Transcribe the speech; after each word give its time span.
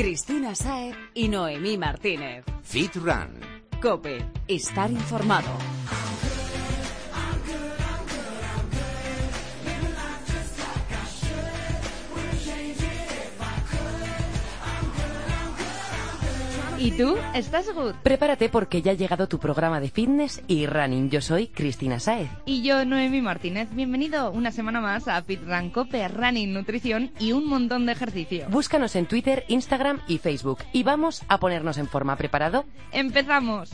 Cristina 0.00 0.54
Sae 0.54 0.94
y 1.12 1.28
Noemí 1.28 1.76
Martínez. 1.76 2.46
Fit 2.62 2.96
Run. 2.96 3.38
Cope, 3.82 4.24
estar 4.48 4.90
informado. 4.90 5.69
¿Y 16.80 16.92
tú? 16.92 17.14
¿Estás 17.34 17.66
good? 17.74 17.92
Prepárate 18.02 18.48
porque 18.48 18.80
ya 18.80 18.92
ha 18.92 18.94
llegado 18.94 19.28
tu 19.28 19.38
programa 19.38 19.80
de 19.80 19.90
fitness 19.90 20.42
y 20.48 20.64
running. 20.64 21.10
Yo 21.10 21.20
soy 21.20 21.48
Cristina 21.48 22.00
Saez. 22.00 22.30
Y 22.46 22.62
yo, 22.62 22.86
Noemi 22.86 23.20
Martínez. 23.20 23.68
Bienvenido 23.72 24.30
una 24.30 24.50
semana 24.50 24.80
más 24.80 25.06
a 25.06 25.20
Fit 25.20 25.42
Run 25.44 25.68
Cope, 25.68 26.08
Running, 26.08 26.54
Nutrición 26.54 27.12
y 27.18 27.32
un 27.32 27.46
montón 27.46 27.84
de 27.84 27.92
ejercicio. 27.92 28.46
Búscanos 28.48 28.96
en 28.96 29.04
Twitter, 29.04 29.44
Instagram 29.48 30.00
y 30.08 30.16
Facebook. 30.16 30.60
Y 30.72 30.82
vamos 30.82 31.22
a 31.28 31.38
ponernos 31.38 31.76
en 31.76 31.86
forma. 31.86 32.16
¿Preparado? 32.16 32.64
¡Empezamos! 32.92 33.72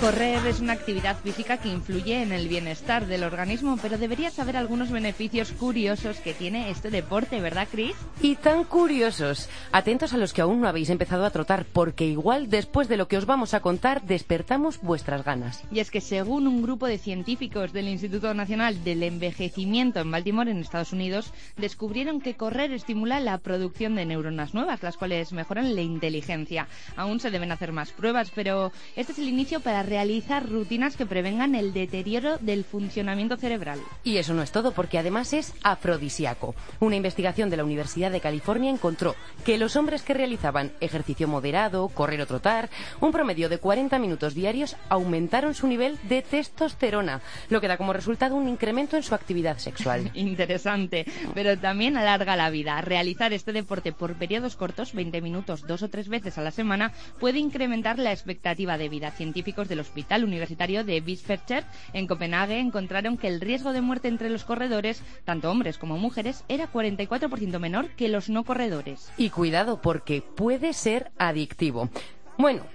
Correr 0.00 0.46
es 0.46 0.60
una 0.60 0.72
actividad 0.72 1.18
física 1.18 1.58
que 1.58 1.68
influye 1.68 2.22
en 2.22 2.32
el 2.32 2.48
bienestar 2.48 3.06
del 3.06 3.22
organismo, 3.22 3.78
pero 3.82 3.98
deberías 3.98 4.32
saber 4.32 4.56
algunos 4.56 4.90
beneficios 4.90 5.52
curiosos 5.52 6.20
que 6.20 6.32
tiene 6.32 6.70
este 6.70 6.88
deporte, 6.88 7.38
¿verdad, 7.38 7.68
Chris? 7.70 7.94
Y 8.22 8.36
tan 8.36 8.64
curiosos. 8.64 9.50
Atentos 9.72 10.14
a 10.14 10.16
los 10.16 10.32
que 10.32 10.40
aún 10.40 10.62
no 10.62 10.68
habéis 10.68 10.88
empezado 10.88 11.26
a 11.26 11.30
trotar, 11.30 11.66
porque 11.66 12.06
igual 12.06 12.48
después 12.48 12.88
de 12.88 12.96
lo 12.96 13.08
que 13.08 13.18
os 13.18 13.26
vamos 13.26 13.52
a 13.52 13.60
contar 13.60 14.00
despertamos 14.02 14.80
vuestras 14.80 15.22
ganas. 15.22 15.62
Y 15.70 15.80
es 15.80 15.90
que 15.90 16.00
según 16.00 16.48
un 16.48 16.62
grupo 16.62 16.86
de 16.86 16.96
científicos 16.96 17.74
del 17.74 17.88
Instituto 17.88 18.32
Nacional 18.32 18.82
del 18.82 19.02
Envejecimiento 19.02 20.00
en 20.00 20.10
Baltimore, 20.10 20.50
en 20.50 20.60
Estados 20.60 20.94
Unidos, 20.94 21.30
descubrieron 21.58 22.22
que 22.22 22.36
correr 22.36 22.72
estimula 22.72 23.20
la 23.20 23.36
producción 23.36 23.96
de 23.96 24.06
neuronas 24.06 24.54
nuevas, 24.54 24.82
las 24.82 24.96
cuales 24.96 25.34
mejoran 25.34 25.74
la 25.74 25.82
inteligencia. 25.82 26.68
Aún 26.96 27.20
se 27.20 27.30
deben 27.30 27.52
hacer 27.52 27.72
más 27.72 27.92
pruebas, 27.92 28.32
pero 28.34 28.72
este 28.96 29.12
es 29.12 29.18
el 29.18 29.28
inicio 29.28 29.60
para 29.60 29.89
realizar 29.90 30.48
rutinas 30.48 30.94
que 30.94 31.04
prevengan 31.04 31.56
el 31.56 31.72
deterioro 31.72 32.38
del 32.38 32.62
funcionamiento 32.62 33.36
cerebral. 33.36 33.80
Y 34.04 34.18
eso 34.18 34.34
no 34.34 34.42
es 34.42 34.52
todo, 34.52 34.70
porque 34.70 34.98
además 34.98 35.32
es 35.32 35.52
afrodisíaco. 35.64 36.54
Una 36.78 36.94
investigación 36.94 37.50
de 37.50 37.56
la 37.56 37.64
Universidad 37.64 38.12
de 38.12 38.20
California 38.20 38.70
encontró 38.70 39.16
que 39.44 39.58
los 39.58 39.74
hombres 39.74 40.02
que 40.02 40.14
realizaban 40.14 40.70
ejercicio 40.80 41.26
moderado, 41.26 41.88
correr 41.88 42.20
o 42.20 42.26
trotar, 42.26 42.70
un 43.00 43.10
promedio 43.10 43.48
de 43.48 43.58
40 43.58 43.98
minutos 43.98 44.34
diarios, 44.34 44.76
aumentaron 44.88 45.54
su 45.54 45.66
nivel 45.66 45.98
de 46.04 46.22
testosterona, 46.22 47.20
lo 47.48 47.60
que 47.60 47.66
da 47.66 47.76
como 47.76 47.92
resultado 47.92 48.36
un 48.36 48.48
incremento 48.48 48.96
en 48.96 49.02
su 49.02 49.16
actividad 49.16 49.58
sexual. 49.58 50.08
Interesante, 50.14 51.04
pero 51.34 51.58
también 51.58 51.96
alarga 51.96 52.36
la 52.36 52.50
vida. 52.50 52.80
Realizar 52.80 53.32
este 53.32 53.52
deporte 53.52 53.92
por 53.92 54.14
periodos 54.14 54.54
cortos, 54.54 54.94
20 54.94 55.20
minutos, 55.20 55.66
dos 55.66 55.82
o 55.82 55.88
tres 55.88 56.08
veces 56.08 56.38
a 56.38 56.42
la 56.42 56.52
semana, 56.52 56.92
puede 57.18 57.40
incrementar 57.40 57.98
la 57.98 58.12
expectativa 58.12 58.78
de 58.78 58.88
vida. 58.88 59.10
Científicos 59.10 59.68
del 59.80 59.86
Hospital 59.86 60.24
Universitario 60.24 60.84
de 60.84 61.00
Bispebjerg 61.00 61.66
en 61.94 62.06
Copenhague 62.06 62.58
encontraron 62.58 63.16
que 63.16 63.28
el 63.28 63.40
riesgo 63.40 63.72
de 63.72 63.80
muerte 63.80 64.08
entre 64.08 64.28
los 64.28 64.44
corredores, 64.44 65.02
tanto 65.24 65.50
hombres 65.50 65.78
como 65.78 65.96
mujeres, 65.96 66.44
era 66.48 66.70
44% 66.70 67.58
menor 67.58 67.88
que 67.90 68.08
los 68.08 68.28
no 68.28 68.44
corredores. 68.44 69.10
Y 69.16 69.30
cuidado, 69.30 69.80
porque 69.80 70.20
puede 70.22 70.74
ser 70.74 71.12
adictivo. 71.18 71.88
Bueno, 72.36 72.66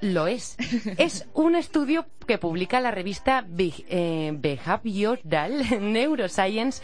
lo 0.00 0.26
es. 0.26 0.56
Es 0.98 1.26
un 1.32 1.54
estudio 1.54 2.06
que 2.26 2.38
publica 2.38 2.80
la 2.80 2.90
revista 2.90 3.46
eh, 3.58 4.32
Behavioral 4.34 5.80
Neuroscience 5.92 6.82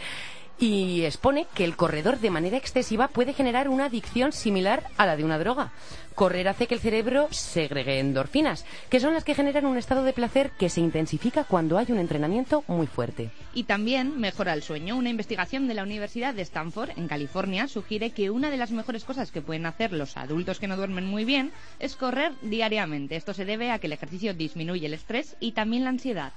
y 0.59 1.03
expone 1.05 1.47
que 1.55 1.65
el 1.65 1.77
corredor 1.77 2.19
de 2.19 2.31
manera 2.31 2.57
excesiva 2.57 3.09
puede 3.09 3.35
generar 3.35 3.69
una 3.69 3.87
adicción 3.87 4.33
similar 4.33 4.85
a 4.97 5.07
la 5.07 5.17
de 5.17 5.25
una 5.25 5.39
droga. 5.39 5.73
Correr 6.15 6.49
hace 6.49 6.67
que 6.67 6.75
el 6.75 6.81
cerebro 6.81 7.29
segregue 7.31 8.01
endorfinas, 8.01 8.65
que 8.89 9.01
son 9.01 9.13
las 9.13 9.23
que 9.23 9.35
generan 9.35 9.67
un 9.67 9.77
estado 9.77 10.03
de 10.03 10.15
placer 10.15 10.51
que 10.59 10.71
se 10.71 10.81
intensifica 10.81 11.45
cuando 11.45 11.77
hay 11.77 11.87
un 11.91 11.99
entrenamiento 11.99 12.65
muy 12.69 12.87
fuerte. 12.87 13.31
Y 13.53 13.65
también 13.65 14.19
mejora 14.19 14.55
el 14.55 14.63
sueño. 14.63 14.97
Una 14.97 15.11
investigación 15.11 15.69
de 15.69 15.75
la 15.75 15.83
Universidad 15.83 16.33
de 16.33 16.41
Stanford, 16.41 16.91
en 16.97 17.07
California, 17.07 17.69
sugiere 17.69 18.13
que 18.13 18.31
una 18.31 18.51
de 18.51 18.57
las 18.57 18.71
mejores 18.71 19.05
cosas 19.05 19.31
que 19.31 19.43
pueden 19.43 19.67
hacer 19.67 19.93
los 19.93 20.17
adultos 20.17 20.59
que 20.59 20.69
no 20.69 20.77
duermen 20.79 21.05
muy 21.05 21.27
bien 21.27 21.53
es 21.81 21.97
correr 21.97 22.33
diariamente. 22.41 23.17
Esto 23.17 23.35
se 23.35 23.45
debe 23.45 23.71
a 23.71 23.79
que 23.79 23.89
el 23.89 23.93
ejercicio 23.93 24.33
disminuye 24.33 24.87
el 24.87 24.95
estrés 24.95 25.37
y 25.39 25.53
también 25.53 25.85
la 25.85 25.91
ansiedad. 25.91 26.33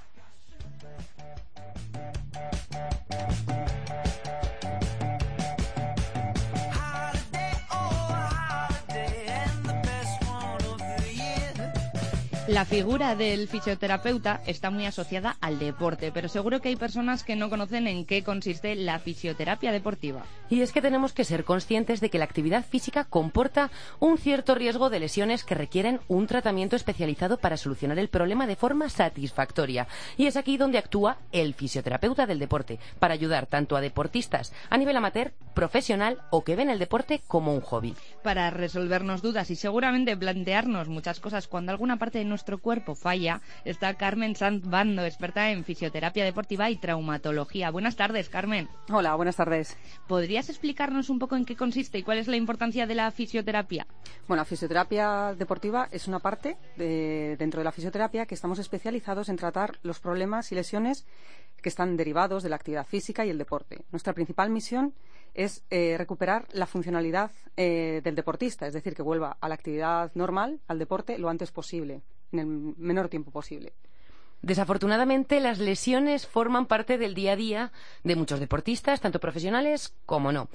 La 12.50 12.64
figura 12.64 13.14
del 13.14 13.46
fisioterapeuta 13.46 14.42
está 14.44 14.70
muy 14.70 14.84
asociada 14.84 15.36
al 15.40 15.60
deporte, 15.60 16.10
pero 16.10 16.28
seguro 16.28 16.60
que 16.60 16.70
hay 16.70 16.74
personas 16.74 17.22
que 17.22 17.36
no 17.36 17.48
conocen 17.48 17.86
en 17.86 18.04
qué 18.04 18.24
consiste 18.24 18.74
la 18.74 18.98
fisioterapia 18.98 19.70
deportiva. 19.70 20.24
Y 20.48 20.62
es 20.62 20.72
que 20.72 20.82
tenemos 20.82 21.12
que 21.12 21.22
ser 21.22 21.44
conscientes 21.44 22.00
de 22.00 22.10
que 22.10 22.18
la 22.18 22.24
actividad 22.24 22.64
física 22.64 23.04
comporta 23.04 23.70
un 24.00 24.18
cierto 24.18 24.56
riesgo 24.56 24.90
de 24.90 24.98
lesiones 24.98 25.44
que 25.44 25.54
requieren 25.54 26.00
un 26.08 26.26
tratamiento 26.26 26.74
especializado 26.74 27.38
para 27.38 27.56
solucionar 27.56 28.00
el 28.00 28.08
problema 28.08 28.48
de 28.48 28.56
forma 28.56 28.88
satisfactoria. 28.88 29.86
Y 30.16 30.26
es 30.26 30.36
aquí 30.36 30.56
donde 30.56 30.78
actúa 30.78 31.18
el 31.30 31.54
fisioterapeuta 31.54 32.26
del 32.26 32.40
deporte, 32.40 32.80
para 32.98 33.14
ayudar 33.14 33.46
tanto 33.46 33.76
a 33.76 33.80
deportistas 33.80 34.52
a 34.70 34.76
nivel 34.76 34.96
amateur, 34.96 35.32
profesional 35.54 36.18
o 36.30 36.42
que 36.42 36.56
ven 36.56 36.68
el 36.68 36.80
deporte 36.80 37.20
como 37.28 37.54
un 37.54 37.60
hobby. 37.60 37.94
Para 38.22 38.50
resolvernos 38.50 39.22
dudas 39.22 39.50
y 39.50 39.56
seguramente 39.56 40.14
plantearnos 40.14 40.88
muchas 40.88 41.20
cosas 41.20 41.48
cuando 41.48 41.72
alguna 41.72 41.96
parte 41.96 42.18
de 42.18 42.26
nuestro 42.26 42.58
cuerpo 42.58 42.94
falla, 42.94 43.40
está 43.64 43.94
Carmen 43.94 44.36
Sanz 44.36 44.62
Bando, 44.66 45.06
experta 45.06 45.50
en 45.50 45.64
fisioterapia 45.64 46.22
deportiva 46.22 46.68
y 46.68 46.76
traumatología. 46.76 47.70
Buenas 47.70 47.96
tardes, 47.96 48.28
Carmen. 48.28 48.68
Hola, 48.90 49.14
buenas 49.14 49.36
tardes. 49.36 49.74
¿Podrías 50.06 50.50
explicarnos 50.50 51.08
un 51.08 51.18
poco 51.18 51.34
en 51.34 51.46
qué 51.46 51.56
consiste 51.56 51.96
y 51.96 52.02
cuál 52.02 52.18
es 52.18 52.28
la 52.28 52.36
importancia 52.36 52.86
de 52.86 52.94
la 52.94 53.10
fisioterapia? 53.10 53.86
Bueno, 54.28 54.42
la 54.42 54.44
fisioterapia 54.44 55.34
deportiva 55.34 55.88
es 55.90 56.06
una 56.06 56.18
parte 56.18 56.58
de- 56.76 57.36
dentro 57.38 57.60
de 57.60 57.64
la 57.64 57.72
fisioterapia 57.72 58.26
que 58.26 58.34
estamos 58.34 58.58
especializados 58.58 59.30
en 59.30 59.36
tratar 59.36 59.78
los 59.82 59.98
problemas 59.98 60.52
y 60.52 60.56
lesiones 60.56 61.06
que 61.62 61.70
están 61.70 61.96
derivados 61.96 62.42
de 62.42 62.50
la 62.50 62.56
actividad 62.56 62.86
física 62.86 63.24
y 63.24 63.30
el 63.30 63.38
deporte. 63.38 63.78
Nuestra 63.92 64.12
principal 64.12 64.50
misión 64.50 64.92
es 65.34 65.64
eh, 65.70 65.96
recuperar 65.98 66.46
la 66.52 66.66
funcionalidad 66.66 67.30
eh, 67.56 68.00
del 68.02 68.14
deportista, 68.14 68.66
es 68.66 68.74
decir, 68.74 68.94
que 68.94 69.02
vuelva 69.02 69.36
a 69.40 69.48
la 69.48 69.54
actividad 69.54 70.10
normal, 70.14 70.60
al 70.68 70.78
deporte, 70.78 71.18
lo 71.18 71.28
antes 71.28 71.50
posible, 71.50 72.02
en 72.32 72.38
el 72.38 72.46
menor 72.46 73.08
tiempo 73.08 73.30
posible. 73.30 73.72
Desafortunadamente, 74.42 75.38
las 75.40 75.58
lesiones 75.58 76.26
forman 76.26 76.66
parte 76.66 76.96
del 76.96 77.14
día 77.14 77.32
a 77.32 77.36
día 77.36 77.72
de 78.04 78.16
muchos 78.16 78.40
deportistas, 78.40 79.00
tanto 79.00 79.20
profesionales 79.20 79.94
como 80.06 80.32
no. 80.32 80.48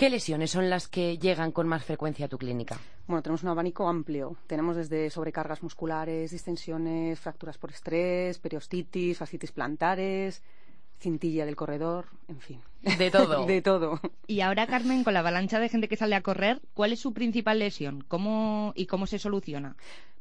¿Qué 0.00 0.08
lesiones 0.08 0.50
son 0.50 0.70
las 0.70 0.88
que 0.88 1.18
llegan 1.18 1.52
con 1.52 1.68
más 1.68 1.84
frecuencia 1.84 2.24
a 2.24 2.28
tu 2.28 2.38
clínica? 2.38 2.78
Bueno, 3.06 3.22
tenemos 3.22 3.42
un 3.42 3.50
abanico 3.50 3.86
amplio. 3.86 4.34
Tenemos 4.46 4.74
desde 4.74 5.10
sobrecargas 5.10 5.62
musculares, 5.62 6.30
distensiones, 6.30 7.20
fracturas 7.20 7.58
por 7.58 7.70
estrés, 7.70 8.38
periostitis, 8.38 9.18
fascitis 9.18 9.52
plantares, 9.52 10.42
cintilla 11.00 11.46
del 11.46 11.56
corredor, 11.56 12.06
en 12.28 12.40
fin. 12.40 12.60
De 12.98 13.10
todo. 13.10 13.46
de 13.46 13.62
todo. 13.62 14.00
Y 14.26 14.40
ahora, 14.40 14.66
Carmen, 14.66 15.04
con 15.04 15.14
la 15.14 15.20
avalancha 15.20 15.58
de 15.58 15.68
gente 15.68 15.88
que 15.88 15.96
sale 15.96 16.14
a 16.14 16.22
correr, 16.22 16.60
¿cuál 16.74 16.92
es 16.92 17.00
su 17.00 17.12
principal 17.12 17.58
lesión? 17.58 18.04
¿Cómo 18.06 18.72
y 18.76 18.86
cómo 18.86 19.06
se 19.06 19.18
soluciona? 19.18 19.76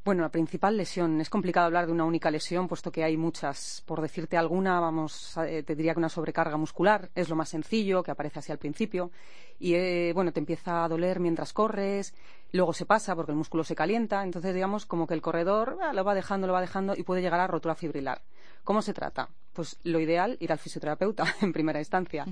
Bueno, 0.05 0.23
la 0.23 0.29
principal 0.29 0.77
lesión. 0.77 1.19
Es 1.19 1.29
complicado 1.29 1.65
hablar 1.67 1.85
de 1.85 1.91
una 1.91 2.05
única 2.05 2.31
lesión, 2.31 2.67
puesto 2.67 2.91
que 2.91 3.03
hay 3.03 3.17
muchas. 3.17 3.83
Por 3.85 4.01
decirte 4.01 4.37
alguna, 4.37 4.79
vamos, 4.79 5.37
eh, 5.37 5.61
te 5.63 5.75
diría 5.75 5.93
que 5.93 5.99
una 5.99 6.09
sobrecarga 6.09 6.57
muscular 6.57 7.09
es 7.15 7.29
lo 7.29 7.35
más 7.35 7.49
sencillo, 7.49 8.01
que 8.01 8.11
aparece 8.11 8.39
así 8.39 8.51
al 8.51 8.57
principio. 8.57 9.11
Y 9.59 9.75
eh, 9.75 10.11
bueno, 10.15 10.31
te 10.31 10.39
empieza 10.39 10.85
a 10.85 10.87
doler 10.87 11.19
mientras 11.19 11.51
corres, 11.51 12.15
luego 12.53 12.73
se 12.73 12.85
pasa 12.85 13.13
porque 13.15 13.33
el 13.33 13.37
músculo 13.37 13.63
se 13.65 13.75
calienta. 13.75 14.23
Entonces, 14.23 14.53
digamos, 14.55 14.85
como 14.85 15.05
que 15.05 15.13
el 15.13 15.21
corredor 15.21 15.77
ah, 15.81 15.91
lo 15.93 16.03
va 16.05 16.15
dejando, 16.15 16.47
lo 16.47 16.53
va 16.53 16.61
dejando 16.61 16.95
y 16.95 17.03
puede 17.03 17.21
llegar 17.21 17.41
a 17.41 17.47
rotura 17.47 17.75
fibrilar. 17.75 18.21
¿Cómo 18.63 18.81
se 18.81 18.93
trata? 18.93 19.29
Pues 19.53 19.77
lo 19.83 19.99
ideal, 19.99 20.37
ir 20.39 20.51
al 20.51 20.59
fisioterapeuta 20.59 21.23
en 21.41 21.51
primera 21.53 21.79
instancia. 21.79 22.25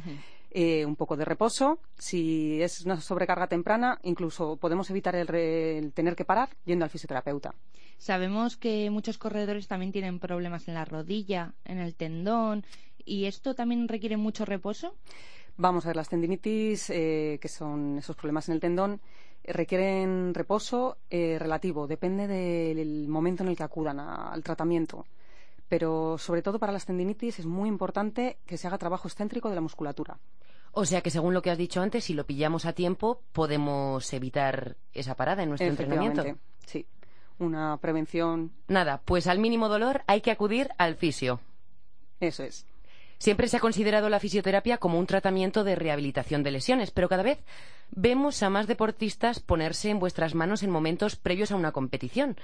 Eh, 0.52 0.86
un 0.86 0.96
poco 0.96 1.18
de 1.18 1.25
reposo. 1.25 1.80
Si 1.98 2.62
es 2.62 2.81
una 2.86 3.02
sobrecarga 3.02 3.48
temprana, 3.48 4.00
incluso 4.04 4.56
podemos 4.58 4.90
evitar 4.90 5.16
el, 5.16 5.28
re- 5.28 5.78
el 5.78 5.92
tener 5.94 6.16
que 6.16 6.25
parar 6.25 6.50
yendo 6.66 6.86
al 6.86 6.90
fisioterapeuta. 6.92 7.54
Sabemos 7.98 8.56
que 8.58 8.90
muchos 8.90 9.18
corredores 9.18 9.68
también 9.68 9.92
tienen 9.92 10.19
problemas 10.19 10.68
en 10.68 10.75
la 10.75 10.86
rodilla, 10.86 11.54
en 11.66 11.80
el 11.80 11.96
tendón, 11.96 12.64
y 13.04 13.25
esto 13.25 13.56
también 13.56 13.88
requiere 13.88 14.16
mucho 14.18 14.46
reposo. 14.46 14.96
Vamos 15.58 15.86
a 15.86 15.90
ver, 15.90 15.96
las 15.96 16.10
tendinitis, 16.10 16.90
eh, 16.92 17.40
que 17.42 17.48
son 17.48 17.98
esos 17.98 18.16
problemas 18.16 18.48
en 18.48 18.56
el 18.56 18.62
tendón, 18.62 19.02
eh, 19.44 19.52
requieren 19.54 20.34
reposo 20.34 20.98
eh, 21.10 21.38
relativo, 21.40 21.88
depende 21.88 22.28
del 22.28 23.08
momento 23.08 23.42
en 23.44 23.50
el 23.50 23.58
que 23.58 23.64
acudan 23.64 24.00
a- 24.00 24.31
al 24.31 24.44
tratamiento. 24.44 25.06
Pero 25.69 26.18
sobre 26.18 26.42
todo 26.42 26.60
para 26.60 26.72
las 26.74 26.86
tendinitis 26.86 27.40
es 27.40 27.46
muy 27.46 27.68
importante 27.69 28.38
que 28.46 28.58
se 28.58 28.68
haga 28.68 28.78
trabajo 28.78 29.08
excéntrico 29.08 29.50
de 29.50 29.56
la 29.56 29.62
musculatura. 29.62 30.18
O 30.72 30.86
sea 30.86 31.02
que 31.02 31.10
según 31.10 31.34
lo 31.34 31.42
que 31.42 31.50
has 31.50 31.58
dicho 31.58 31.81
antes, 31.81 32.04
si 32.06 32.14
lo 32.14 32.25
pillamos 32.25 32.66
a 32.66 32.74
tiempo, 32.74 33.22
podemos 33.34 34.14
evitar 34.14 34.75
esa 34.94 35.16
parada 35.16 35.44
en 35.44 35.50
nuestro 35.50 35.68
entrenamiento. 35.68 36.24
Sí. 36.66 36.86
Una 37.40 37.78
prevención, 37.78 38.52
Nada, 38.68 39.02
pues 39.04 39.28
al 39.28 39.40
mínimo 39.40 39.69
dolor 39.69 40.04
hay 40.08 40.22
que 40.22 40.31
acudir 40.31 40.69
al 40.78 40.96
fisio. 40.96 41.40
eso 42.19 42.44
es. 42.44 42.66
Siempre 43.19 43.48
se 43.48 43.58
ha 43.58 43.60
considerado 43.60 44.10
la 44.10 44.19
fisioterapia 44.19 44.78
como 44.78 45.00
un 45.00 45.08
tratamiento 45.08 45.64
de 45.64 45.75
rehabilitación 45.75 46.44
de 46.44 46.52
lesiones, 46.52 46.92
pero 46.92 47.10
cada 47.10 47.24
vez 47.24 47.40
vemos 47.90 48.44
a 48.44 48.50
más 48.52 48.68
deportistas 48.68 49.40
ponerse 49.40 49.90
en 49.90 49.98
vuestras 50.00 50.36
manos 50.36 50.62
en 50.62 50.69
momentos 50.69 51.16
previos 51.16 51.52
a 51.52 51.56
una 51.56 51.72
competición, 51.72 52.38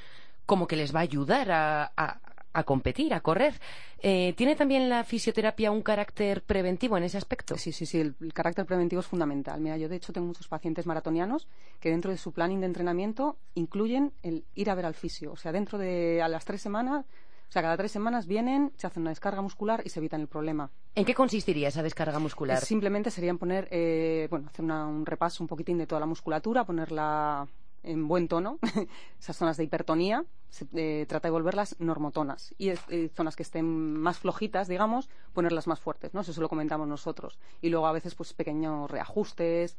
como 0.48 0.66
que 0.68 0.76
les 0.76 0.94
va 0.94 1.00
a 1.00 1.04
ayudar 1.04 1.52
a, 1.52 1.92
a- 1.96 2.20
a 2.54 2.64
competir, 2.64 3.14
a 3.14 3.22
correr. 3.22 3.60
Eh, 4.00 4.34
¿Tiene 4.38 4.56
también 4.56 4.90
la 4.90 5.04
fisioterapia 5.04 5.72
un 5.72 5.82
carácter 5.82 6.44
preventivo 6.44 6.98
en 6.98 7.04
ese 7.04 7.18
aspecto? 7.18 7.58
Sí, 7.58 7.72
sí, 7.72 7.86
sí, 7.86 8.00
el, 8.00 8.16
el 8.22 8.34
carácter 8.34 8.66
preventivo 8.66 9.00
es 9.00 9.08
fundamental. 9.08 9.60
Mira, 9.60 9.78
yo 9.78 9.90
de 9.90 9.96
hecho 9.96 10.14
tengo 10.14 10.28
muchos 10.28 10.48
pacientes 10.48 10.86
maratonianos 10.86 11.48
que 11.80 11.90
dentro 11.90 12.12
de 12.12 12.18
su 12.18 12.32
planning 12.32 12.60
de 12.60 12.68
entrenamiento 12.68 13.38
incluyen 13.56 14.14
el 14.22 14.46
ir 14.56 14.70
a 14.70 14.76
ver 14.76 14.86
al 14.86 14.94
fisio. 14.94 15.32
O 15.32 15.38
sea, 15.38 15.52
dentro 15.52 15.78
de 15.78 16.22
a 16.22 16.28
las 16.28 16.46
tres 16.46 16.62
semanas, 16.62 17.06
o 17.50 17.52
sea, 17.54 17.62
cada 17.62 17.78
tres 17.78 17.92
semanas 17.92 18.26
vienen, 18.28 18.72
se 18.78 18.88
hacen 18.88 19.02
una 19.02 19.12
descarga 19.12 19.42
muscular 19.42 19.82
y 19.86 19.90
se 19.90 20.00
evitan 20.00 20.22
el 20.22 20.28
problema. 20.28 20.70
¿En 20.96 21.06
qué 21.06 21.14
consistiría 21.16 21.68
esa 21.70 21.82
descarga 21.84 22.20
muscular? 22.20 22.64
Simplemente 22.64 23.10
serían 23.12 23.38
poner, 23.38 23.68
eh, 23.72 24.28
bueno, 24.30 24.48
hacer 24.50 24.64
una- 24.66 24.86
un 24.88 25.06
repaso 25.06 25.44
un 25.44 25.48
poquitín 25.48 25.78
de 25.78 25.88
toda 25.88 26.00
la 26.00 26.06
musculatura, 26.08 26.66
ponerla 26.66 27.48
en 27.84 28.08
buen 28.08 28.28
tono, 28.28 28.60
esas 29.20 29.36
zonas 29.38 29.58
de 29.58 29.64
hipertonía, 29.66 30.26
se 30.50 30.66
eh, 30.76 31.06
trata 31.08 31.28
de 31.28 31.32
volverlas 31.32 31.76
normotonas. 31.80 32.54
Y 32.58 32.70
eh, 32.70 33.10
zonas 33.14 33.36
que 33.36 33.44
estén 33.44 33.66
más 33.66 34.20
flojitas, 34.20 34.68
digamos, 34.68 35.10
ponerlas 35.34 35.68
más 35.68 35.80
fuertes, 35.80 36.14
¿no? 36.14 36.22
Eso 36.22 36.34
se 36.34 36.42
lo 36.42 36.50
comentamos 36.50 36.88
nosotros. 36.88 37.40
Y 37.62 37.70
luego 37.70 37.88
a 37.88 37.92
veces, 37.92 38.16
pues, 38.16 38.34
pequeños 38.34 38.90
reajustes, 38.92 39.78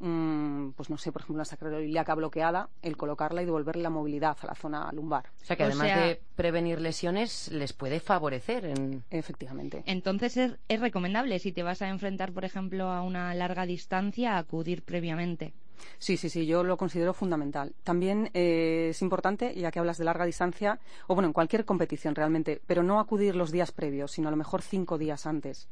mm, 0.00 0.70
pues 0.70 0.90
no 0.90 0.98
sé, 0.98 1.12
por 1.12 1.22
ejemplo, 1.22 1.36
una 1.36 1.44
sacroiliaca 1.44 2.14
bloqueada, 2.14 2.68
el 2.82 2.96
colocarla 2.96 3.42
y 3.42 3.46
devolverle 3.46 3.82
la 3.82 3.90
movilidad 3.90 4.36
a 4.42 4.46
la 4.48 4.54
zona 4.54 4.90
lumbar. 4.92 5.30
O 5.40 5.44
sea 5.44 5.56
que 5.56 5.62
O 5.62 5.66
además 5.66 5.86
sea- 5.86 6.06
de 6.06 6.20
prevenir 6.34 6.80
lesiones, 6.80 7.50
les 7.52 7.72
puede 7.72 8.00
favorecer 8.00 8.64
en... 8.66 9.04
Efectivamente. 9.10 9.82
Entonces 9.86 10.36
es, 10.36 10.58
es 10.68 10.80
recomendable 10.80 11.38
si 11.38 11.52
te 11.52 11.62
vas 11.62 11.80
a 11.82 11.88
enfrentar, 11.88 12.32
por 12.32 12.44
ejemplo, 12.44 12.90
a 12.90 13.02
una 13.02 13.32
larga 13.34 13.64
distancia, 13.64 14.36
acudir 14.38 14.82
previamente. 14.82 15.54
Sí, 15.98 16.16
sí, 16.16 16.28
sí, 16.28 16.46
yo 16.46 16.62
lo 16.62 16.76
considero 16.76 17.14
fundamental. 17.14 17.74
También 17.84 18.30
eh, 18.34 18.88
es 18.90 19.02
importante, 19.02 19.54
ya 19.54 19.70
que 19.70 19.78
hablas 19.78 19.98
de 19.98 20.04
larga 20.04 20.24
distancia, 20.24 20.78
o 21.06 21.14
bueno, 21.14 21.28
en 21.28 21.32
cualquier 21.32 21.64
competición 21.64 22.14
realmente, 22.14 22.60
pero 22.66 22.82
no 22.82 23.00
acudir 23.00 23.36
los 23.36 23.50
días 23.50 23.72
previos, 23.72 24.12
sino 24.12 24.28
a 24.28 24.30
lo 24.30 24.36
mejor 24.36 24.62
cinco 24.62 24.98
días 24.98 25.26
antes, 25.26 25.68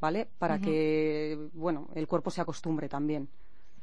¿vale? 0.00 0.28
Para 0.38 0.58
que, 0.58 1.48
bueno, 1.54 1.88
el 1.94 2.06
cuerpo 2.06 2.30
se 2.30 2.40
acostumbre 2.40 2.88
también. 2.88 3.28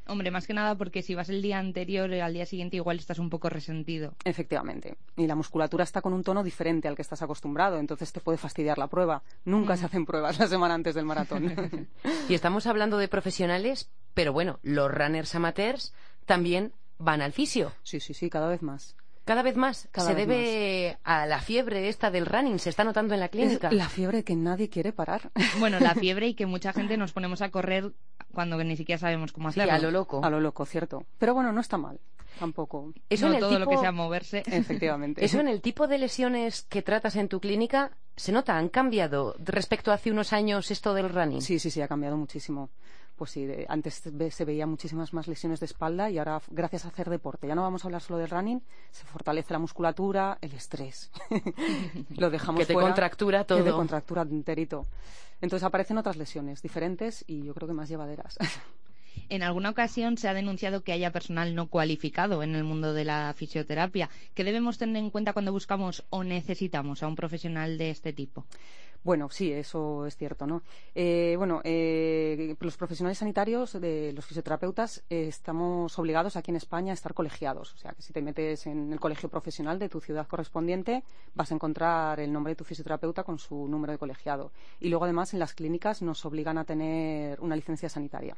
Hombre, 0.10 0.32
más 0.32 0.48
que 0.48 0.56
nada 0.56 0.74
porque 0.76 1.04
si 1.04 1.14
vas 1.14 1.30
el 1.30 1.44
día 1.44 1.60
anterior, 1.60 2.12
al 2.12 2.34
día 2.34 2.48
siguiente 2.48 2.78
igual 2.78 2.98
estás 2.98 3.20
un 3.20 3.30
poco 3.30 3.48
resentido. 3.48 4.16
Efectivamente. 4.26 4.98
Y 5.16 5.28
la 5.28 5.36
musculatura 5.36 5.84
está 5.84 6.02
con 6.02 6.14
un 6.14 6.24
tono 6.24 6.44
diferente 6.44 6.88
al 6.88 6.96
que 6.96 7.04
estás 7.04 7.22
acostumbrado, 7.22 7.78
entonces 7.78 8.12
te 8.12 8.20
puede 8.20 8.40
fastidiar 8.40 8.80
la 8.80 8.88
prueba. 8.88 9.22
Nunca 9.46 9.78
se 9.78 9.86
hacen 9.86 10.08
pruebas 10.08 10.40
la 10.40 10.48
semana 10.48 10.74
antes 10.74 10.96
del 10.96 11.06
maratón. 11.06 11.88
Y 12.28 12.34
estamos 12.34 12.66
hablando 12.66 12.98
de 12.98 13.08
profesionales, 13.08 13.90
pero 14.20 14.34
bueno, 14.34 14.60
los 14.64 14.92
runners 14.92 15.34
amateurs 15.36 15.94
también 16.26 16.74
van 16.98 17.22
al 17.22 17.32
fisio. 17.32 17.72
sí, 17.84 18.02
sí, 18.02 18.14
sí, 18.14 18.30
cada 18.30 18.50
vez 18.50 18.62
más. 18.62 18.96
Cada 19.24 19.44
vez 19.44 19.56
más. 19.56 19.88
Cada 19.92 20.08
se 20.10 20.14
vez 20.16 20.28
debe 20.28 20.98
a 21.04 21.26
la 21.26 21.40
fiebre 21.40 21.88
esta 21.88 22.12
del 22.12 22.26
running. 22.26 22.60
Se 22.60 22.70
está 22.70 22.84
notando 22.84 23.14
en 23.14 23.20
la 23.22 23.30
clínica. 23.30 23.68
Es 23.70 23.74
la 23.76 23.88
fiebre 23.88 24.24
que 24.26 24.36
nadie 24.36 24.70
quiere 24.70 24.92
parar. 24.92 25.32
Bueno, 25.60 25.80
la 25.80 25.94
fiebre 25.96 26.28
y 26.28 26.34
que 26.34 26.46
mucha 26.48 26.74
gente 26.74 26.98
nos 26.98 27.14
ponemos 27.14 27.42
a 27.42 27.50
correr 27.50 27.92
cuando 28.34 28.62
ni 28.64 28.76
siquiera 28.76 29.00
sabemos 29.00 29.32
cómo 29.32 29.52
Sí, 29.52 29.60
hacerlo. 29.62 29.74
a 29.76 29.80
lo 29.80 29.92
loco. 29.92 30.26
A 30.26 30.30
lo 30.30 30.40
loco, 30.42 30.66
cierto. 30.66 31.06
Pero 31.18 31.34
bueno, 31.34 31.52
no 31.54 31.62
está 31.62 31.78
mal, 31.78 32.00
tampoco. 32.40 32.92
Eso 33.10 33.26
No 33.28 33.32
en 33.32 33.36
el 33.36 33.42
todo 33.42 33.60
lo 33.60 33.66
tipo- 33.66 33.72
que 33.72 33.78
sea 33.78 33.92
moverse. 33.92 34.44
Efectivamente. 34.48 35.24
Eso 35.24 35.40
en 35.40 35.48
el 35.48 35.62
tipo 35.62 35.88
de 35.88 36.00
lesiones 36.00 36.64
que 36.64 36.82
tratas 36.82 37.16
en 37.16 37.28
tu 37.30 37.40
clínica 37.40 37.92
se 38.16 38.32
nota, 38.32 38.58
han 38.58 38.68
cambiado 38.70 39.36
respecto 39.40 39.92
a 39.92 39.96
hace 39.96 40.12
unos 40.12 40.34
años 40.34 40.72
esto 40.72 40.94
del 40.96 41.10
running. 41.10 41.42
Sí, 41.42 41.60
sí, 41.60 41.70
sí, 41.72 41.82
ha 41.82 41.88
cambiado 41.88 42.18
muchísimo. 42.18 42.70
Pues 43.20 43.32
sí, 43.32 43.46
de- 43.46 43.66
antes 43.68 44.02
se 44.32 44.46
veía 44.46 44.66
muchísimas 44.66 45.14
más 45.14 45.28
lesiones 45.28 45.60
de 45.60 45.66
espalda 45.66 46.10
y 46.10 46.18
ahora, 46.18 46.42
gracias 46.50 46.86
a 46.86 46.88
hacer 46.88 47.10
deporte, 47.10 47.48
ya 47.48 47.54
no 47.54 47.62
vamos 47.64 47.84
a 47.84 47.88
hablar 47.90 48.02
solo 48.02 48.18
del 48.18 48.30
running, 48.30 48.62
se 48.92 49.04
fortalece 49.06 49.52
la 49.54 49.60
musculatura, 49.60 50.38
el 50.40 50.54
estrés. 50.54 51.12
Lo 52.18 52.30
dejamos 52.30 52.62
Que 52.62 52.66
te 52.68 52.74
fuera, 52.74 52.88
contractura 52.88 53.40
Que 53.44 53.56
te 53.56 53.64
todo. 53.64 53.76
contractura 53.76 54.22
enterito. 54.22 54.86
Entonces 55.42 55.66
aparecen 55.66 55.98
otras 55.98 56.16
lesiones 56.16 56.62
diferentes 56.62 57.26
y 57.28 57.44
yo 57.44 57.54
creo 57.54 57.68
que 57.68 57.74
más 57.74 57.90
llevaderas. 57.90 58.38
En 59.28 59.44
alguna 59.44 59.70
ocasión 59.70 60.18
se 60.18 60.28
ha 60.28 60.34
denunciado 60.34 60.82
que 60.82 60.92
haya 60.92 61.12
personal 61.12 61.54
no 61.54 61.68
cualificado 61.68 62.42
en 62.42 62.56
el 62.56 62.64
mundo 62.64 62.94
de 62.94 63.06
la 63.06 63.32
fisioterapia. 63.36 64.10
¿Qué 64.34 64.44
debemos 64.44 64.78
tener 64.80 64.98
en 64.98 65.12
cuenta 65.12 65.34
cuando 65.34 65.52
buscamos 65.52 66.04
o 66.10 66.24
necesitamos 66.24 67.04
a 67.04 67.08
un 67.08 67.16
profesional 67.16 67.78
de 67.78 67.92
este 67.92 68.12
tipo? 68.14 68.46
Bueno, 69.04 69.30
sí, 69.30 69.52
eso 69.52 70.06
es 70.06 70.18
cierto, 70.18 70.46
¿no? 70.46 70.62
Eh, 70.94 71.36
bueno, 71.38 71.62
eh, 71.64 72.56
los 72.60 72.76
profesionales 72.76 73.18
sanitarios, 73.18 73.80
de 73.80 74.12
los 74.14 74.26
fisioterapeutas, 74.26 75.04
eh, 75.10 75.28
estamos 75.28 75.98
obligados 75.98 76.36
aquí 76.36 76.52
en 76.52 76.58
España 76.58 76.92
a 76.92 76.96
estar 76.96 77.14
colegiados. 77.14 77.74
O 77.74 77.78
sea, 77.78 77.94
que 77.94 78.02
si 78.02 78.12
te 78.12 78.22
metes 78.22 78.68
en 78.68 78.92
el 78.92 79.00
colegio 79.00 79.30
profesional 79.30 79.80
de 79.80 79.88
tu 79.88 80.02
ciudad 80.02 80.28
correspondiente, 80.28 81.04
vas 81.34 81.52
a 81.52 81.56
encontrar 81.56 82.20
el 82.20 82.34
nombre 82.34 82.52
de 82.52 82.56
tu 82.58 82.66
fisioterapeuta 82.66 83.24
con 83.24 83.40
su 83.40 83.68
número 83.70 83.94
de 83.94 84.00
colegiado. 84.00 84.52
Y 84.82 84.90
luego, 84.90 85.06
además, 85.06 85.34
en 85.34 85.40
las 85.40 85.54
clínicas 85.54 86.02
nos 86.02 86.26
obligan 86.26 86.58
a 86.58 86.66
tener 86.66 87.40
una 87.40 87.56
licencia 87.56 87.88
sanitaria. 87.88 88.36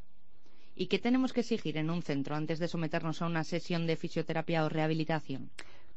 ¿Y 0.76 0.88
qué 0.88 1.00
tenemos 1.00 1.34
que 1.34 1.42
exigir 1.42 1.78
en 1.78 1.90
un 1.90 2.02
centro 2.02 2.36
antes 2.36 2.60
de 2.60 2.68
someternos 2.68 3.22
a 3.22 3.26
una 3.26 3.44
sesión 3.44 3.88
de 3.88 3.98
fisioterapia 3.98 4.64
o 4.64 4.70
rehabilitación? 4.70 5.50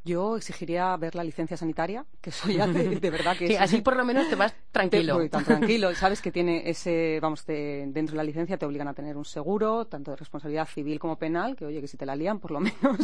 Yo 0.07 0.37
exigiría 0.37 0.95
ver 0.99 1.15
la 1.15 1.25
licencia 1.25 1.57
sanitaria, 1.57 2.05
que 2.21 2.29
eso 2.29 2.51
ya 2.51 2.67
de, 2.67 2.97
de 3.01 3.11
verdad 3.11 3.37
que 3.39 3.47
Sí, 3.47 3.55
es... 3.55 3.61
así 3.61 3.81
por 3.81 3.97
lo 3.97 4.05
menos 4.05 4.29
te 4.29 4.37
vas 4.37 4.53
Te- 4.53 4.59
tranquilo. 4.73 5.15
voy 5.15 5.31
tan 5.31 5.45
tranquilo. 5.45 5.95
Sabes 5.95 6.21
que 6.21 6.31
tiene 6.31 6.69
ese, 6.69 7.19
vamos, 7.23 7.45
te- 7.45 7.87
dentro 7.89 8.13
de 8.13 8.19
la 8.19 8.25
licencia 8.25 8.59
te 8.59 8.67
obligan 8.67 8.87
a 8.89 8.93
tener 8.93 9.17
un 9.17 9.25
seguro, 9.25 9.87
tanto 9.87 10.11
de 10.11 10.19
responsabilidad 10.19 10.69
civil 10.69 10.99
como 10.99 11.17
penal, 11.17 11.57
que 11.57 11.65
oye, 11.65 11.81
que 11.81 11.89
si 11.89 11.97
te 11.97 12.05
la 12.05 12.15
lían, 12.17 12.39
por 12.39 12.51
lo 12.51 12.61
menos, 12.61 12.99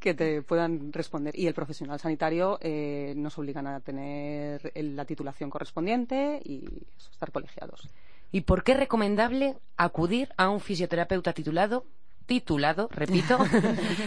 que 0.00 0.14
te 0.14 0.42
puedan 0.42 0.92
responder. 0.92 1.38
Y 1.38 1.46
el 1.46 1.54
profesional 1.54 2.00
sanitario 2.00 2.58
eh, 2.60 3.14
nos 3.16 3.38
obligan 3.38 3.66
a 3.68 3.78
tener 3.80 4.72
la 4.74 5.04
titulación 5.04 5.48
correspondiente 5.48 6.40
y 6.44 6.64
eso, 6.98 7.10
estar 7.12 7.30
colegiados. 7.30 7.88
¿Y 8.32 8.40
por 8.42 8.64
qué 8.64 8.72
es 8.72 8.78
recomendable 8.78 9.58
acudir 9.76 10.30
a 10.36 10.48
un 10.50 10.60
fisioterapeuta 10.60 11.32
titulado, 11.32 11.84
titulado, 12.26 12.88
repito, 12.92 13.38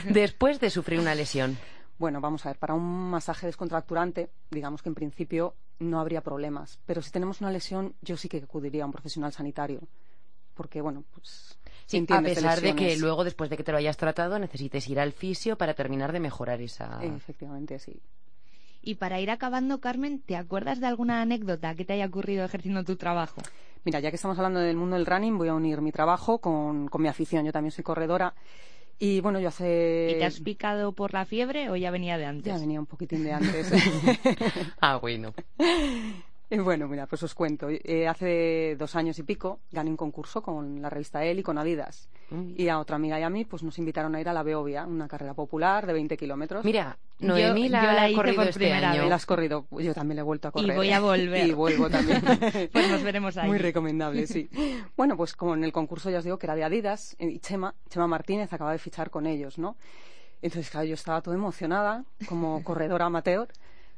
después 0.10 0.60
de 0.60 0.70
sufrir 0.70 1.00
una 1.00 1.16
lesión? 1.16 1.58
Bueno, 1.98 2.22
vamos 2.22 2.46
a 2.46 2.50
ver, 2.50 2.58
para 2.58 2.74
un 2.74 3.10
masaje 3.10 3.46
descontracturante, 3.46 4.30
digamos 4.50 4.82
que 4.82 4.90
en 4.90 4.96
principio 4.96 5.56
no 5.80 6.00
habría 6.00 6.22
problemas. 6.22 6.80
Pero 6.86 7.02
si 7.02 7.12
tenemos 7.12 7.42
una 7.42 7.52
lesión, 7.52 7.94
yo 8.02 8.18
sí 8.18 8.28
que 8.30 8.38
acudiría 8.38 8.84
a 8.84 8.86
un 8.86 8.92
profesional 8.92 9.32
sanitario. 9.32 9.82
Porque, 10.54 10.82
bueno, 10.82 11.04
pues. 11.14 11.58
Sí, 11.86 12.06
a 12.10 12.22
pesar 12.22 12.62
de 12.62 12.76
que 12.76 12.84
lesiones. 12.84 13.00
luego, 13.02 13.24
después 13.24 13.50
de 13.50 13.58
que 13.58 13.64
te 13.64 13.72
lo 13.72 13.78
hayas 13.78 13.98
tratado, 13.98 14.40
necesites 14.40 14.88
ir 14.88 15.00
al 15.00 15.12
fisio 15.12 15.58
para 15.58 15.74
terminar 15.74 16.12
de 16.14 16.20
mejorar 16.20 16.62
esa... 16.62 17.04
Efectivamente, 17.04 17.78
sí. 17.80 18.00
Y 18.82 18.96
para 18.96 19.20
ir 19.20 19.32
acabando, 19.32 19.80
Carmen, 19.80 20.20
¿te 20.20 20.36
acuerdas 20.36 20.80
de 20.80 20.88
alguna 20.88 21.22
anécdota 21.22 21.76
que 21.76 21.86
te 21.86 21.94
haya 21.94 22.06
ocurrido 22.06 22.44
ejerciendo 22.44 22.84
tu 22.84 22.96
trabajo? 22.96 23.42
Mira, 23.86 24.00
ya 24.00 24.10
que 24.10 24.16
estamos 24.16 24.38
hablando 24.38 24.60
del 24.60 24.78
mundo 24.78 24.96
del 24.96 25.06
running, 25.06 25.38
voy 25.38 25.50
a 25.50 25.54
unir 25.54 25.82
mi 25.82 25.92
trabajo 25.92 26.40
con, 26.40 26.88
con 26.88 27.02
mi 27.02 27.08
afición. 27.08 27.46
Yo 27.46 27.52
también 27.52 27.72
soy 27.72 27.84
corredora. 27.84 28.34
Y 29.00 29.22
bueno, 29.22 29.40
yo 29.40 29.50
hace. 29.50 30.10
¿Y 30.12 30.20
te 30.20 30.26
has 30.26 30.40
picado 30.40 30.94
por 30.94 31.14
la 31.14 31.26
fiebre 31.26 31.70
o 31.70 31.76
ya 31.76 31.92
venía 31.92 32.18
de 32.18 32.26
antes? 32.26 32.54
Ya 32.54 32.60
venía 32.60 32.80
un 32.80 32.86
poquitín 32.86 33.24
de 33.24 33.34
antes. 33.34 33.72
Ah, 34.80 34.98
bueno. 34.98 35.34
Y 36.54 36.60
bueno, 36.60 36.88
mira, 36.88 37.08
pues 37.08 37.24
os 37.24 37.34
cuento. 37.34 37.68
Eh, 37.70 38.08
hace 38.08 38.76
dos 38.78 38.96
años 38.96 39.18
y 39.18 39.24
pico 39.24 39.62
gané 39.72 39.90
un 39.90 39.98
concurso 39.98 40.44
con 40.44 40.84
la 40.84 40.90
revista 40.92 41.24
Elle 41.26 41.40
y 41.40 41.44
con 41.44 41.58
Adidas. 41.58 42.10
Mm. 42.30 42.52
Y 42.56 42.70
a 42.70 42.78
otra 42.78 42.96
amiga 42.98 43.20
y 43.20 43.24
a 43.24 43.30
mí 43.32 43.44
pues 43.44 43.64
nos 43.64 43.80
invitaron 43.80 44.14
a 44.14 44.22
ir 44.22 44.30
a 44.30 44.34
la 44.34 44.44
Beovia, 44.44 44.86
una 44.86 45.08
carrera 45.08 45.34
popular 45.34 45.88
de 45.88 45.94
20 45.94 46.16
kilómetros. 46.16 46.64
Mira, 46.64 46.96
Yo- 47.18 47.28
Noemí 47.30 47.70
la, 47.70 47.84
yo 47.84 47.92
la 47.94 48.08
hice 48.10 48.16
corrido 48.16 48.36
por 48.36 48.48
este 48.50 48.60
primera 48.60 48.92
año. 48.92 49.02
vez. 49.02 49.10
La 49.10 49.16
has 49.16 49.26
corrido, 49.26 49.66
yo 49.72 49.94
también 49.96 50.18
le 50.18 50.20
he 50.20 50.24
vuelto 50.24 50.48
a 50.50 50.52
correr. 50.52 50.76
voy 50.76 50.92
a 50.92 51.00
volver. 51.00 51.48
y 51.48 51.54
vuelvo 51.54 51.90
también. 51.90 52.22
Pues 52.72 52.88
nos 52.92 53.02
veremos 53.02 53.36
ahí. 53.38 53.48
Muy 53.50 53.58
recomendable, 53.58 54.28
sí. 54.28 54.48
Bueno, 54.96 55.18
pues 55.18 55.34
como 55.36 55.56
en 55.56 55.64
el 55.64 55.72
concurso 55.72 56.12
ya 56.12 56.20
os 56.20 56.24
digo 56.24 56.38
que 56.38 56.46
era 56.46 56.54
de 56.56 56.64
Adidas, 56.64 57.16
eh, 57.18 57.30
y 57.32 57.40
Chema, 57.40 57.74
Chema 57.90 58.06
Martínez 58.08 58.54
acaba 58.54 58.72
de 58.74 58.78
fichar 58.78 59.10
con 59.10 59.26
ellos, 59.26 59.58
¿no? 59.58 59.76
Entonces, 60.44 60.70
claro, 60.70 60.86
yo 60.86 60.94
estaba 60.94 61.20
toda 61.22 61.36
emocionada, 61.36 62.04
como 62.28 62.64
corredora 62.64 63.06
amateur, 63.06 63.48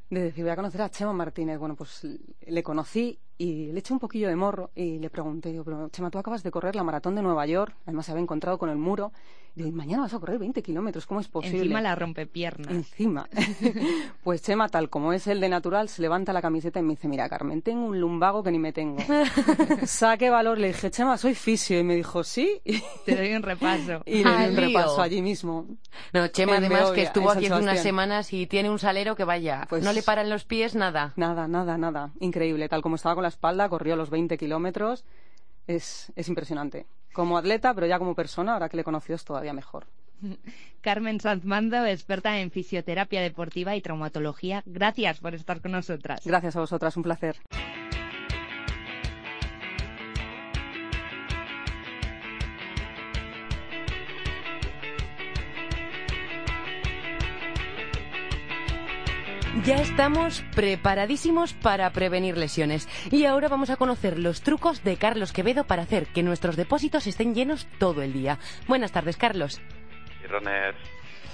de 0.10 0.22
decir, 0.22 0.44
voy 0.44 0.52
a 0.52 0.56
conocer 0.56 0.82
a 0.82 0.90
Chema 0.90 1.14
Martínez. 1.14 1.58
Bueno, 1.58 1.76
pues 1.76 2.06
le 2.42 2.64
conocí 2.64 3.20
y 3.38 3.72
le 3.72 3.80
eché 3.80 3.94
un 3.94 4.00
poquillo 4.00 4.28
de 4.28 4.36
morro 4.36 4.72
y 4.76 5.00
le 5.00 5.10
pregunté, 5.10 5.52
digo, 5.52 5.64
pero 5.64 5.90
Chema, 5.90 6.10
tú 6.10 6.18
acabas 6.18 6.44
de 6.44 6.52
correr 6.52 6.76
la 6.76 6.84
maratón 6.84 7.16
de 7.16 7.22
Nueva 7.22 7.46
York, 7.46 7.76
además 7.86 8.06
se 8.06 8.12
había 8.12 8.24
encontrado 8.24 8.58
con 8.58 8.70
el 8.70 8.78
muro. 8.78 9.12
Digo, 9.56 9.70
y 9.70 9.72
mañana 9.72 10.04
vas 10.04 10.14
a 10.14 10.20
correr 10.20 10.38
20 10.38 10.62
kilómetros, 10.62 11.06
¿cómo 11.06 11.22
es 11.22 11.30
posible? 11.30 11.60
Encima 11.60 11.82
la 11.82 11.96
rompepiernas. 11.96 12.70
Encima. 12.70 13.30
pues 14.24 14.42
Chema, 14.42 14.68
tal 14.68 14.90
como 14.90 15.14
es 15.14 15.28
el 15.28 15.40
de 15.40 15.48
natural, 15.48 15.88
se 15.88 16.02
levanta 16.02 16.34
la 16.34 16.42
camiseta 16.42 16.82
y 16.82 16.84
me 16.84 16.90
dice, 16.90 17.08
mira, 17.08 17.30
Carmen, 17.30 17.62
tengo 17.62 17.86
un 17.86 18.02
lumbago 18.02 18.44
que 18.44 18.52
ni 18.52 18.60
me 18.60 18.74
tengo. 18.74 18.98
Saque 19.86 20.30
valor. 20.30 20.58
Le 20.58 20.68
dije, 20.68 20.92
Chema, 20.92 21.18
soy 21.18 21.36
fisio. 21.36 21.80
Y 21.80 21.84
me 21.84 21.96
dijo, 21.96 22.26
sí. 22.26 22.62
Te 23.06 23.16
doy 23.16 23.34
un 23.34 23.44
repaso. 23.44 24.02
y 24.06 24.26
le 24.26 24.38
di 24.38 24.46
un 24.50 24.58
repaso 24.58 25.02
allí 25.02 25.22
mismo. 25.22 25.68
No, 26.12 26.28
Chema, 26.28 26.58
además, 26.58 26.92
que 26.92 27.04
estuvo 27.04 27.32
aquí 27.32 27.46
hace 27.46 27.56
unas 27.64 27.82
semanas 27.82 28.34
y 28.34 28.48
tiene 28.48 28.70
un 28.70 28.78
salero 28.80 29.16
que 29.16 29.24
vaya. 29.24 29.68
Pues- 29.70 29.86
No 29.86 29.94
le 29.94 30.04
paran 30.04 30.30
los 30.30 30.44
pies 30.44 30.76
nada. 30.76 31.14
Nada, 31.16 31.48
nada, 31.48 31.78
nada. 31.78 32.12
Increíble. 32.20 32.68
Tal 32.68 32.82
como 32.82 32.98
estaba 32.98 33.16
con 33.16 33.24
la 33.26 33.30
espalda, 33.30 33.70
corrió 33.70 33.96
los 33.96 34.10
20 34.10 34.38
kilómetros. 34.38 35.04
Es, 35.68 36.12
es 36.16 36.28
impresionante. 36.30 36.86
Como 37.14 37.38
atleta, 37.38 37.74
pero 37.74 37.88
ya 37.88 37.98
como 37.98 38.14
persona, 38.14 38.54
ahora 38.54 38.70
que 38.70 38.78
le 38.78 38.82
he 38.82 38.84
conocido, 38.84 39.16
es 39.16 39.26
todavía 39.26 39.54
mejor. 39.54 39.88
Carmen 40.82 41.20
Sanzmando, 41.20 41.86
experta 41.86 42.40
en 42.40 42.52
fisioterapia 42.52 43.22
deportiva 43.22 43.76
y 43.76 43.82
traumatología. 43.82 44.64
Gracias 44.66 45.20
por 45.20 45.34
estar 45.34 45.62
con 45.62 45.72
nosotras. 45.72 46.22
Gracias 46.26 46.56
a 46.56 46.60
vosotras, 46.60 46.96
un 46.98 47.04
placer. 47.04 47.38
Ya 59.64 59.78
estamos 59.78 60.44
preparadísimos 60.54 61.54
para 61.54 61.90
prevenir 61.92 62.38
lesiones. 62.38 62.90
Y 63.10 63.24
ahora 63.24 63.48
vamos 63.48 63.70
a 63.70 63.78
conocer 63.78 64.20
los 64.20 64.42
trucos 64.42 64.84
de 64.84 64.98
Carlos 64.98 65.32
Quevedo 65.32 65.64
para 65.64 65.84
hacer 65.84 66.08
que 66.08 66.24
nuestros 66.24 66.58
depósitos 66.58 67.08
estén 67.08 67.34
llenos 67.34 67.66
todo 67.80 68.02
el 68.02 68.12
día. 68.12 68.38
Buenas 68.68 68.92
tardes, 68.92 69.16
Carlos. 69.16 69.62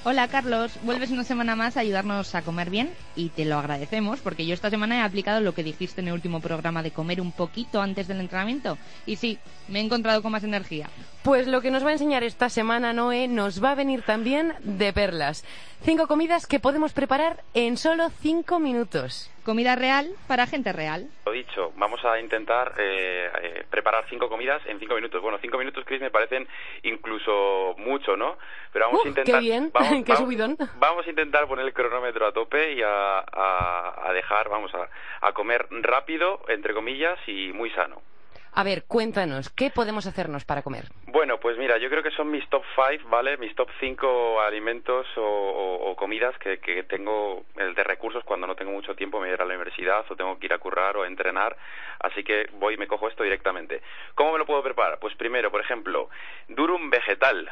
Hola 0.03 0.27
Carlos, 0.29 0.72
vuelves 0.81 1.12
una 1.12 1.24
semana 1.24 1.55
más 1.55 1.77
a 1.77 1.81
ayudarnos 1.81 2.34
a 2.34 2.41
comer 2.41 2.72
bien 2.72 2.89
y 3.15 3.29
te 3.29 3.46
lo 3.46 3.60
agradecemos 3.60 4.20
porque 4.20 4.48
yo 4.48 4.55
esta 4.55 4.72
semana 4.72 4.98
he 4.98 5.01
aplicado 5.01 5.41
lo 5.41 5.53
que 5.53 5.63
dijiste 5.63 6.01
en 6.01 6.08
el 6.08 6.15
último 6.15 6.39
programa 6.39 6.81
de 6.81 6.89
comer 6.89 7.22
un 7.22 7.31
poquito 7.31 7.84
antes 7.84 8.08
del 8.08 8.20
entrenamiento 8.20 8.79
y 9.05 9.17
sí, 9.17 9.38
me 9.67 9.79
he 9.79 9.84
encontrado 9.84 10.24
con 10.24 10.31
más 10.31 10.43
energía. 10.43 10.89
Pues 11.22 11.46
lo 11.46 11.62
que 11.62 11.70
nos 11.70 11.86
va 11.86 11.89
a 11.89 11.93
enseñar 11.93 12.24
esta 12.24 12.50
semana 12.50 12.93
Noé 12.93 13.27
nos 13.27 13.63
va 13.63 13.74
a 13.74 13.75
venir 13.75 14.01
también 14.01 14.55
de 14.63 14.91
perlas. 14.91 15.43
Cinco 15.86 16.08
comidas 16.08 16.48
que 16.48 16.60
podemos 16.60 16.93
preparar 16.93 17.43
en 17.53 17.77
solo 17.77 18.10
cinco 18.24 18.60
minutos. 18.60 19.29
Comida 19.43 19.75
real 19.75 20.07
para 20.27 20.45
gente 20.45 20.71
real. 20.71 21.07
lo 21.25 21.31
dicho, 21.31 21.71
vamos 21.75 22.03
a 22.05 22.19
intentar 22.19 22.74
eh, 22.77 23.29
eh, 23.41 23.65
preparar 23.69 24.05
cinco 24.10 24.29
comidas 24.29 24.62
en 24.67 24.79
cinco 24.79 24.93
minutos. 24.95 25.21
Bueno, 25.21 25.39
cinco 25.41 25.57
minutos, 25.57 25.83
Chris, 25.86 26.00
me 26.00 26.12
parecen 26.12 26.48
incluso 26.83 27.74
mucho, 27.77 28.15
¿no? 28.15 28.38
Pero 28.71 28.86
vamos 28.86 29.01
Uh, 29.01 29.05
a 29.05 29.10
intentar... 29.10 29.36
qué 29.36 29.41
bien, 29.41 29.71
vamos, 29.74 29.89
qué 30.05 30.12
vamos- 30.13 30.19
subidón. 30.19 30.57
Vamos 30.77 31.07
a 31.07 31.10
intentar 31.10 31.48
poner 31.48 31.65
el 31.65 31.74
cronómetro 31.74 32.27
a 32.27 32.31
tope 32.31 32.74
y 32.74 32.81
a, 32.83 33.19
a- 33.19 34.10
a 34.10 34.13
dejar, 34.13 34.50
vamos 34.50 34.71
a, 34.75 34.89
a 35.25 35.31
comer 35.33 35.67
rápido, 35.71 36.41
entre 36.48 36.74
comillas, 36.74 37.17
y 37.27 37.51
muy 37.53 37.69
sano. 37.71 38.01
A 38.53 38.63
ver, 38.63 38.84
cuéntanos, 38.86 39.50
¿qué 39.50 39.70
podemos 39.72 40.05
hacernos 40.08 40.43
para 40.43 40.62
comer? 40.62 40.86
Bueno, 41.08 41.39
pues 41.39 41.58
mira, 41.58 41.77
yo 41.77 41.89
creo 41.89 42.03
que 42.03 42.12
son 42.12 42.29
mis 42.29 42.48
top 42.50 42.63
5, 42.75 43.08
¿vale? 43.10 43.38
Mis 43.38 43.55
top 43.55 43.70
5 43.79 44.41
alimentos 44.41 45.08
o, 45.17 45.22
o- 45.22 45.89
o 45.91 45.96
comidas 45.96 46.38
que, 46.38 46.60
que 46.60 46.84
tengo 46.84 47.43
el 47.55 47.74
de 47.75 47.84
recursos 47.84 48.24
cuando 48.25 48.48
no 48.48 48.55
tengo 48.55 48.72
mucho 48.72 48.96
tiempo, 48.96 49.17
me 49.20 49.27
voy 49.27 49.31
a 49.31 49.34
ir 49.36 49.41
a 49.41 49.46
la 49.46 49.53
universidad 49.53 50.05
o 50.10 50.15
tengo 50.15 50.38
que 50.38 50.48
ir 50.48 50.53
a 50.53 50.58
currar 50.58 50.98
o 50.98 51.03
a 51.03 51.08
entrenar, 51.08 51.55
así 52.01 52.24
que 52.24 52.50
voy 52.53 52.74
y 52.74 52.77
me 52.77 52.88
cojo 52.88 53.08
esto 53.08 53.24
directamente. 53.24 53.81
¿Cómo 54.15 54.34
me 54.34 54.39
lo 54.39 54.46
puedo 54.46 54.62
preparar? 54.63 55.00
Pues 55.00 55.15
primero, 55.15 55.50
por 55.50 55.62
ejemplo, 55.62 56.10
durum 56.50 56.89
vegetal. 56.89 57.50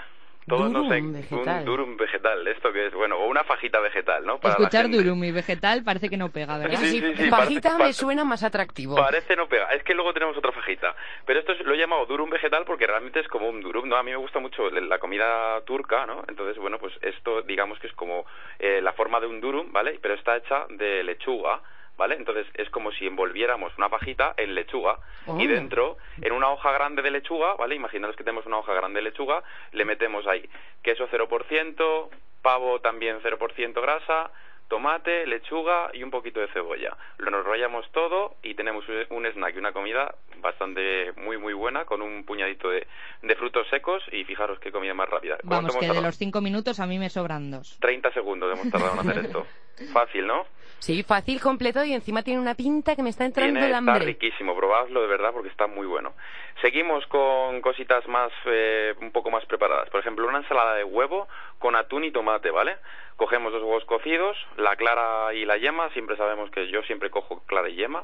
Todos 0.50 0.72
no 0.72 0.90
sé, 0.90 0.96
Durum 1.00 1.14
vegetal. 1.14 1.60
un 1.60 1.66
durum 1.66 1.98
vegetal, 1.98 2.48
esto 2.48 2.74
que 2.74 2.88
es, 2.88 2.94
bueno, 2.94 3.18
o 3.18 3.28
una 3.28 3.44
fajita 3.44 3.80
vegetal, 3.80 4.26
¿no? 4.26 4.40
Para 4.40 4.56
Escuchar 4.56 4.90
durum 4.90 5.24
y 5.24 5.32
vegetal 5.32 5.84
parece 5.84 6.10
que 6.10 6.18
no 6.18 6.30
pega, 6.30 6.58
¿verdad? 6.58 6.80
Sí, 6.80 6.88
Sí, 6.88 7.00
sí, 7.00 7.14
sí, 7.24 7.30
fajita 7.30 7.70
parece- 7.78 7.84
me 7.88 7.94
suena 7.94 8.26
más 8.26 8.44
atractivo. 8.44 8.96
Parece 8.96 9.36
no 9.36 9.48
pega. 9.48 9.66
Es 9.68 9.84
que 9.84 9.94
luego 9.94 10.14
tenemos 10.14 10.36
otra 10.38 10.52
fajita. 10.52 10.96
Pero 11.26 11.40
esto 11.40 11.54
es- 11.54 11.62
lo 11.62 11.74
he 11.74 11.78
llamado 11.78 12.06
durum 12.06 12.30
vegetal 12.30 12.64
porque 12.66 12.88
realmente 12.88 13.20
es 13.20 13.28
como 13.28 13.48
un 13.50 13.62
durum, 13.62 13.88
¿no? 13.88 13.96
A 13.96 14.04
mí 14.04 14.12
me 14.12 14.18
gusta 14.18 14.40
mucho 14.40 14.70
la 14.70 15.00
comida 15.00 15.62
turca, 15.62 16.06
¿no? 16.06 16.24
Entonces, 16.28 16.58
bueno, 16.58 16.78
pues 16.80 16.94
esto 17.02 17.42
digamos 17.44 17.80
que 17.80 17.88
es 17.88 17.94
como 17.94 18.26
eh, 18.60 18.82
la 18.82 18.94
forma 18.94 19.20
de 19.20 19.28
un 19.28 19.40
durum, 19.40 19.72
¿vale? 19.72 20.00
Pero 20.02 20.16
está 20.16 20.36
hecha 20.38 20.66
de 20.70 21.04
lechuga, 21.04 21.62
¿vale? 22.00 22.16
Entonces 22.16 22.48
es 22.56 22.68
como 22.72 22.92
si 22.94 23.06
envolviéramos 23.06 23.78
una 23.78 23.90
fajita 23.90 24.34
en 24.38 24.56
lechuga 24.56 24.98
y 25.38 25.46
Oh. 25.46 25.48
dentro, 25.48 25.98
en 26.22 26.32
una 26.32 26.50
hoja 26.50 26.72
grande 26.72 27.04
de 27.04 27.12
lechuga, 27.12 27.54
¿vale? 27.56 27.76
Imaginaos 27.76 28.16
que 28.16 28.24
tenemos 28.24 28.48
una 28.48 28.58
hoja 28.58 28.74
grande 28.74 28.98
de 29.00 29.04
lechuga, 29.04 29.44
le 29.74 29.86
metemos 29.86 30.26
ahí 30.26 30.50
queso 30.82 31.08
0%, 31.12 32.10
pavo 32.42 32.80
también 32.80 33.20
0% 33.22 33.82
grasa, 33.82 34.32
tomate, 34.70 35.26
lechuga 35.28 35.90
y 35.94 36.04
un 36.04 36.12
poquito 36.12 36.40
de 36.40 36.48
cebolla. 36.50 36.96
Lo 37.18 37.28
enrollamos 37.38 37.90
todo 37.92 38.36
y 38.44 38.54
tenemos 38.54 38.86
un- 39.10 39.26
snack 39.26 39.56
y 39.56 39.60
una 39.60 39.74
comida 39.74 40.16
bastante 40.42 41.12
muy 41.18 41.38
muy 41.38 41.54
buena 41.54 41.86
con 41.86 42.02
un 42.02 42.24
puñadito 42.24 42.70
de, 42.70 42.88
de 43.22 43.36
frutos 43.36 43.68
secos 43.70 44.02
y 44.12 44.24
fijaros 44.24 44.60
qué 44.60 44.72
comida 44.72 44.94
más 44.94 45.10
rápida. 45.10 45.38
¿Cuánto 45.46 45.68
Vamos, 45.74 45.78
que 45.78 45.92
de 45.94 46.02
los 46.02 46.18
cinco 46.18 46.40
minutos 46.42 46.80
a 46.80 46.86
mí 46.86 46.98
me 46.98 47.10
sobran 47.10 47.52
dos. 47.52 47.78
30 47.82 48.12
segundos 48.14 48.52
hemos 48.54 48.72
tardado 48.72 48.94
en 48.94 49.00
hacer 49.10 49.26
esto. 49.26 49.46
Fácil, 49.94 50.28
¿no? 50.28 50.46
Sí, 50.80 51.04
fácil, 51.04 51.40
completo 51.42 51.84
y 51.84 51.94
encima 51.94 52.22
tiene 52.24 52.40
una 52.40 52.54
pinta 52.56 52.96
que 52.96 53.04
me 53.04 53.10
está 53.10 53.26
entrando 53.26 53.54
Tiene, 53.54 53.66
el 53.68 53.72
está 53.72 53.78
hambre. 53.78 54.06
riquísimo, 54.06 54.56
probadlo 54.56 55.02
de 55.02 55.08
verdad 55.08 55.32
porque 55.34 55.50
está 55.50 55.68
muy 55.68 55.88
bueno. 55.88 56.14
Seguimos 56.62 57.06
con 57.08 57.62
cositas 57.62 58.06
más, 58.08 58.32
eh, 58.46 58.94
un 59.00 59.12
poco 59.12 59.32
más 59.32 59.46
preparadas. 59.46 59.90
Por 59.90 60.02
ejemplo, 60.02 60.28
una 60.28 60.40
ensalada 60.40 60.76
de 60.76 60.84
huevo 60.84 61.28
con 61.58 61.76
atún 61.76 62.04
y 62.04 62.12
tomate, 62.12 62.52
¿vale? 62.52 62.78
Cogemos 63.16 63.54
los 63.54 63.64
huevos 63.64 63.86
cocidos, 63.86 64.38
la 64.58 64.76
clara 64.76 65.34
y 65.34 65.46
la 65.46 65.58
yema, 65.58 65.90
siempre 65.92 66.18
sabemos 66.18 66.52
que 66.52 66.68
yo 66.70 66.84
siempre 66.84 67.10
cojo 67.10 67.44
clara 67.46 67.70
y 67.70 67.76
yema. 67.76 68.04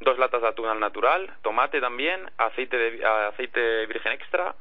Dos 0.00 0.18
latas 0.18 0.42
de 0.42 0.48
atún 0.48 0.68
al 0.68 0.80
natural, 0.80 1.32
tomate 1.42 1.80
también, 1.80 2.28
aceite, 2.38 2.76
de, 2.76 3.06
aceite 3.06 3.86
virgen 3.86 4.12
extra 4.12 4.56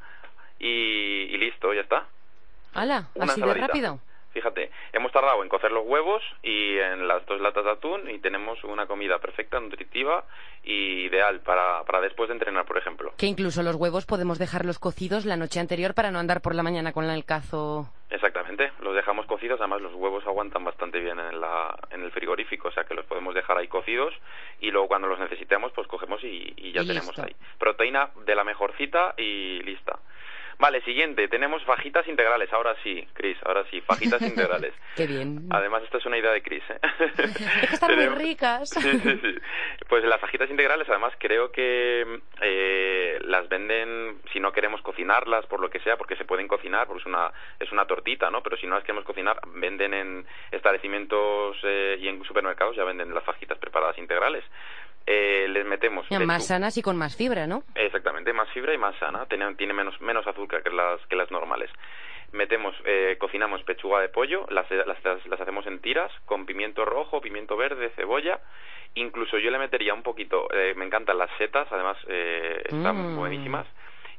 y, 0.60 0.68
y 0.68 1.38
listo, 1.38 1.74
ya 1.74 1.82
está. 1.82 2.06
¡Hala! 2.74 3.08
Así 3.20 3.42
de 3.42 3.54
rápido. 3.56 4.00
Fíjate, 4.34 4.72
hemos 4.94 5.12
tardado 5.12 5.44
en 5.44 5.50
cocer 5.50 5.72
los 5.72 5.86
huevos 5.86 6.24
y 6.42 6.78
en 6.78 7.08
las 7.08 7.26
dos 7.26 7.42
latas 7.42 7.66
de 7.66 7.72
atún 7.72 8.10
y 8.10 8.20
tenemos 8.20 8.64
una 8.64 8.86
comida 8.88 9.20
perfecta, 9.20 9.60
nutritiva 9.60 10.24
y 10.64 11.06
ideal 11.06 11.42
para, 11.42 11.84
para 11.84 12.02
después 12.02 12.30
de 12.30 12.34
entrenar, 12.36 12.66
por 12.66 12.78
ejemplo. 12.78 13.14
Que 13.18 13.26
incluso 13.26 13.62
los 13.64 13.76
huevos 13.76 14.06
podemos 14.06 14.40
dejarlos 14.40 14.80
cocidos 14.80 15.26
la 15.26 15.36
noche 15.38 15.60
anterior 15.60 15.94
para 15.94 16.12
no 16.12 16.20
andar 16.20 16.42
por 16.42 16.56
la 16.56 16.64
mañana 16.64 16.94
con 16.94 17.10
el 17.10 17.26
cazo. 17.26 17.90
Exactamente, 18.10 18.72
los 18.82 18.94
dejamos 18.94 19.26
cocidos, 19.26 19.60
además 19.62 19.82
los 19.82 19.94
huevos 19.94 20.26
aguantan 20.28 20.66
bastante 20.66 21.00
bien 21.00 21.18
en, 21.18 21.40
la, 21.40 21.78
en 21.92 22.04
el 22.04 22.12
frigorífico, 22.12 22.68
o 22.68 22.72
sea 22.72 22.84
que 22.84 22.94
los 22.94 23.06
podemos 23.06 23.34
dejar 23.34 23.58
ahí 23.58 23.68
cocidos 23.70 24.14
y 24.60 24.70
luego 24.70 24.90
cuando 24.90 25.08
los 25.08 25.18
necesitemos 25.20 25.72
pues 25.74 25.88
cogemos 25.88 26.22
y, 26.24 26.54
y 26.58 26.74
ya 26.74 26.82
Y 26.82 26.88
tenemos 26.88 27.08
listo. 27.16 27.24
ahí. 27.24 27.36
Proteína 27.58 28.10
de 28.26 28.36
la 28.36 28.44
mejorcita 28.44 29.14
y 29.18 29.62
lista. 29.64 29.98
Vale, 30.62 30.80
siguiente, 30.84 31.28
tenemos 31.28 31.64
fajitas 31.64 32.08
integrales, 32.08 32.54
ahora 32.54 32.76
sí, 32.84 33.04
Chris, 33.14 33.36
ahora 33.46 33.66
sí, 33.72 33.82
fajitas 33.82 34.22
integrales. 34.32 34.76
¡Qué 34.96 35.08
bien! 35.08 35.48
Además, 35.50 35.82
esta 35.82 35.98
es 35.98 36.06
una 36.06 36.20
idea 36.20 36.32
de 36.32 36.44
Chris. 36.44 36.62
¿eh? 36.70 36.80
Es 37.18 37.68
que 37.68 37.74
están 37.74 37.96
muy 37.96 38.08
ricas. 38.10 38.70
Sí, 38.82 39.00
sí, 39.00 39.20
sí. 39.22 39.36
Pues 39.88 40.04
las 40.04 40.20
fajitas 40.20 40.50
integrales, 40.50 40.88
además, 40.90 41.14
creo 41.18 41.52
que 41.52 42.22
eh, 42.42 43.20
las 43.22 43.48
venden, 43.50 44.20
si 44.32 44.40
no 44.40 44.52
queremos 44.52 44.82
cocinarlas, 44.82 45.46
por 45.48 45.60
lo 45.60 45.70
que 45.70 45.80
sea, 45.80 45.98
porque 45.98 46.16
se 46.16 46.26
pueden 46.26 46.48
cocinar, 46.48 46.88
porque 46.88 47.02
es 47.02 47.06
una, 47.08 47.32
es 47.60 47.72
una 47.72 47.86
tortita, 47.86 48.30
¿no? 48.30 48.44
Pero 48.44 48.58
si 48.58 48.68
no 48.68 48.76
las 48.76 48.84
queremos 48.84 49.06
cocinar, 49.06 49.40
venden 49.56 49.94
en 49.94 50.26
establecimientos 50.52 51.58
eh, 51.64 51.98
y 52.00 52.08
en 52.08 52.24
supermercados, 52.24 52.76
ya 52.76 52.84
venden 52.84 53.14
las 53.14 53.24
fajitas 53.24 53.58
preparadas 53.58 53.98
integrales. 53.98 54.44
Eh, 55.06 55.48
les 55.50 55.66
metemos... 55.66 56.06
Ya, 56.10 56.20
Más 56.20 56.48
sanas 56.48 56.78
y 56.78 56.82
con 56.82 56.98
más 56.98 57.16
fibra, 57.16 57.48
¿no? 57.48 57.64
Exactamente, 57.76 58.34
más 58.34 58.50
fibra 58.52 58.74
y 58.74 58.78
más 58.78 58.96
sana. 58.98 59.26
Tiene, 59.26 59.56
tiene 59.56 59.74
menos, 59.74 60.00
menos 60.02 60.26
azúcar 60.28 60.64
que 60.64 60.70
las, 60.70 61.00
que 61.08 61.16
las 61.16 61.32
normales. 61.32 61.70
Metemos, 62.32 62.74
eh, 62.86 63.18
cocinamos 63.20 63.62
pechuga 63.64 64.00
de 64.00 64.10
pollo, 64.10 64.46
las, 64.50 64.70
las, 64.72 65.04
las- 65.04 65.26
las 65.26 65.42
hacemos 65.42 65.66
en 65.68 65.80
tiras 65.80 66.12
con 66.26 66.46
pimiento 66.46 66.86
rojo, 66.86 67.20
pimiento 67.20 67.58
verde, 67.58 67.92
cebolla. 67.96 68.40
Incluso 68.96 69.38
yo 69.38 69.52
le 69.52 69.58
metería 69.58 69.94
un 69.94 70.04
poquito, 70.04 70.48
eh, 70.54 70.74
me 70.76 70.86
encantan 70.86 71.18
las 71.18 71.30
setas, 71.38 71.68
además 71.72 71.98
eh, 72.08 72.62
están 72.66 73.14
Mm. 73.14 73.16
buenísimas. 73.18 73.68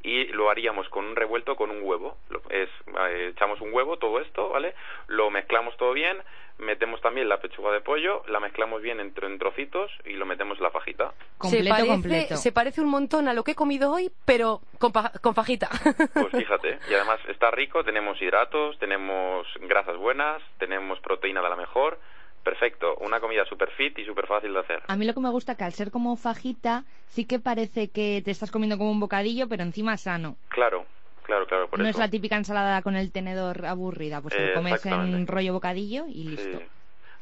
Y 0.04 0.24
lo 0.26 0.50
haríamos 0.50 0.88
con 0.88 1.04
un 1.04 1.14
revuelto 1.16 1.54
con 1.56 1.70
un 1.70 1.80
huevo. 1.82 2.16
Lo- 2.28 2.42
es, 2.50 2.68
eh, 3.08 3.28
echamos 3.34 3.60
un 3.60 3.72
huevo, 3.72 3.98
todo 3.98 4.20
esto, 4.20 4.48
¿vale? 4.48 4.74
Lo 5.06 5.30
mezclamos 5.30 5.76
todo 5.76 5.92
bien, 5.92 6.18
metemos 6.58 7.00
también 7.00 7.28
la 7.28 7.40
pechuga 7.40 7.72
de 7.72 7.80
pollo, 7.80 8.22
la 8.26 8.40
mezclamos 8.40 8.82
bien 8.82 8.98
en, 9.00 9.12
en 9.22 9.38
trocitos 9.38 9.90
y 10.04 10.14
lo 10.14 10.26
metemos 10.26 10.58
en 10.58 10.64
la 10.64 10.70
fajita. 10.70 11.12
Completo, 11.38 11.64
se, 11.64 11.70
parece, 11.70 11.88
completo. 11.88 12.36
se 12.36 12.52
parece 12.52 12.80
un 12.80 12.88
montón 12.88 13.28
a 13.28 13.32
lo 13.34 13.44
que 13.44 13.52
he 13.52 13.54
comido 13.54 13.92
hoy, 13.92 14.10
pero 14.24 14.60
con, 14.78 14.92
con 15.20 15.34
fajita. 15.34 15.68
Pues 16.14 16.30
fíjate, 16.32 16.78
y 16.90 16.94
además 16.94 17.20
está 17.28 17.50
rico, 17.52 17.84
tenemos 17.84 18.20
hidratos, 18.20 18.78
tenemos 18.78 19.46
grasas 19.60 19.96
buenas, 19.96 20.42
tenemos 20.58 20.98
proteína 21.00 21.42
de 21.42 21.48
la 21.48 21.56
mejor, 21.56 21.98
perfecto. 22.42 22.96
Una 23.00 23.20
comida 23.20 23.44
súper 23.44 23.70
fit 23.70 23.98
y 23.98 24.04
súper 24.04 24.26
fácil 24.26 24.52
de 24.52 24.60
hacer. 24.60 24.82
A 24.86 24.96
mí 24.96 25.04
lo 25.06 25.14
que 25.14 25.20
me 25.20 25.30
gusta 25.30 25.54
que 25.56 25.64
al 25.64 25.72
ser 25.72 25.90
como 25.90 26.16
fajita, 26.16 26.84
sí 27.06 27.24
que 27.26 27.38
parece 27.38 27.90
que 27.90 28.22
te 28.24 28.30
estás 28.30 28.50
comiendo 28.50 28.78
como 28.78 28.90
un 28.90 29.00
bocadillo, 29.00 29.48
pero 29.48 29.62
encima 29.62 29.96
sano. 29.96 30.36
Claro, 30.48 30.86
claro, 31.24 31.46
claro. 31.46 31.68
Por 31.68 31.78
no 31.78 31.84
eso. 31.84 31.90
es 31.90 31.98
la 31.98 32.10
típica 32.10 32.36
ensalada 32.36 32.82
con 32.82 32.96
el 32.96 33.12
tenedor 33.12 33.64
aburrida, 33.66 34.20
pues 34.20 34.34
te 34.34 34.42
Eh, 34.44 34.48
lo 34.48 34.54
comes 34.54 34.84
en 34.86 35.26
rollo 35.26 35.52
bocadillo 35.52 36.04
y 36.08 36.24
listo. 36.24 36.58
Sí. 36.58 36.64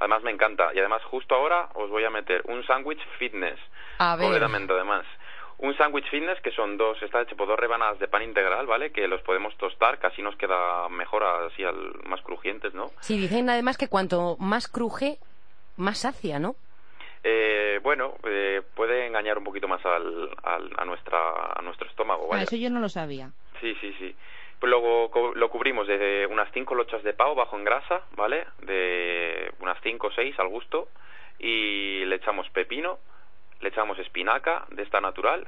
Además 0.00 0.22
me 0.22 0.30
encanta. 0.30 0.70
Y 0.74 0.78
además 0.78 1.02
justo 1.04 1.34
ahora 1.34 1.68
os 1.74 1.90
voy 1.90 2.04
a 2.04 2.10
meter 2.10 2.42
un 2.48 2.64
sándwich 2.66 3.00
fitness. 3.18 3.58
A 3.98 4.16
ver. 4.16 4.24
Completamente 4.24 4.72
además. 4.72 5.04
Un 5.62 5.76
sándwich 5.76 6.08
fitness 6.10 6.40
que 6.40 6.50
son 6.52 6.78
dos, 6.78 7.00
está 7.02 7.20
hecho 7.20 7.36
por 7.36 7.46
dos 7.46 7.58
rebanadas 7.58 7.98
de 7.98 8.08
pan 8.08 8.22
integral, 8.22 8.66
¿vale? 8.66 8.92
Que 8.92 9.06
los 9.06 9.20
podemos 9.22 9.54
tostar, 9.58 9.98
casi 9.98 10.22
nos 10.22 10.34
queda 10.36 10.88
mejor 10.88 11.22
así 11.22 11.62
al, 11.62 11.92
más 12.06 12.22
crujientes, 12.22 12.72
¿no? 12.72 12.90
Sí, 13.00 13.18
dicen 13.18 13.48
además 13.50 13.76
que 13.76 13.88
cuanto 13.88 14.36
más 14.38 14.68
cruje, 14.68 15.18
más 15.76 15.98
sacia, 15.98 16.38
¿no? 16.38 16.54
Eh, 17.22 17.78
bueno, 17.82 18.14
eh, 18.24 18.62
puede 18.74 19.06
engañar 19.06 19.36
un 19.36 19.44
poquito 19.44 19.68
más 19.68 19.84
al, 19.84 20.30
al- 20.42 20.70
a, 20.78 20.84
nuestra, 20.86 21.52
a 21.54 21.60
nuestro 21.62 21.86
estómago, 21.88 22.24
Ah, 22.24 22.28
¿vale? 22.30 22.44
eso 22.44 22.56
yo 22.56 22.70
no 22.70 22.80
lo 22.80 22.88
sabía. 22.88 23.30
Sí, 23.60 23.74
sí, 23.82 23.94
sí. 23.98 24.16
Pues 24.58 24.70
luego 24.70 25.10
co- 25.10 25.34
lo 25.34 25.50
cubrimos 25.50 25.86
de 25.86 26.26
unas 26.30 26.50
cinco 26.52 26.74
lochas 26.74 27.02
de 27.02 27.12
pavo 27.12 27.34
bajo 27.34 27.56
en 27.58 27.64
grasa, 27.64 28.00
¿vale? 28.16 28.46
De 28.62 29.52
unas 29.60 29.78
cinco 29.82 30.06
o 30.06 30.12
seis 30.12 30.38
al 30.38 30.48
gusto. 30.48 30.88
Y 31.38 32.04
le 32.06 32.16
echamos 32.16 32.48
pepino, 32.50 32.98
le 33.60 33.68
echamos 33.68 33.98
espinaca 33.98 34.66
de 34.70 34.82
esta 34.82 35.00
natural 35.00 35.46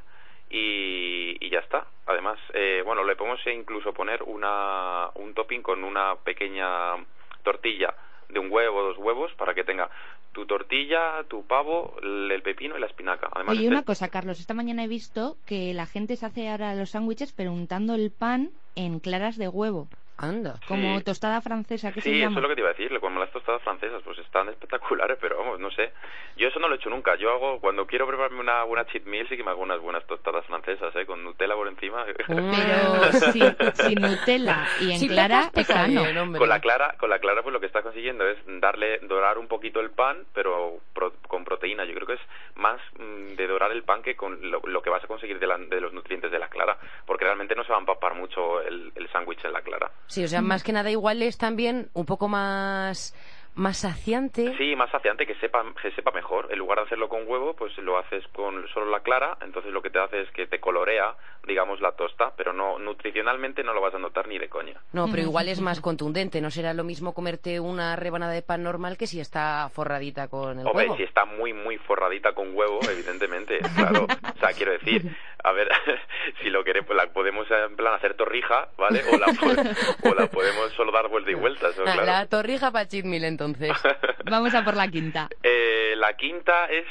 y, 0.51 1.37
y 1.41 1.51
ya 1.51 1.61
está. 1.61 1.87
Además, 2.07 2.39
eh, 2.55 2.83
bueno, 2.85 3.05
le 3.05 3.17
podemos 3.17 3.41
incluso 3.47 3.93
poner 3.93 4.23
una, 4.23 5.09
un 5.15 5.35
topping 5.35 5.63
con 5.63 5.83
una 5.85 6.17
pequeña 6.17 6.95
tortilla 7.43 7.95
de 8.29 8.39
un 8.39 8.51
huevo, 8.51 8.83
dos 8.83 8.99
huevos, 8.99 9.33
para 9.35 9.55
que 9.55 9.65
tenga 9.65 9.91
tu 10.33 10.47
tortilla, 10.47 11.25
tu 11.29 11.47
pavo, 11.47 11.97
el 12.03 12.41
pepino 12.43 12.77
y 12.77 12.81
la 12.81 12.87
espinaca. 12.87 13.29
Además, 13.33 13.53
Oye, 13.53 13.65
este- 13.67 13.75
una 13.75 13.83
cosa, 13.85 14.09
Carlos, 14.09 14.41
esta 14.41 14.55
mañana 14.55 14.85
he 14.85 14.89
visto 14.89 15.37
que 15.47 15.75
la 15.75 15.85
gente 15.87 16.17
se 16.17 16.25
hace 16.27 16.49
ahora 16.49 16.75
los 16.75 16.91
sándwiches 16.91 17.33
pero 17.33 17.53
untando 17.53 17.95
el 17.95 18.11
pan 18.11 18.51
en 18.75 18.99
claras 19.01 19.37
de 19.37 19.49
huevo, 19.49 19.89
Anda. 20.23 20.55
como 20.69 20.99
Sí. 20.99 21.05
tostada 21.05 21.41
francesa, 21.41 21.93
¿qué 21.93 22.01
se 22.01 22.11
Sí, 22.11 22.17
eso 22.21 22.29
llama? 22.29 22.39
es 22.39 22.43
lo 22.43 22.49
que 22.49 22.55
te 22.55 22.61
iba 22.61 22.71
a 22.71 22.73
decir, 22.75 23.01
como 23.01 23.21
las 23.21 23.31
tostadas 23.33 23.61
francesas, 23.63 24.01
pues 24.05 24.19
están 24.19 24.49
espectaculares, 24.49 25.19
pero 25.21 25.37
vamos, 25.39 25.59
no 25.61 25.71
sé. 25.73 25.93
Yo 26.37 26.49
eso 26.49 26.59
no 26.61 26.69
lo 26.69 26.75
he 26.75 26.79
hecho 26.79 26.91
nunca. 26.91 27.17
Yo 27.17 27.31
hago, 27.33 27.61
cuando 27.61 27.87
quiero 27.87 28.07
prepararme 28.07 28.41
una 28.41 28.63
buena 28.65 28.87
cheat 28.87 29.05
meal, 29.05 29.29
sí 29.29 29.37
que 29.37 29.45
me 29.45 29.51
hago 29.51 29.63
unas 29.63 29.81
buenas 29.81 30.07
tostadas 30.07 30.47
francesas, 30.47 30.95
¿eh? 30.97 31.05
Con 31.07 31.23
Nutella 31.25 31.55
por 31.55 31.69
encima. 31.69 32.05
Pero 32.27 33.13
sin, 33.33 33.57
sin 33.75 34.01
Nutella 34.01 34.67
y 34.81 34.93
en 34.93 34.99
Si 34.99 35.09
clara 35.09 35.51
pecas, 35.53 35.61
es 35.63 35.67
peca 35.67 35.75
sano. 35.87 36.03
bien, 36.05 36.19
hombre. 36.19 36.39
con 36.39 36.49
la 36.49 36.61
clara, 36.61 36.95
con 36.99 37.11
la 37.11 37.19
clara, 37.19 37.43
pues 37.43 37.53
lo 37.53 37.61
que 37.61 37.67
estás 37.67 37.83
consiguiendo 37.83 38.27
es 38.27 38.39
darle, 38.61 38.99
dorar 39.01 39.39
un 39.39 39.49
poquito 39.49 39.81
el 39.81 39.91
pan, 39.91 40.25
pero 40.33 40.79
pro- 40.95 41.15
con 41.29 41.45
proteína. 41.45 41.85
Yo 41.85 41.95
creo 41.95 42.07
que 42.07 42.15
es 42.15 42.21
más 42.55 42.81
mm, 42.99 43.35
de 43.35 43.47
dorar 43.47 43.73
el 43.73 43.83
pan 43.83 44.03
que 44.03 44.15
con 44.17 44.51
lo, 44.51 44.61
lo 44.65 44.83
que 44.83 44.91
vas 44.91 45.03
a 45.05 45.07
conseguir 45.07 45.39
de, 45.39 45.47
la- 45.47 45.59
de 45.59 45.81
los 45.81 45.93
nutrientes 45.93 46.31
de 46.31 46.39
la 46.39 46.49
clara, 46.49 46.79
porque 47.07 47.25
realmente 47.25 47.55
no 47.55 47.65
se 47.65 47.71
va 47.71 47.77
a 47.77 47.81
empapar 47.81 48.15
mucho 48.15 48.61
el, 48.63 48.93
el 48.95 49.09
sándwich 49.11 49.45
en 49.45 49.53
la 49.53 49.63
clara. 49.63 49.91
Sí, 50.13 50.23
o 50.25 50.29
sea, 50.29 50.43
más 50.43 50.63
que 50.63 50.75
nada 50.75 50.91
igual 50.91 51.23
es 51.23 51.39
también 51.39 51.89
un 51.95 52.05
poco 52.05 52.29
más 52.29 53.15
más 53.55 53.79
saciante. 53.79 54.57
Sí, 54.57 54.75
más 54.77 54.91
saciante, 54.91 55.27
que 55.27 55.35
sepa, 55.37 55.63
que 55.81 55.91
sepa 55.93 56.11
mejor. 56.11 56.49
En 56.51 56.59
lugar 56.59 56.79
de 56.79 56.85
hacerlo 56.85 57.09
con 57.09 57.29
huevo, 57.29 57.55
pues 57.55 57.77
lo 57.79 57.99
haces 57.99 58.27
con 58.29 58.67
solo 58.69 58.91
la 58.91 59.01
clara, 59.01 59.37
entonces 59.43 59.73
lo 59.73 59.83
que 59.83 59.91
te 59.91 59.99
hace 59.99 60.23
es 60.23 60.31
que 60.31 60.47
te 60.47 60.59
colorea, 60.59 61.15
digamos, 61.47 61.81
la 61.81 61.93
tosta, 61.93 62.33
pero 62.37 62.53
no 62.53 62.79
nutricionalmente 62.79 63.63
no 63.63 63.75
lo 63.75 63.81
vas 63.81 63.95
a 63.95 63.99
notar 63.99 64.27
ni 64.29 64.39
de 64.39 64.49
coña. 64.49 64.81
No, 64.93 65.07
pero 65.11 65.23
igual 65.23 65.49
es 65.49 65.61
más 65.61 65.81
contundente. 65.81 66.41
No 66.41 66.51
será 66.51 66.73
lo 66.73 66.85
mismo 66.85 67.13
comerte 67.13 67.61
una 67.61 67.97
rebanada 67.97 68.33
de 68.33 68.43
pan 68.43 68.63
normal 68.63 68.97
que 68.97 69.07
si 69.07 69.21
está 69.21 69.69
forradita 69.71 70.29
con 70.29 70.61
el 70.61 70.67
Hombre, 70.67 70.85
huevo. 70.85 70.97
si 70.97 71.03
está 71.03 71.25
muy, 71.25 71.53
muy 71.53 71.77
forradita 71.79 72.33
con 72.33 72.57
huevo, 72.57 72.81
evidentemente, 72.91 73.59
claro. 73.77 74.05
O 74.05 74.39
sea, 74.39 74.53
quiero 74.57 74.73
decir, 74.73 75.15
a 75.45 75.53
ver, 75.53 75.69
si 76.43 76.51
lo 76.51 76.63
queremos, 76.65 76.87
pues 76.87 76.97
la 76.97 77.13
podemos 77.13 77.47
en 77.51 77.77
plan 77.77 77.95
hacer 77.95 78.15
torrija, 78.15 78.69
¿vale? 78.79 79.03
O 79.13 79.19
la, 79.19 79.27
po- 79.27 80.09
o 80.11 80.15
la 80.15 80.27
podemos 80.29 80.73
solo 80.73 80.93
dar 80.93 81.09
vuelta 81.09 81.31
y 81.31 81.35
vuelta, 81.35 81.69
eso, 81.69 81.83
claro. 81.85 82.05
La 82.05 82.27
torrija 82.27 82.71
para 82.71 82.87
cheat 82.89 83.05
meal, 83.05 83.25
entonces. 83.25 83.73
Vamos 84.31 84.55
a 84.55 84.65
por 84.65 84.77
la 84.77 84.89
quinta. 84.89 85.29
Eh, 85.43 85.95
la 85.97 86.15
quinta 86.17 86.67
es 86.67 86.85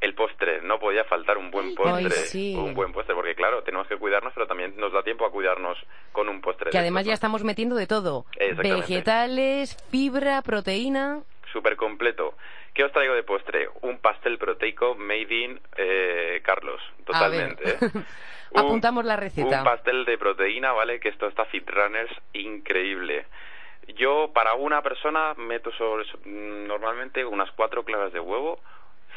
el 0.00 0.14
postre. 0.14 0.62
No 0.62 0.78
podía 0.78 1.04
faltar 1.04 1.36
un 1.36 1.50
buen 1.50 1.74
postre. 1.74 2.06
Ay, 2.06 2.10
sí. 2.26 2.54
Un 2.56 2.72
buen 2.72 2.90
postre, 2.92 3.14
porque 3.14 3.34
claro, 3.34 3.62
tenemos 3.62 3.86
que 3.86 3.96
cuidarnos, 3.98 4.32
pero 4.32 4.46
también 4.46 4.74
nos 4.78 4.92
da 4.94 5.02
tiempo 5.02 5.26
a 5.26 5.30
cuidarnos 5.30 5.76
con 6.12 6.28
un 6.30 6.40
postre. 6.40 6.70
que 6.70 6.78
de 6.78 6.82
además 6.82 7.04
ya 7.04 7.12
estamos 7.12 7.44
metiendo 7.44 7.76
de 7.76 7.86
todo. 7.86 8.24
Vegetales, 8.56 9.76
fibra, 9.90 10.42
proteína. 10.42 11.20
Súper 11.52 11.76
completo. 11.76 12.34
¿Qué 12.74 12.84
os 12.84 12.92
traigo 12.92 13.14
de 13.14 13.22
postre? 13.22 13.68
Un 13.82 13.98
pastel 13.98 14.38
proteico 14.38 14.94
made 14.94 15.34
in 15.34 15.60
eh, 15.76 16.40
Carlos, 16.44 16.80
totalmente. 17.04 17.62
¿eh? 17.68 17.78
Un- 17.92 18.04
Apuntamos 18.54 19.04
la 19.04 19.16
receta. 19.16 19.58
Un 19.58 19.64
pastel 19.64 20.04
de 20.04 20.18
proteína, 20.18 20.72
¿vale? 20.72 20.98
Que 21.00 21.08
esto 21.08 21.26
está 21.28 21.44
Fit 21.46 21.68
Runners 21.68 22.10
increíble. 22.32 23.26
Yo 23.96 24.30
para 24.32 24.54
una 24.54 24.82
persona 24.82 25.34
meto 25.36 25.72
sobre, 25.72 26.04
mm, 26.24 26.66
normalmente 26.66 27.24
unas 27.24 27.50
cuatro 27.52 27.84
claras 27.84 28.12
de 28.12 28.20
huevo, 28.20 28.60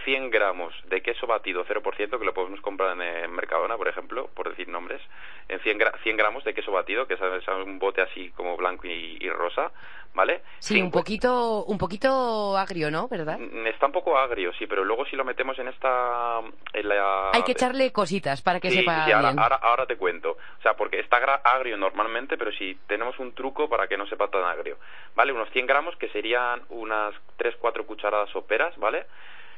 100 0.06 0.30
gramos 0.30 0.74
de 0.90 1.02
queso 1.02 1.28
batido 1.28 1.66
0%, 1.66 2.18
que 2.20 2.26
lo 2.26 2.34
podemos 2.34 2.62
comprar 2.62 2.94
en, 2.94 3.02
eh, 3.02 3.28
Mercadona, 3.28 3.78
por 3.78 3.88
ejemplo, 3.88 4.30
por 4.36 4.50
decir 4.50 4.68
nombres, 4.68 5.02
en 5.50 5.60
100, 5.60 5.80
gra- 5.80 5.98
100 6.04 6.18
gramos 6.18 6.44
de 6.44 6.54
queso 6.54 6.72
batido, 6.72 7.08
que 7.08 7.16
es, 7.16 7.22
es 7.22 7.48
un 7.48 7.80
bote 7.80 8.02
así 8.02 8.30
como 8.32 8.56
blanco 8.58 8.88
y, 8.88 9.18
y 9.20 9.30
rosa, 9.30 9.72
¿vale? 10.14 10.42
Sí, 10.60 10.82
un 10.82 10.92
poquito, 10.92 11.64
un 11.66 11.78
poquito 11.78 12.56
agrio, 12.58 12.92
¿no? 12.92 13.08
¿Verdad? 13.08 13.40
Mm, 13.40 13.68
Está 13.68 13.88
un 13.88 13.92
poco 13.92 14.18
agrio, 14.18 14.54
sí, 14.54 14.68
pero 14.68 14.84
luego 14.84 15.06
si 15.06 15.16
lo 15.16 15.24
metemos 15.26 15.58
en 15.60 15.68
esta... 15.70 16.40
En 16.74 16.88
la, 16.90 17.32
Hay 17.32 17.44
que 17.44 17.54
echarle 17.54 17.92
cositas 17.92 18.42
para 18.42 18.60
que 18.60 18.70
sí, 18.70 18.80
sepa 18.80 19.06
sí, 19.06 19.12
ahora, 19.12 19.30
bien. 19.30 19.40
ahora, 19.40 19.56
ahora 19.58 19.86
te 19.88 19.98
cuento. 19.98 20.38
O 20.60 20.62
sea, 20.62 20.76
porque 20.76 21.00
está 21.00 21.18
agrio 21.44 21.78
normalmente, 21.78 22.38
pero 22.38 22.52
si 22.52 22.76
tenemos 22.88 23.18
un 23.20 23.34
truco 23.34 23.68
para 23.70 23.88
que 23.88 23.98
no 23.98 24.06
sepa 24.08 24.28
tan 24.30 24.44
agrio. 24.44 24.78
¿Vale? 25.16 25.32
Unos 25.34 25.50
100 25.52 25.66
gramos, 25.68 25.96
que 25.98 26.10
serían 26.10 26.62
unas 26.70 27.14
3-4 27.40 27.86
cucharadas 27.86 28.30
soperas, 28.30 28.78
¿vale? 28.78 29.06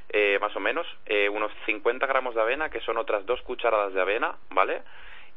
Eh, 0.09 0.37
más 0.39 0.55
o 0.55 0.59
menos. 0.59 0.85
Eh, 1.05 1.29
unos 1.29 1.51
50 1.65 2.05
gramos 2.07 2.35
de 2.35 2.41
avena, 2.41 2.69
que 2.69 2.79
son 2.81 2.97
otras 2.97 3.25
2 3.25 3.41
cucharadas 3.41 3.93
de 3.93 4.01
avena, 4.01 4.35
¿vale? 4.49 4.81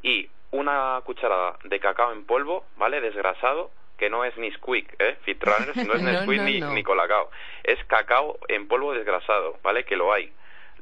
Y 0.02 0.28
una 0.50 1.00
cucharada 1.04 1.58
de 1.64 1.80
cacao 1.80 2.12
en 2.12 2.24
polvo, 2.24 2.64
¿vale? 2.76 3.00
Desgrasado, 3.00 3.70
que 3.98 4.08
no 4.10 4.24
es 4.24 4.36
ni 4.36 4.50
Squeak, 4.52 4.94
¿eh? 5.00 5.16
Fit 5.22 5.42
Runners, 5.42 5.76
no 5.86 5.94
es 5.94 6.02
ni 6.28 6.36
No, 6.36 6.42
ni, 6.44 6.60
no. 6.60 6.72
ni 6.72 6.82
Colacao. 6.82 7.30
Es 7.64 7.82
cacao 7.86 8.38
en 8.48 8.68
polvo 8.68 8.92
desgrasado, 8.94 9.58
¿vale? 9.62 9.84
Que 9.84 9.96
lo 9.96 10.12
hay, 10.12 10.32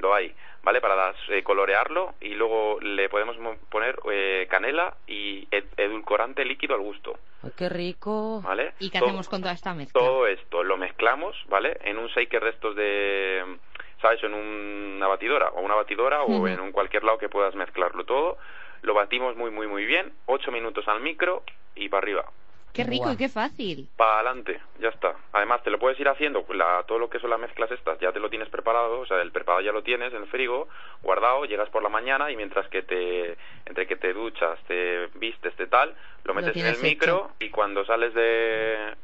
lo 0.00 0.14
hay, 0.14 0.34
¿vale? 0.62 0.80
Para 0.80 0.94
das- 0.94 1.16
eh, 1.30 1.42
colorearlo 1.42 2.14
y 2.20 2.34
luego 2.34 2.78
le 2.80 3.08
podemos 3.08 3.38
mo- 3.38 3.56
poner 3.70 3.98
eh, 4.12 4.46
canela 4.50 4.94
y 5.06 5.48
ed- 5.50 5.64
edulcorante 5.78 6.44
líquido 6.44 6.74
al 6.74 6.82
gusto, 6.82 7.18
qué 7.56 7.68
rico. 7.68 8.42
¿vale? 8.42 8.74
¿Y 8.80 8.90
qué 8.90 8.98
hacemos 8.98 9.28
con 9.28 9.40
toda 9.40 9.54
esta 9.54 9.72
mezcla? 9.72 9.98
Todo 10.00 10.26
esto 10.26 10.62
lo 10.62 10.76
mezclamos, 10.76 11.34
¿vale? 11.48 11.78
En 11.84 11.96
un 11.98 12.08
shaker 12.08 12.42
de 12.44 12.50
estos 12.50 12.76
de, 12.76 13.56
¿sabes? 14.00 14.22
En 14.22 14.34
una 14.34 15.06
batidora, 15.08 15.48
o 15.50 15.60
una 15.60 15.74
batidora, 15.74 16.22
o 16.22 16.36
Ujú. 16.36 16.46
en 16.48 16.60
un 16.60 16.72
cualquier 16.72 17.04
lado 17.04 17.18
que 17.18 17.28
puedas 17.28 17.54
mezclarlo 17.54 18.04
todo. 18.04 18.38
Lo 18.82 18.94
batimos 18.94 19.36
muy, 19.36 19.50
muy, 19.50 19.66
muy 19.66 19.84
bien. 19.86 20.12
Ocho 20.26 20.52
minutos 20.52 20.86
al 20.88 21.00
micro 21.00 21.42
y 21.74 21.88
para 21.88 22.02
arriba. 22.02 22.24
Qué 22.72 22.84
rico 22.84 23.04
Buah. 23.04 23.14
y 23.14 23.16
qué 23.16 23.28
fácil. 23.30 23.88
Para 23.96 24.16
adelante, 24.16 24.60
ya 24.80 24.90
está. 24.90 25.14
Además, 25.32 25.62
te 25.62 25.70
lo 25.70 25.78
puedes 25.78 25.98
ir 25.98 26.08
haciendo, 26.10 26.44
la- 26.50 26.84
todo 26.86 26.98
lo 26.98 27.08
que 27.08 27.18
son 27.18 27.30
las 27.30 27.40
mezclas 27.40 27.70
estas, 27.70 27.98
ya 28.00 28.12
te 28.12 28.20
lo 28.20 28.28
tienes 28.28 28.50
preparado, 28.50 29.00
o 29.00 29.06
sea, 29.06 29.22
el 29.22 29.32
preparado 29.32 29.62
ya 29.62 29.72
lo 29.72 29.82
tienes 29.82 30.12
en 30.12 30.22
el 30.24 30.28
frigo, 30.28 30.68
guardado, 31.02 31.46
llegas 31.46 31.70
por 31.70 31.82
la 31.82 31.88
mañana 31.88 32.30
y 32.30 32.36
mientras 32.36 32.68
que 32.68 32.82
te, 32.82 33.38
entre 33.64 33.86
que 33.86 33.96
te 33.96 34.12
duchas, 34.12 34.60
te 34.68 35.06
vistes, 35.14 35.54
te 35.56 35.68
tal, 35.68 35.96
lo 36.24 36.34
Lo 36.34 36.34
metes 36.34 36.54
en 36.54 36.66
el 36.66 36.78
micro 36.82 37.30
y 37.38 37.48
cuando 37.48 37.82
sales 37.86 38.12
de, 38.12 38.94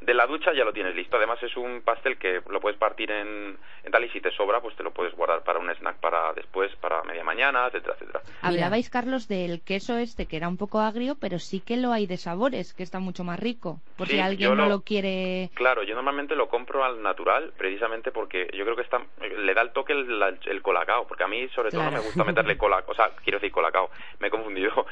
de 0.00 0.14
la 0.14 0.26
ducha 0.26 0.52
ya 0.54 0.64
lo 0.64 0.72
tienes 0.72 0.94
listo. 0.94 1.16
Además 1.16 1.42
es 1.42 1.56
un 1.56 1.82
pastel 1.82 2.16
que 2.18 2.40
lo 2.48 2.60
puedes 2.60 2.78
partir 2.78 3.10
en, 3.10 3.56
en 3.84 3.92
tal 3.92 4.04
y 4.04 4.08
si 4.10 4.20
te 4.20 4.30
sobra, 4.32 4.60
pues 4.60 4.76
te 4.76 4.82
lo 4.82 4.92
puedes 4.92 5.14
guardar 5.14 5.42
para 5.42 5.58
un 5.58 5.68
snack 5.70 5.96
para 5.96 6.32
después, 6.34 6.74
para 6.76 7.02
media 7.04 7.24
mañana, 7.24 7.66
etcétera, 7.66 7.94
etcétera. 7.94 8.20
Hablabais, 8.42 8.90
Carlos, 8.90 9.28
del 9.28 9.60
queso 9.62 9.96
este 9.98 10.26
que 10.26 10.36
era 10.36 10.48
un 10.48 10.56
poco 10.56 10.80
agrio, 10.80 11.16
pero 11.20 11.38
sí 11.38 11.60
que 11.60 11.76
lo 11.76 11.92
hay 11.92 12.06
de 12.06 12.16
sabores, 12.16 12.74
que 12.74 12.82
está 12.82 12.98
mucho 13.00 13.24
más 13.24 13.38
rico. 13.40 13.80
Por 13.96 14.06
Sí, 14.06 14.14
si 14.14 14.20
alguien 14.20 14.50
no 14.50 14.64
lo- 14.64 14.68
lo 14.68 14.80
quiere. 14.82 15.50
Claro, 15.54 15.82
yo 15.82 15.94
normalmente 15.94 16.36
lo 16.36 16.48
compro 16.48 16.84
al 16.84 17.02
natural, 17.02 17.52
precisamente 17.56 18.12
porque 18.12 18.48
yo 18.54 18.64
creo 18.64 18.76
que 18.76 18.82
está, 18.82 19.00
le 19.20 19.54
da 19.54 19.62
el 19.62 19.72
toque 19.72 19.92
el, 19.92 20.18
la- 20.18 20.34
el 20.46 20.62
colacao, 20.62 21.06
porque 21.08 21.24
a 21.24 21.28
mí 21.28 21.48
sobre 21.48 21.70
todo 21.70 21.82
no 21.84 21.90
me 21.90 22.00
gusta 22.00 22.24
meterle 22.24 22.56
colacao, 22.58 22.92
o 22.92 22.94
sea, 22.94 23.10
quiero 23.24 23.38
decir 23.38 23.52
colacao, 23.52 23.90
me 24.20 24.28
he 24.28 24.30
confundido. 24.30 24.86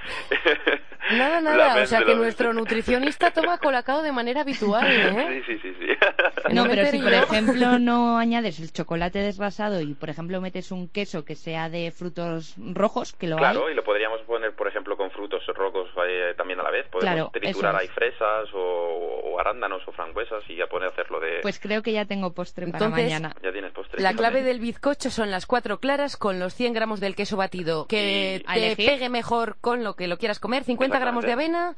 Nada, 1.12 1.40
La 1.40 1.57
nada. 1.57 1.83
O 1.83 1.87
sea 1.87 2.03
que 2.05 2.14
nuestro 2.14 2.53
nutricionista 2.55 3.31
toma 3.31 3.59
colacao 3.59 4.03
de 4.03 4.12
manera 4.12 4.40
habitual, 4.40 4.95
¿eh? 5.00 5.42
Sí, 5.46 5.54
sí, 5.54 5.61
sí, 5.62 5.76
sí. 5.80 6.54
No, 6.54 6.64
pero 6.64 6.87
si 6.87 6.98
por 6.98 7.12
ejemplo 7.12 7.78
no 7.78 8.18
añades 8.18 8.61
el 8.61 8.72
chocolate 8.72 9.18
desgrasado 9.20 9.80
y 9.80 9.94
por 9.94 10.11
ejemplo 10.11 10.40
metes 10.40 10.70
un 10.70 10.88
queso 10.88 11.24
que 11.24 11.35
sea 11.35 11.68
de 11.68 11.90
frutos 11.90 12.54
rojos, 12.59 13.12
que 13.12 13.26
lo 13.26 13.37
Claro, 13.37 13.66
hay. 13.66 13.72
y 13.72 13.76
lo 13.76 13.85
podríamos 13.85 14.20
poner, 14.22 14.54
por 14.54 14.68
ejemplo, 14.68 14.96
con 14.96 15.11
frutos 15.11 15.42
rojos 15.54 15.88
eh, 16.09 16.35
también 16.37 16.61
a 16.61 16.62
la 16.62 16.70
vez. 16.70 16.87
Podemos 16.90 17.14
Claro, 17.14 17.30
triturar 17.32 17.76
ahí 17.76 17.87
es. 17.87 17.92
fresas 17.92 18.48
o, 18.54 19.37
arándanos 19.38 19.82
o 19.87 19.92
frambuesas 19.92 20.42
y 20.48 20.56
ya 20.56 20.66
puede 20.66 20.87
hacerlo 20.87 21.20
de... 21.20 21.40
Pues 21.42 21.59
creo 21.61 21.82
que 21.82 21.92
ya 21.92 22.04
tengo 22.04 22.32
postre 22.32 22.66
para 22.68 22.88
mañana. 22.88 23.35
Ya 23.42 23.52
tienes 23.52 23.72
postre. 23.72 24.02
La 24.02 24.14
clave 24.14 24.42
del 24.42 24.61
bizcocho 24.61 25.11
son 25.11 25.30
las 25.30 25.46
cuatro 25.46 25.78
claras 25.78 26.16
con 26.16 26.38
los 26.38 26.54
100 26.54 26.72
gramos 26.72 27.00
del 27.00 27.14
queso 27.14 27.37
batido 27.37 27.87
que 27.87 28.42
A 28.46 28.54
te 28.54 28.76
pegue 28.76 29.09
mejor 29.09 29.56
con 29.61 29.85
lo 29.85 29.94
que 29.94 30.09
lo 30.09 30.16
quieras 30.18 30.38
comer, 30.40 30.64
50 30.64 30.98
gramos 30.98 31.24
de 31.24 31.32
avena 31.32 31.76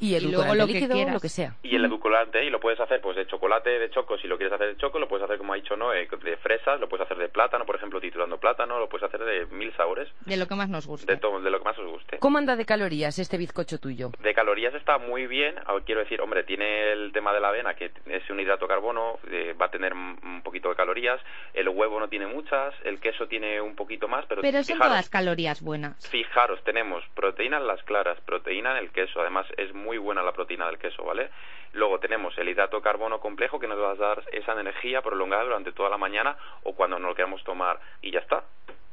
y 0.00 0.16
Y 0.16 0.20
luego 0.20 0.54
lo 0.54 0.66
que 0.66 0.72
líquido, 0.74 0.94
quieras. 0.94 1.14
lo 1.14 1.20
que 1.20 1.28
sea. 1.28 1.54
Y 1.62 1.74
el 1.76 1.84
edulcorante, 1.84 2.44
y 2.44 2.50
lo 2.50 2.60
puedes 2.60 2.80
hacer 2.80 3.00
pues 3.00 3.16
de 3.16 3.26
chocolate, 3.26 3.70
de 3.78 3.90
choco, 3.90 4.18
si 4.18 4.26
lo 4.28 4.36
quieres 4.36 4.52
hacer 4.54 4.68
de 4.68 4.76
choco, 4.76 4.98
lo 4.98 5.08
puedes 5.08 5.24
hacer 5.24 5.38
como 5.38 5.52
ha 5.52 5.56
dicho 5.56 5.76
Noé, 5.76 6.06
de 6.22 6.36
fresas, 6.38 6.80
lo 6.80 6.88
puedes 6.88 7.04
hacer 7.04 7.18
de 7.18 7.28
plátano, 7.28 7.64
por 7.66 7.76
ejemplo, 7.76 8.00
titulando 8.00 8.38
plátano, 8.38 8.78
lo 8.78 8.88
puedes 8.88 9.04
hacer 9.06 9.24
de 9.24 9.46
mil 9.46 9.72
sabores, 9.76 10.08
De 10.26 10.36
lo 10.36 10.46
que 10.46 10.54
más 10.54 10.68
nos 10.68 10.86
gusta. 10.86 11.12
de 11.12 11.18
todo, 11.18 11.40
de 11.40 11.50
lo 11.50 11.58
que 11.58 11.64
más 11.64 11.78
os 11.78 11.86
guste. 11.90 12.18
¿Cómo 12.18 12.38
anda 12.38 12.56
de 12.56 12.64
calorías 12.64 13.18
este 13.18 13.36
bizcocho 13.38 13.78
tuyo? 13.78 14.10
De 14.20 14.34
calorías 14.34 14.74
está 14.74 14.98
muy 14.98 15.26
bien, 15.26 15.54
ahora 15.66 15.84
quiero 15.84 16.00
decir, 16.02 16.20
hombre, 16.20 16.44
tiene 16.44 16.92
el 16.92 17.12
tema 17.12 17.32
de 17.32 17.40
la 17.40 17.48
avena, 17.48 17.74
que 17.74 17.90
es 18.06 18.30
un 18.30 18.40
hidrato 18.40 18.66
de 18.66 18.68
carbono, 18.68 19.18
eh, 19.30 19.54
va 19.60 19.66
a 19.66 19.70
tener 19.70 19.92
un 19.94 20.18
un 20.28 20.42
poquito 20.42 20.68
de 20.68 20.76
calorías, 20.76 21.20
el 21.54 21.68
huevo 21.68 21.98
no 21.98 22.08
tiene 22.08 22.26
muchas, 22.26 22.74
el 22.84 23.00
queso 23.00 23.26
tiene 23.28 23.60
un 23.60 23.74
poquito 23.74 24.08
más, 24.08 24.24
pero, 24.26 24.42
Pero 24.42 24.58
son 24.58 24.64
fijaros, 24.76 24.88
todas 24.88 25.08
calorías 25.08 25.62
buenas. 25.62 26.08
Fijaros, 26.10 26.62
tenemos 26.64 27.02
proteína 27.14 27.56
en 27.58 27.66
las 27.66 27.82
claras, 27.84 28.18
proteína 28.26 28.72
en 28.72 28.84
el 28.84 28.90
queso, 28.90 29.20
además 29.20 29.46
es 29.56 29.72
muy 29.74 29.87
buena 29.96 30.22
la 30.22 30.32
proteína 30.32 30.66
del 30.66 30.78
queso, 30.78 31.04
¿vale? 31.04 31.30
Luego 31.72 31.98
tenemos 31.98 32.36
el 32.36 32.48
hidrato 32.48 32.76
de 32.76 32.82
carbono 32.82 33.20
complejo 33.20 33.58
que 33.58 33.66
nos 33.66 33.78
va 33.78 33.92
a 33.92 33.94
dar 33.94 34.22
esa 34.32 34.52
energía 34.52 35.00
prolongada 35.00 35.44
durante 35.44 35.72
toda 35.72 35.88
la 35.88 35.96
mañana 35.96 36.36
o 36.64 36.74
cuando 36.74 36.98
nos 36.98 37.08
lo 37.10 37.14
queramos 37.14 37.42
tomar 37.44 37.80
y 38.02 38.10
ya 38.10 38.20
está. 38.20 38.44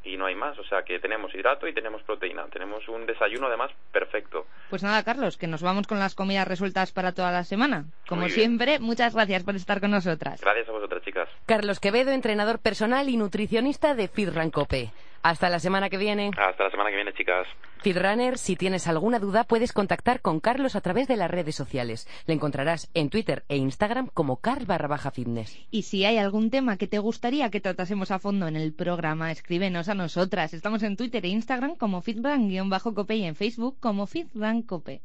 Y 0.04 0.18
no 0.18 0.28
hay 0.28 0.36
más, 0.36 0.58
o 0.60 0.64
sea 0.64 0.84
que 0.84 1.00
tenemos 1.00 1.34
hidrato 1.34 1.68
y 1.68 1.74
tenemos 1.74 2.04
proteína, 2.04 2.46
tenemos 2.54 2.88
un 2.88 3.08
desayuno 3.08 3.48
además 3.48 3.72
perfecto. 3.92 4.46
Pues 4.70 4.84
nada, 4.84 5.04
Carlos, 5.04 5.36
que 5.36 5.48
nos 5.48 5.64
vamos 5.64 5.88
con 5.88 5.98
las 5.98 6.14
comidas 6.14 6.48
resueltas 6.48 6.92
para 6.92 7.12
toda 7.12 7.32
la 7.32 7.44
semana. 7.44 7.86
Como 8.08 8.22
Muy 8.22 8.30
siempre, 8.30 8.78
muchas 8.80 9.16
gracias 9.16 9.44
por 9.44 9.56
estar 9.56 9.82
con 9.82 9.90
nosotras. 9.90 10.42
Gracias 10.42 10.70
a 10.70 10.72
vosotras, 10.72 11.02
chicas. 11.04 11.28
Carlos 11.48 11.80
Quevedo, 11.80 12.12
entrenador 12.12 12.60
personal 12.60 13.10
y 13.10 13.18
nutricionista 13.18 13.96
de 13.96 14.08
Fitran 14.08 14.52
Cope. 14.52 14.92
Hasta 15.26 15.50
la 15.50 15.58
semana 15.58 15.90
que 15.90 15.98
viene. 15.98 16.30
Hasta 16.38 16.66
la 16.66 16.70
semana 16.70 16.92
que 16.92 16.98
viene, 16.98 17.12
chicas. 17.14 17.48
Fitrunner, 17.82 18.38
si 18.38 18.56
tienes 18.56 18.88
alguna 18.88 19.18
duda, 19.18 19.44
puedes 19.44 19.74
contactar 19.74 20.22
con 20.22 20.40
Carlos 20.40 20.76
a 20.76 20.82
través 20.82 21.08
de 21.08 21.18
las 21.18 21.32
redes 21.32 21.56
sociales. 21.56 22.08
Le 22.28 22.36
encontrarás 22.36 22.92
en 22.94 23.10
Twitter 23.10 23.44
e 23.50 23.58
Instagram 23.58 24.12
como 24.14 24.38
car 24.38 24.68
barra 24.68 24.88
baja 24.88 25.10
fitness. 25.10 25.58
Y 25.72 25.82
si 25.82 26.06
hay 26.06 26.20
algún 26.20 26.52
tema 26.52 26.78
que 26.78 26.86
te 26.86 27.00
gustaría 27.00 27.50
que 27.50 27.60
tratásemos 27.60 28.12
a 28.12 28.20
fondo 28.20 28.48
en 28.48 28.56
el 28.56 28.72
programa, 28.72 29.32
escríbenos 29.32 29.90
a 29.90 29.96
nosotras. 29.96 30.54
Estamos 30.54 30.84
en 30.84 30.96
Twitter 30.96 31.26
e 31.26 31.30
Instagram 31.30 31.76
como 31.76 32.04
fitran-cope 32.04 33.16
y 33.16 33.26
en 33.26 33.36
Facebook 33.36 33.78
como 33.80 34.06
fitrancope. 34.06 35.02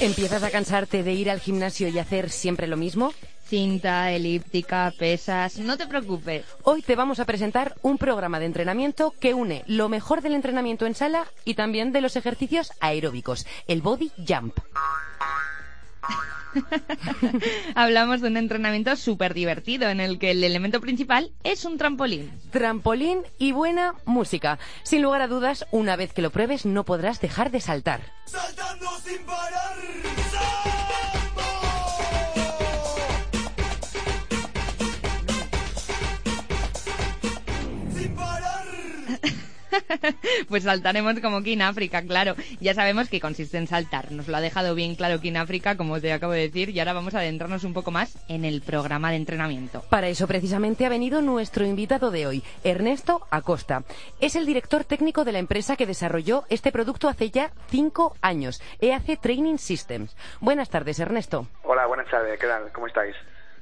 ¿Empiezas 0.00 0.42
a 0.42 0.50
cansarte 0.50 1.02
de 1.02 1.12
ir 1.12 1.30
al 1.30 1.40
gimnasio 1.40 1.88
y 1.88 1.98
hacer 1.98 2.30
siempre 2.30 2.66
lo 2.66 2.76
mismo? 2.76 3.12
Cinta, 3.46 4.10
elíptica, 4.10 4.92
pesas, 4.98 5.58
no 5.58 5.76
te 5.76 5.86
preocupes. 5.86 6.44
Hoy 6.62 6.82
te 6.82 6.96
vamos 6.96 7.20
a 7.20 7.24
presentar 7.24 7.74
un 7.82 7.98
programa 7.98 8.40
de 8.40 8.46
entrenamiento 8.46 9.12
que 9.20 9.34
une 9.34 9.62
lo 9.66 9.88
mejor 9.88 10.22
del 10.22 10.34
entrenamiento 10.34 10.86
en 10.86 10.94
sala 10.94 11.26
y 11.44 11.54
también 11.54 11.92
de 11.92 12.00
los 12.00 12.16
ejercicios 12.16 12.72
aeróbicos, 12.80 13.46
el 13.68 13.82
body 13.82 14.10
jump. 14.26 14.58
Hablamos 17.74 18.20
de 18.20 18.28
un 18.28 18.36
entrenamiento 18.36 18.96
súper 18.96 19.34
divertido 19.34 19.88
en 19.88 20.00
el 20.00 20.18
que 20.18 20.30
el 20.30 20.44
elemento 20.44 20.80
principal 20.80 21.32
es 21.42 21.64
un 21.64 21.78
trampolín. 21.78 22.30
Trampolín 22.50 23.20
y 23.38 23.52
buena 23.52 23.94
música. 24.04 24.58
Sin 24.82 25.02
lugar 25.02 25.22
a 25.22 25.28
dudas, 25.28 25.66
una 25.70 25.96
vez 25.96 26.12
que 26.12 26.22
lo 26.22 26.30
pruebes 26.30 26.66
no 26.66 26.84
podrás 26.84 27.20
dejar 27.20 27.50
de 27.50 27.60
saltar. 27.60 28.00
saltando 28.26 28.86
sin 29.04 29.24
parar. 29.24 30.23
Pues 40.48 40.64
saltaremos 40.64 41.20
como 41.20 41.42
King 41.42 41.60
África, 41.60 42.02
claro. 42.02 42.34
Ya 42.60 42.74
sabemos 42.74 43.08
que 43.08 43.20
consiste 43.20 43.58
en 43.58 43.66
saltar. 43.66 44.12
Nos 44.12 44.28
lo 44.28 44.36
ha 44.36 44.40
dejado 44.40 44.74
bien 44.74 44.94
claro 44.94 45.20
King 45.20 45.36
África, 45.36 45.76
como 45.76 46.00
te 46.00 46.12
acabo 46.12 46.32
de 46.32 46.40
decir, 46.40 46.70
y 46.70 46.78
ahora 46.78 46.92
vamos 46.92 47.14
a 47.14 47.18
adentrarnos 47.18 47.64
un 47.64 47.74
poco 47.74 47.90
más 47.90 48.18
en 48.28 48.44
el 48.44 48.62
programa 48.62 49.10
de 49.10 49.16
entrenamiento. 49.16 49.82
Para 49.90 50.08
eso 50.08 50.26
precisamente 50.26 50.86
ha 50.86 50.88
venido 50.88 51.22
nuestro 51.22 51.64
invitado 51.64 52.10
de 52.10 52.26
hoy, 52.26 52.42
Ernesto 52.62 53.26
Acosta. 53.30 53.84
Es 54.20 54.36
el 54.36 54.46
director 54.46 54.84
técnico 54.84 55.24
de 55.24 55.32
la 55.32 55.38
empresa 55.38 55.76
que 55.76 55.86
desarrolló 55.86 56.44
este 56.48 56.72
producto 56.72 57.08
hace 57.08 57.30
ya 57.30 57.52
cinco 57.68 58.16
años, 58.20 58.62
EAC 58.80 59.20
Training 59.20 59.58
Systems. 59.58 60.16
Buenas 60.40 60.70
tardes, 60.70 60.98
Ernesto. 60.98 61.46
Hola, 61.62 61.86
buenas 61.86 62.08
tardes, 62.10 62.38
¿qué 62.38 62.46
tal? 62.46 62.70
¿Cómo 62.72 62.86
estáis? 62.86 63.14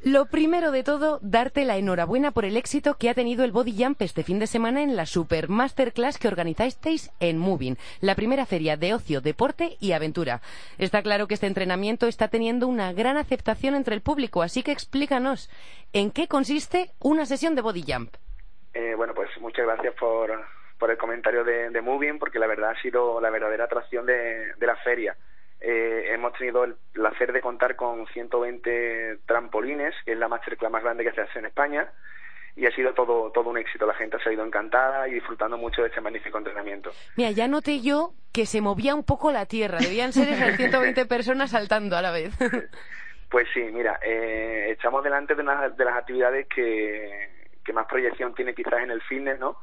Lo 0.05 0.27
primero 0.27 0.73
de 0.73 0.83
todo, 0.83 1.21
darte 1.23 1.65
la 1.65 1.77
enhorabuena 1.77 2.33
por 2.33 2.45
el 2.45 2.57
éxito 2.57 2.97
que 2.99 3.09
ha 3.09 3.15
tenido 3.15 3.45
el 3.45 3.53
Body 3.53 3.73
Jump 3.79 4.03
este 4.03 4.25
fin 4.25 4.41
de 4.41 4.49
semana 4.49 4.83
en 4.83 4.97
la 4.97 5.07
Super 5.07 5.49
Masterclass 5.49 6.19
que 6.19 6.27
organizasteis 6.27 7.13
en 7.21 7.39
Moving, 7.39 7.77
la 8.01 8.17
primera 8.17 8.45
feria 8.45 8.77
de 8.77 8.95
ocio, 8.95 9.21
deporte 9.21 9.77
y 9.79 9.93
aventura. 9.93 10.41
Está 10.77 11.03
claro 11.03 11.29
que 11.29 11.35
este 11.35 11.47
entrenamiento 11.47 12.09
está 12.09 12.27
teniendo 12.27 12.67
una 12.67 12.93
gran 12.93 13.17
aceptación 13.17 13.77
entre 13.77 13.95
el 13.95 14.01
público, 14.01 14.43
así 14.43 14.65
que 14.65 14.73
explícanos, 14.73 15.49
¿en 15.93 16.11
qué 16.11 16.27
consiste 16.27 16.91
una 16.99 17.25
sesión 17.25 17.55
de 17.55 17.63
Body 17.63 17.85
Jump? 17.87 18.13
Eh, 18.75 18.95
bueno, 18.97 19.15
pues 19.15 19.31
muchas 19.41 19.67
gracias 19.67 19.95
por, 19.95 20.33
por 20.81 20.91
el 20.91 20.97
comentario 20.97 21.45
de, 21.45 21.81
Moving, 21.81 22.19
porque 22.19 22.41
la 22.41 22.49
verdad 22.49 22.71
ha 22.71 22.83
sido 22.83 23.21
la 23.21 23.31
verdadera 23.31 23.67
atracción 23.67 24.05
de 24.05 24.53
la 24.59 24.75
feria. 24.79 25.17
Eh, 25.65 26.13
hemos 26.13 26.33
tenido 26.33 26.65
el 26.65 26.75
placer 26.93 27.33
de 27.33 27.41
contar 27.41 27.77
con 27.77 28.07
120 28.09 29.19
trampolines, 29.27 29.95
que 30.05 30.13
es 30.13 30.19
la 30.19 30.27
masterclass 30.27 30.73
más 30.73 30.83
grande 30.83 31.05
que 31.05 31.13
se 31.13 31.21
hace 31.21 31.39
en 31.39 31.47
España, 31.47 31.89
y 32.57 32.67
ha 32.67 32.75
sido 32.75 32.93
todo, 32.95 33.31
todo 33.31 33.51
un 33.51 33.59
éxito. 33.59 33.87
La 33.87 33.95
gente 33.95 34.17
ha 34.17 34.25
salido 34.25 34.45
encantada 34.45 35.09
y 35.09 35.15
disfrutando 35.15 35.57
mucho 35.57 35.83
de 35.83 35.89
este 35.89 36.01
magnífico 36.01 36.37
entrenamiento. 36.37 36.91
Mira, 37.17 37.31
ya 37.31 37.47
noté 37.47 37.81
yo 37.81 38.13
que 38.33 38.45
se 38.45 38.61
movía 38.61 38.95
un 38.95 39.05
poco 39.05 39.31
la 39.31 39.47
tierra, 39.47 39.79
debían 39.79 40.13
ser 40.13 40.29
esas 40.31 40.57
120 40.57 41.07
personas 41.07 41.51
saltando 41.51 41.97
a 41.97 42.03
la 42.03 42.11
vez. 42.11 42.35
Pues 43.31 43.49
sí, 43.55 43.63
mira, 43.63 43.99
eh, 44.05 44.73
estamos 44.73 45.03
delante 45.03 45.35
de 45.35 45.41
una 45.41 45.71
de 45.71 45.85
las 45.87 45.97
actividades 45.97 46.47
que, 46.49 47.49
que 47.65 47.73
más 47.73 47.87
proyección 47.87 48.35
tiene 48.35 48.55
quizás 48.55 48.83
en 48.83 48.91
el 48.91 49.01
fitness, 49.01 49.41
¿no? 49.41 49.57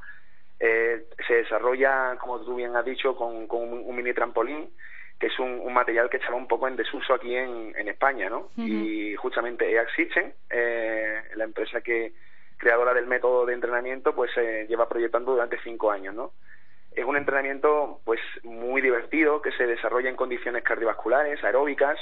Eh, 0.59 1.05
se 1.27 1.35
desarrolla, 1.35 2.17
como 2.19 2.39
tú 2.39 2.55
bien 2.55 2.75
has 2.75 2.83
dicho, 2.83 3.15
con, 3.15 3.45
con 3.45 3.61
un, 3.61 3.83
un 3.85 3.95
mini 3.95 4.11
trampolín, 4.11 4.71
que 5.19 5.27
es 5.27 5.37
un, 5.39 5.59
un 5.59 5.73
material 5.73 6.09
que 6.09 6.17
estaba 6.17 6.35
un 6.37 6.47
poco 6.47 6.67
en 6.67 6.75
desuso 6.77 7.13
aquí 7.13 7.35
en, 7.35 7.73
en 7.77 7.87
España, 7.89 8.29
¿no? 8.29 8.49
Y 8.69 9.15
justamente 9.15 9.69
EAC 9.69 9.89
System, 9.95 10.31
eh, 10.49 11.21
la 11.35 11.43
empresa 11.43 11.81
que 11.81 12.13
creadora 12.57 12.93
del 12.93 13.05
método 13.07 13.45
de 13.45 13.53
entrenamiento, 13.53 14.15
pues 14.15 14.31
eh, 14.37 14.65
lleva 14.69 14.87
proyectando 14.87 15.31
durante 15.33 15.59
cinco 15.61 15.91
años, 15.91 16.13
¿no? 16.15 16.31
Es 16.95 17.05
un 17.05 17.15
entrenamiento 17.17 17.99
pues 18.05 18.19
muy 18.43 18.81
divertido 18.81 19.41
que 19.41 19.51
se 19.51 19.67
desarrolla 19.67 20.09
en 20.09 20.15
condiciones 20.15 20.63
cardiovasculares, 20.63 21.43
aeróbicas, 21.43 21.99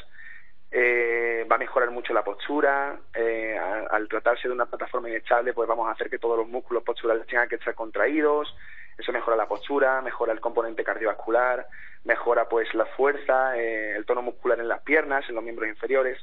eh, 0.71 1.45
va 1.49 1.55
a 1.55 1.59
mejorar 1.59 1.91
mucho 1.91 2.13
la 2.13 2.23
postura, 2.23 2.99
eh, 3.13 3.57
a- 3.57 3.87
al 3.95 4.07
tratarse 4.09 4.47
de 4.47 4.53
una 4.53 4.65
plataforma 4.65 5.09
inestable 5.09 5.53
pues 5.53 5.67
vamos 5.67 5.87
a 5.87 5.91
hacer 5.91 6.09
que 6.09 6.19
todos 6.19 6.37
los 6.37 6.47
músculos 6.47 6.83
posturales 6.83 7.25
tengan 7.27 7.47
que 7.47 7.55
estar 7.55 7.73
contraídos, 7.73 8.53
eso 8.97 9.11
mejora 9.11 9.37
la 9.37 9.47
postura, 9.47 10.01
mejora 10.01 10.33
el 10.33 10.39
componente 10.41 10.83
cardiovascular, 10.83 11.67
mejora 12.03 12.47
pues 12.49 12.73
la 12.73 12.85
fuerza, 12.85 13.57
eh, 13.57 13.95
el 13.95 14.05
tono 14.05 14.21
muscular 14.21 14.59
en 14.59 14.67
las 14.67 14.81
piernas, 14.81 15.25
en 15.29 15.35
los 15.35 15.43
miembros 15.43 15.69
inferiores, 15.69 16.17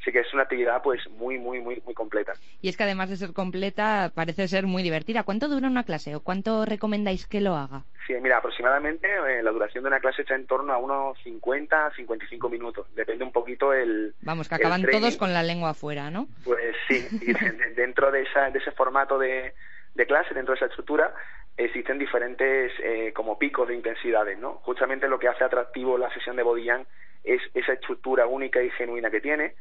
así 0.00 0.12
que 0.12 0.20
es 0.20 0.32
una 0.34 0.42
actividad 0.44 0.82
pues 0.82 1.00
muy 1.10 1.38
muy 1.38 1.60
muy 1.60 1.80
muy 1.84 1.94
completa. 1.94 2.34
Y 2.60 2.68
es 2.68 2.76
que 2.76 2.82
además 2.84 3.08
de 3.10 3.16
ser 3.16 3.32
completa, 3.32 4.12
parece 4.14 4.46
ser 4.48 4.66
muy 4.66 4.82
divertida. 4.82 5.22
¿Cuánto 5.22 5.48
dura 5.48 5.68
una 5.68 5.84
clase 5.84 6.14
o 6.14 6.20
cuánto 6.20 6.64
recomendáis 6.64 7.26
que 7.26 7.40
lo 7.40 7.54
haga? 7.56 7.82
Sí, 8.06 8.14
mira, 8.20 8.38
aproximadamente 8.38 9.06
eh, 9.08 9.42
la 9.42 9.50
duración 9.50 9.84
de 9.84 9.88
una 9.88 10.00
clase 10.00 10.22
está 10.22 10.34
en 10.34 10.46
torno 10.46 10.72
a 10.72 10.78
unos 10.78 11.18
50 11.24 11.86
a 11.86 11.90
55 11.94 12.48
minutos. 12.48 12.86
Depende 12.94 13.24
un 13.24 13.32
poquito 13.32 13.72
el. 13.72 14.14
Vamos, 14.22 14.48
que 14.48 14.54
acaban 14.54 14.82
todos 14.90 15.16
con 15.16 15.32
la 15.34 15.42
lengua 15.42 15.70
afuera, 15.70 16.10
¿no? 16.10 16.26
Pues 16.44 16.74
sí, 16.88 17.06
y 17.20 17.32
de- 17.32 17.52
de- 17.52 17.74
dentro 17.74 18.10
de, 18.10 18.22
esa, 18.22 18.50
de 18.50 18.58
ese 18.60 18.70
formato 18.72 19.18
de, 19.18 19.54
de 19.94 20.06
clase, 20.06 20.32
dentro 20.34 20.52
de 20.54 20.56
esa 20.56 20.66
estructura, 20.66 21.12
existen 21.58 21.98
diferentes 21.98 22.72
eh, 22.82 23.12
como 23.14 23.38
picos 23.38 23.68
de 23.68 23.74
intensidades, 23.74 24.38
¿no? 24.38 24.54
Justamente 24.62 25.08
lo 25.08 25.18
que 25.18 25.28
hace 25.28 25.44
atractivo 25.44 25.98
la 25.98 26.12
sesión 26.14 26.36
de 26.36 26.44
Jam 26.64 26.84
es 27.24 27.42
esa 27.52 27.72
estructura 27.72 28.26
única 28.26 28.62
y 28.62 28.70
genuina 28.70 29.10
que 29.10 29.20
tiene, 29.20 29.54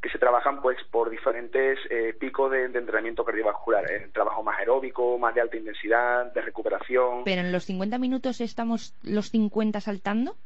que 0.00 0.10
se 0.10 0.18
trabajan 0.18 0.60
pues 0.60 0.76
por 0.90 1.10
diferentes 1.10 1.78
eh, 1.90 2.14
picos 2.20 2.50
de, 2.52 2.68
de 2.68 2.78
entrenamiento 2.78 3.24
cardiovascular, 3.24 3.90
eh, 3.90 4.08
trabajo 4.12 4.42
más 4.42 4.58
aeróbico, 4.58 5.18
más 5.18 5.34
de 5.34 5.40
alta 5.40 5.56
intensidad, 5.56 6.32
de 6.32 6.42
recuperación. 6.42 7.24
Pero 7.24 7.40
en 7.40 7.50
los 7.50 7.64
50 7.64 7.98
minutos 7.98 8.40
estamos 8.42 8.94
los 9.02 9.30
50 9.30 9.80
saltando. 9.80 10.36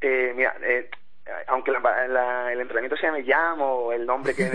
Eh, 0.00 0.32
mira, 0.34 0.56
eh, 0.62 0.88
aunque 1.46 1.70
la- 1.72 2.08
la- 2.08 2.52
el 2.52 2.60
entrenamiento 2.60 2.96
se 2.96 3.06
llame 3.06 3.24
Jam 3.24 3.60
o 3.60 3.92
el 3.92 4.06
nombre 4.06 4.34
que, 4.34 4.48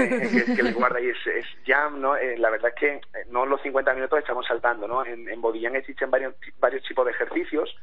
que, 0.55 0.63
le 0.63 0.71
guarda 0.73 0.97
ahí 0.99 1.09
es, 1.09 1.27
es 1.27 1.45
Jam, 1.65 1.99
¿no? 2.01 2.15
Eh, 2.17 2.37
la 2.37 2.49
verdad 2.49 2.69
es 2.69 2.75
que 2.79 2.87
eh, 2.95 3.25
no 3.29 3.45
los 3.45 3.61
50 3.61 3.93
minutos 3.93 4.19
estamos 4.19 4.45
saltando, 4.45 4.87
¿no? 4.87 5.05
En, 5.05 5.27
en 5.29 5.41
Bodillán 5.41 5.75
existen 5.75 6.11
varios, 6.11 6.35
varios 6.59 6.83
tipos 6.83 7.05
de 7.05 7.11
ejercicios, 7.11 7.75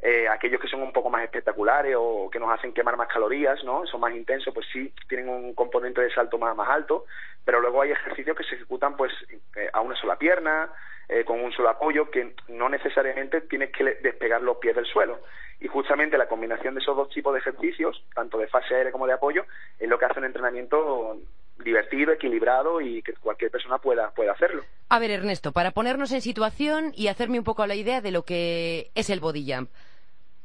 eh, 0.00 0.28
aquellos 0.28 0.60
que 0.60 0.66
son 0.68 0.82
un 0.82 0.92
poco 0.92 1.10
más 1.10 1.22
espectaculares 1.22 1.94
o 1.98 2.28
que 2.30 2.40
nos 2.40 2.50
hacen 2.50 2.72
quemar 2.72 2.96
más 2.96 3.08
calorías, 3.08 3.62
¿no? 3.64 3.86
Son 3.86 4.00
más 4.00 4.12
intensos, 4.14 4.52
pues 4.52 4.66
sí, 4.72 4.92
tienen 5.08 5.28
un 5.28 5.54
componente 5.54 6.00
de 6.00 6.12
salto 6.12 6.38
más, 6.38 6.56
más 6.56 6.68
alto, 6.68 7.04
pero 7.44 7.60
luego 7.60 7.82
hay 7.82 7.92
ejercicios 7.92 8.36
que 8.36 8.44
se 8.44 8.56
ejecutan 8.56 8.96
pues 8.96 9.12
eh, 9.56 9.70
a 9.72 9.80
una 9.80 9.94
sola 9.96 10.16
pierna, 10.16 10.70
eh, 11.12 11.24
con 11.24 11.40
un 11.40 11.52
solo 11.52 11.68
apoyo, 11.68 12.10
que 12.10 12.34
no 12.48 12.70
necesariamente 12.70 13.42
tienes 13.42 13.70
que 13.70 13.84
despegar 14.02 14.40
los 14.40 14.56
pies 14.56 14.74
del 14.74 14.86
suelo. 14.86 15.20
Y 15.60 15.68
justamente 15.68 16.16
la 16.16 16.26
combinación 16.26 16.74
de 16.74 16.80
esos 16.80 16.96
dos 16.96 17.10
tipos 17.10 17.34
de 17.34 17.40
ejercicios, 17.40 18.02
tanto 18.14 18.38
de 18.38 18.48
fase 18.48 18.74
aérea 18.74 18.92
como 18.92 19.06
de 19.06 19.12
apoyo, 19.12 19.44
es 19.78 19.88
lo 19.88 19.98
que 19.98 20.06
hace 20.06 20.20
un 20.20 20.24
entrenamiento 20.24 21.18
divertido, 21.62 22.12
equilibrado 22.12 22.80
y 22.80 23.02
que 23.02 23.12
cualquier 23.12 23.50
persona 23.50 23.76
pueda, 23.78 24.10
pueda 24.12 24.32
hacerlo. 24.32 24.64
A 24.88 24.98
ver, 24.98 25.10
Ernesto, 25.10 25.52
para 25.52 25.72
ponernos 25.72 26.12
en 26.12 26.22
situación 26.22 26.92
y 26.96 27.08
hacerme 27.08 27.38
un 27.38 27.44
poco 27.44 27.66
la 27.66 27.74
idea 27.74 28.00
de 28.00 28.10
lo 28.10 28.24
que 28.24 28.90
es 28.94 29.10
el 29.10 29.20
body 29.20 29.52
jump. 29.52 29.70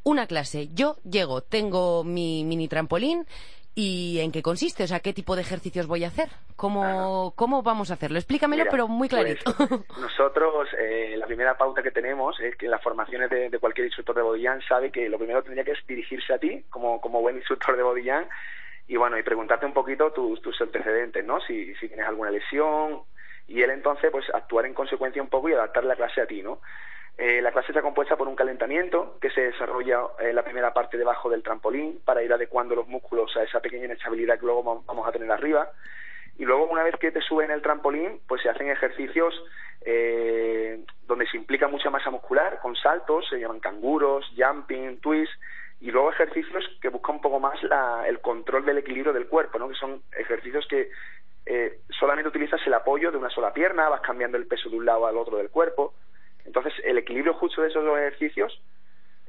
Una 0.03 0.27
clase, 0.27 0.69
yo 0.73 0.97
llego, 1.03 1.41
tengo 1.41 2.03
mi 2.03 2.43
mini 2.43 2.67
trampolín 2.67 3.25
y 3.79 4.19
en 4.21 4.31
qué 4.31 4.41
consiste, 4.41 4.85
o 4.85 4.87
sea, 4.87 5.01
qué 5.01 5.13
tipo 5.13 5.35
de 5.35 5.43
ejercicios 5.43 5.85
voy 5.85 6.03
a 6.03 6.07
hacer, 6.07 6.29
cómo, 6.55 7.31
cómo 7.35 7.61
vamos 7.61 7.91
a 7.91 7.93
hacerlo. 7.93 8.17
Explícamelo, 8.17 8.63
Mira, 8.63 8.71
pero 8.71 8.87
muy 8.87 9.07
pues, 9.07 9.21
clarito. 9.21 9.85
nosotros, 10.01 10.67
eh, 10.79 11.13
la 11.15 11.27
primera 11.27 11.55
pauta 11.55 11.83
que 11.83 11.91
tenemos 11.91 12.39
es 12.39 12.55
que 12.55 12.65
en 12.65 12.71
las 12.71 12.81
formaciones 12.81 13.29
de, 13.29 13.51
de 13.51 13.59
cualquier 13.59 13.85
instructor 13.85 14.15
de 14.15 14.23
Bodillán 14.23 14.61
sabe 14.67 14.91
que 14.91 15.07
lo 15.07 15.19
primero 15.19 15.43
que 15.43 15.49
tendría 15.49 15.63
que 15.63 15.79
es 15.79 15.85
dirigirse 15.85 16.33
a 16.33 16.39
ti 16.39 16.65
como, 16.71 16.99
como 16.99 17.21
buen 17.21 17.35
instructor 17.35 17.77
de 17.77 17.83
Bodillán 17.83 18.27
y 18.87 18.97
bueno, 18.97 19.15
y 19.15 19.21
preguntarte 19.21 19.67
un 19.67 19.73
poquito 19.73 20.11
tus, 20.11 20.41
tus 20.41 20.59
antecedentes, 20.59 21.23
¿no? 21.23 21.39
Si, 21.41 21.75
si 21.75 21.87
tienes 21.87 22.07
alguna 22.07 22.31
lesión 22.31 23.01
y 23.47 23.61
él 23.61 23.69
entonces 23.69 24.09
pues 24.11 24.25
actuar 24.33 24.65
en 24.65 24.73
consecuencia 24.73 25.21
un 25.21 25.29
poco 25.29 25.49
y 25.49 25.53
adaptar 25.53 25.83
la 25.83 25.95
clase 25.95 26.21
a 26.21 26.25
ti, 26.25 26.41
¿no? 26.41 26.61
Eh, 27.17 27.41
la 27.41 27.51
clase 27.51 27.71
está 27.71 27.81
compuesta 27.81 28.15
por 28.15 28.27
un 28.27 28.35
calentamiento 28.35 29.17
que 29.19 29.31
se 29.31 29.41
desarrolla 29.41 30.01
en 30.19 30.35
la 30.35 30.43
primera 30.43 30.71
parte 30.73 30.97
debajo 30.97 31.29
del 31.31 31.41
trampolín 31.41 31.99
para 32.05 32.21
ir 32.21 32.31
adecuando 32.31 32.75
los 32.75 32.87
músculos 32.87 33.35
a 33.37 33.43
esa 33.43 33.59
pequeña 33.59 33.85
inestabilidad 33.85 34.39
que 34.39 34.45
luego 34.45 34.63
vam- 34.63 34.83
vamos 34.85 35.07
a 35.07 35.11
tener 35.11 35.31
arriba. 35.31 35.71
Y 36.37 36.45
luego, 36.45 36.65
una 36.67 36.83
vez 36.83 36.95
que 36.97 37.11
te 37.11 37.21
suben 37.21 37.49
el 37.49 37.63
trampolín, 37.63 38.21
pues 38.27 38.43
se 38.43 38.49
hacen 38.49 38.69
ejercicios 38.69 39.33
eh, 39.81 40.83
donde 41.07 41.25
se 41.27 41.37
implica 41.37 41.67
mucha 41.67 41.89
masa 41.89 42.11
muscular, 42.11 42.59
con 42.61 42.75
saltos, 42.75 43.27
se 43.29 43.39
llaman 43.39 43.59
canguros, 43.61 44.25
jumping, 44.37 44.99
twist, 44.99 45.31
y 45.79 45.89
luego 45.91 46.11
ejercicios 46.11 46.63
que 46.81 46.89
buscan 46.89 47.15
un 47.15 47.21
poco 47.21 47.39
más 47.39 47.61
la- 47.63 48.03
el 48.07 48.19
control 48.19 48.63
del 48.65 48.77
equilibrio 48.79 49.13
del 49.13 49.27
cuerpo, 49.27 49.57
¿no? 49.57 49.69
que 49.69 49.75
son 49.75 50.03
ejercicios 50.15 50.67
que 50.67 50.91
eh, 51.47 51.79
solamente 51.97 52.27
utilizas 52.29 52.59
el 52.67 52.73
apoyo 52.73 53.09
de 53.09 53.17
una 53.17 53.29
sola 53.29 53.53
pierna, 53.53 53.87
vas 53.89 54.01
cambiando 54.01 54.37
el 54.37 54.47
peso 54.47 54.69
de 54.69 54.75
un 54.77 54.85
lado 54.85 55.07
al 55.07 55.17
otro 55.17 55.37
del 55.37 55.49
cuerpo. 55.49 55.93
Entonces, 56.47 56.73
el 56.83 56.97
equilibrio 56.97 57.33
justo 57.35 57.61
de 57.61 57.67
esos 57.67 57.83
dos 57.85 57.97
ejercicios 57.99 58.59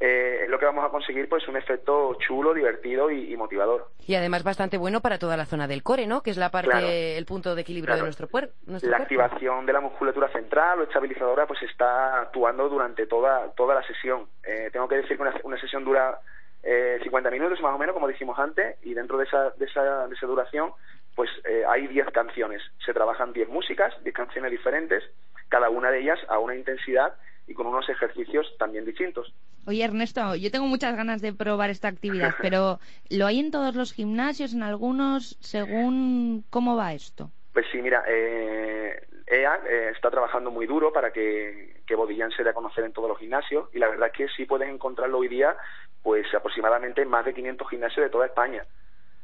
eh, 0.00 0.42
es 0.44 0.48
lo 0.48 0.59
que 0.61 0.64
vamos 0.64 0.85
a 0.85 0.90
conseguir, 0.90 1.28
pues 1.28 1.46
un 1.48 1.57
efecto 1.57 2.14
chulo, 2.20 2.54
divertido 2.54 3.11
y, 3.11 3.33
y 3.33 3.37
motivador. 3.37 3.88
Y 4.07 4.14
además 4.14 4.44
bastante 4.44 4.78
bueno 4.78 5.00
para 5.00 5.18
toda 5.18 5.37
la 5.37 5.44
zona 5.44 5.66
del 5.66 5.83
core, 5.83 6.07
¿no? 6.07 6.22
Que 6.22 6.31
es 6.31 6.37
la 6.37 6.50
parte, 6.52 6.70
Claro. 6.70 6.87
el 6.88 7.26
punto 7.26 7.57
de 7.57 7.62
equilibrio 7.62 7.88
Claro. 7.94 8.02
de 8.02 8.07
nuestro, 8.07 8.28
puer- 8.28 8.52
nuestro 8.66 8.90
la 8.90 8.98
cuerpo. 8.98 9.02
activación 9.24 9.66
de 9.66 9.72
la 9.72 9.81
musculatura 9.81 10.28
central 10.28 10.78
o 10.81 10.85
estabilizadora 10.85 11.46
pues 11.48 11.61
está 11.62 12.20
actuando 12.20 12.68
durante 12.68 13.07
toda 13.09 13.50
toda 13.57 13.74
la 13.74 13.83
sesión. 13.83 14.28
Eh, 14.44 14.70
tengo 14.72 14.87
que 14.87 14.96
decir 14.98 15.16
que 15.16 15.22
una, 15.22 15.35
una 15.42 15.61
sesión 15.61 15.85
dura 15.85 16.20
eh, 16.62 17.00
50 17.02 17.31
minutos 17.33 17.61
más 17.61 17.74
o 17.74 17.78
menos, 17.78 17.92
como 17.94 18.07
dijimos 18.07 18.38
antes, 18.38 18.76
y 18.85 18.94
dentro 18.94 19.18
de 19.18 19.24
esa, 19.24 19.50
de 19.50 19.64
esa, 19.66 20.07
de 20.07 20.14
esa 20.14 20.26
duración 20.26 20.72
pues 21.16 21.28
eh, 21.44 21.64
hay 21.68 21.88
10 21.88 22.07
canciones. 22.12 22.62
Se 22.87 22.94
trabajan 22.94 23.33
10 23.33 23.48
músicas, 23.48 23.92
10 24.04 24.14
canciones 24.14 24.52
diferentes, 24.52 25.02
cada 25.48 25.70
una 25.70 25.90
de 25.90 26.00
ellas 26.00 26.18
a 26.28 26.38
una 26.38 26.54
intensidad 26.54 27.14
y 27.46 27.54
con 27.54 27.66
unos 27.66 27.88
ejercicios 27.88 28.46
también 28.58 28.84
distintos. 28.84 29.32
Oye, 29.66 29.84
Ernesto, 29.84 30.34
yo 30.34 30.50
tengo 30.50 30.66
muchas 30.66 30.96
ganas 30.96 31.20
de 31.20 31.32
probar 31.32 31.70
esta 31.70 31.88
actividad, 31.88 32.34
pero 32.42 32.78
¿lo 33.11 33.26
hay 33.26 33.40
en 33.40 33.50
todos 33.50 33.74
los 33.74 33.92
gimnasios, 33.92 34.54
en 34.54 34.62
algunos, 34.62 35.37
según 35.40 36.44
cómo 36.50 36.76
va 36.76 36.94
esto? 36.94 37.30
Pues 37.52 37.66
sí, 37.72 37.82
mira, 37.82 38.04
eh, 38.06 39.00
EA 39.26 39.61
eh, 39.68 39.90
está 39.94 40.11
trabajando 40.11 40.50
muy 40.50 40.66
duro 40.66 40.92
para 40.92 41.12
que, 41.12 41.82
que 41.87 41.94
Bodillán 41.94 42.30
se 42.30 42.44
dé 42.44 42.50
a 42.50 42.54
conocer 42.54 42.84
en 42.84 42.92
todos 42.92 43.08
los 43.08 43.18
gimnasios 43.18 43.68
y 43.74 43.78
la 43.78 43.88
verdad 43.88 44.08
es 44.08 44.12
que 44.14 44.28
sí 44.28 44.44
puedes 44.44 44.68
encontrarlo 44.68 45.18
hoy 45.18 45.28
día 45.28 45.56
pues 46.02 46.32
aproximadamente 46.34 47.02
en 47.02 47.08
más 47.08 47.24
de 47.24 47.34
500 47.34 47.68
gimnasios 47.68 48.04
de 48.04 48.11
toda 48.11 48.26
España. 48.26 48.64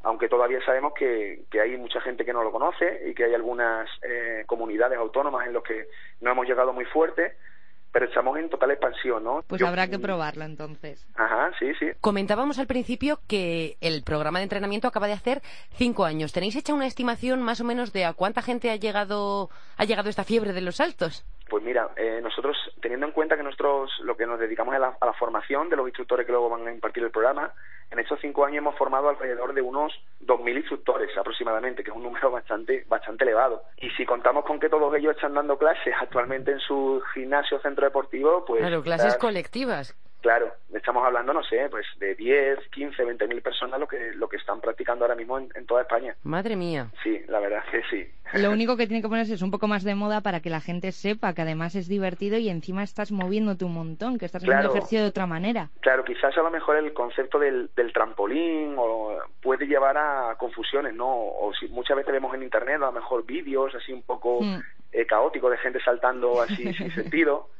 Aunque 0.04 0.28
todavía 0.28 0.64
sabemos 0.64 0.92
que, 0.94 1.44
que 1.50 1.60
hay 1.60 1.76
mucha 1.76 2.00
gente 2.00 2.24
que 2.24 2.32
no 2.32 2.42
lo 2.44 2.52
conoce 2.52 3.08
y 3.08 3.14
que 3.14 3.24
hay 3.24 3.34
algunas 3.34 3.88
eh, 4.02 4.44
comunidades 4.46 4.98
autónomas 4.98 5.46
en 5.46 5.54
las 5.54 5.62
que 5.62 5.88
no 6.20 6.30
hemos 6.30 6.46
llegado 6.46 6.72
muy 6.72 6.84
fuerte, 6.84 7.36
pero 7.90 8.06
estamos 8.06 8.36
en 8.38 8.50
total 8.50 8.72
expansión, 8.72 9.22
¿no? 9.24 9.42
Pues 9.46 9.60
Yo- 9.60 9.66
habrá 9.68 9.88
que 9.88 9.98
probarlo 10.00 10.44
entonces. 10.44 11.06
Ajá, 11.14 11.52
sí, 11.58 11.72
sí. 11.78 11.86
Comentábamos 12.00 12.58
al 12.58 12.66
principio 12.66 13.20
que 13.28 13.76
el 13.80 14.02
programa 14.02 14.40
de 14.40 14.42
entrenamiento 14.44 14.88
acaba 14.88 15.06
de 15.06 15.12
hacer 15.12 15.40
cinco 15.72 16.04
años. 16.04 16.32
¿Tenéis 16.32 16.56
hecha 16.56 16.74
una 16.74 16.86
estimación 16.86 17.40
más 17.42 17.60
o 17.60 17.64
menos 17.64 17.92
de 17.92 18.04
a 18.04 18.12
cuánta 18.12 18.42
gente 18.42 18.70
ha 18.70 18.76
llegado, 18.76 19.48
ha 19.78 19.84
llegado 19.84 20.08
esta 20.10 20.24
fiebre 20.24 20.52
de 20.52 20.60
los 20.60 20.76
saltos? 20.76 21.24
Pues 21.48 21.62
mira, 21.62 21.88
eh, 21.96 22.20
nosotros, 22.22 22.56
teniendo 22.82 23.06
en 23.06 23.12
cuenta 23.12 23.36
que 23.36 23.42
nosotros 23.42 23.90
lo 24.02 24.16
que 24.16 24.26
nos 24.26 24.40
dedicamos 24.40 24.74
a 24.74 24.78
la, 24.80 24.96
a 25.00 25.06
la 25.06 25.12
formación 25.12 25.68
de 25.70 25.76
los 25.76 25.86
instructores 25.86 26.26
que 26.26 26.32
luego 26.32 26.48
van 26.48 26.66
a 26.66 26.72
impartir 26.72 27.04
el 27.04 27.10
programa, 27.10 27.52
en 27.94 28.00
estos 28.00 28.20
cinco 28.20 28.44
años 28.44 28.58
hemos 28.58 28.76
formado 28.76 29.08
alrededor 29.08 29.54
de 29.54 29.62
unos 29.62 29.92
2.000 30.26 30.56
instructores 30.56 31.16
aproximadamente, 31.16 31.82
que 31.82 31.90
es 31.90 31.96
un 31.96 32.02
número 32.02 32.30
bastante 32.30 32.84
bastante 32.88 33.24
elevado. 33.24 33.62
Y 33.78 33.88
si 33.90 34.04
contamos 34.04 34.44
con 34.44 34.60
que 34.60 34.68
todos 34.68 34.94
ellos 34.94 35.14
están 35.14 35.34
dando 35.34 35.56
clases 35.56 35.94
actualmente 35.98 36.52
en 36.52 36.60
su 36.60 37.02
gimnasio 37.14 37.56
o 37.56 37.60
centro 37.60 37.84
deportivo, 37.84 38.44
pues... 38.44 38.60
claro, 38.60 38.82
clases 38.82 39.16
colectivas. 39.16 39.96
Claro, 40.24 40.54
estamos 40.72 41.04
hablando, 41.04 41.34
no 41.34 41.42
sé, 41.42 41.68
pues 41.70 41.84
de 41.98 42.14
10, 42.14 42.58
15, 42.70 43.04
20 43.04 43.28
mil 43.28 43.42
personas 43.42 43.78
lo 43.78 43.86
que, 43.86 44.12
lo 44.14 44.26
que 44.26 44.38
están 44.38 44.58
practicando 44.58 45.04
ahora 45.04 45.14
mismo 45.14 45.36
en, 45.38 45.50
en 45.54 45.66
toda 45.66 45.82
España. 45.82 46.16
Madre 46.22 46.56
mía. 46.56 46.90
Sí, 47.02 47.20
la 47.28 47.40
verdad 47.40 47.62
es 47.66 47.70
que 47.70 47.82
sí. 47.90 48.10
Lo 48.40 48.50
único 48.56 48.74
que 48.78 48.86
tiene 48.86 49.02
que 49.02 49.08
ponerse 49.10 49.34
es 49.34 49.42
un 49.42 49.50
poco 49.50 49.68
más 49.68 49.84
de 49.84 49.94
moda 49.94 50.22
para 50.22 50.40
que 50.40 50.48
la 50.48 50.62
gente 50.62 50.92
sepa 50.92 51.34
que 51.34 51.42
además 51.42 51.74
es 51.74 51.88
divertido 51.88 52.38
y 52.38 52.48
encima 52.48 52.82
estás 52.82 53.12
moviéndote 53.12 53.66
un 53.66 53.74
montón, 53.74 54.16
que 54.16 54.24
estás 54.24 54.42
haciendo 54.42 54.60
Claro. 54.62 54.72
ejercicio 54.74 55.02
de 55.02 55.08
otra 55.10 55.26
manera. 55.26 55.68
Claro, 55.80 56.06
quizás 56.06 56.34
a 56.38 56.40
lo 56.42 56.50
mejor 56.50 56.76
el 56.76 56.94
concepto 56.94 57.38
del, 57.38 57.68
del 57.76 57.92
trampolín 57.92 58.76
o 58.78 59.18
puede 59.42 59.66
llevar 59.66 59.98
a 59.98 60.36
confusiones, 60.38 60.94
¿no? 60.94 61.06
O 61.06 61.52
si 61.60 61.68
muchas 61.68 61.98
veces 61.98 62.14
vemos 62.14 62.34
en 62.34 62.44
internet 62.44 62.76
a 62.76 62.86
lo 62.86 62.92
mejor 62.92 63.26
vídeos 63.26 63.74
así 63.74 63.92
un 63.92 64.02
poco 64.02 64.40
Mm. 64.40 64.62
Eh, 64.94 65.06
caóticos 65.06 65.50
de 65.50 65.58
gente 65.58 65.80
saltando 65.84 66.40
así 66.40 66.72
sin 66.74 66.90
sentido, 66.92 67.50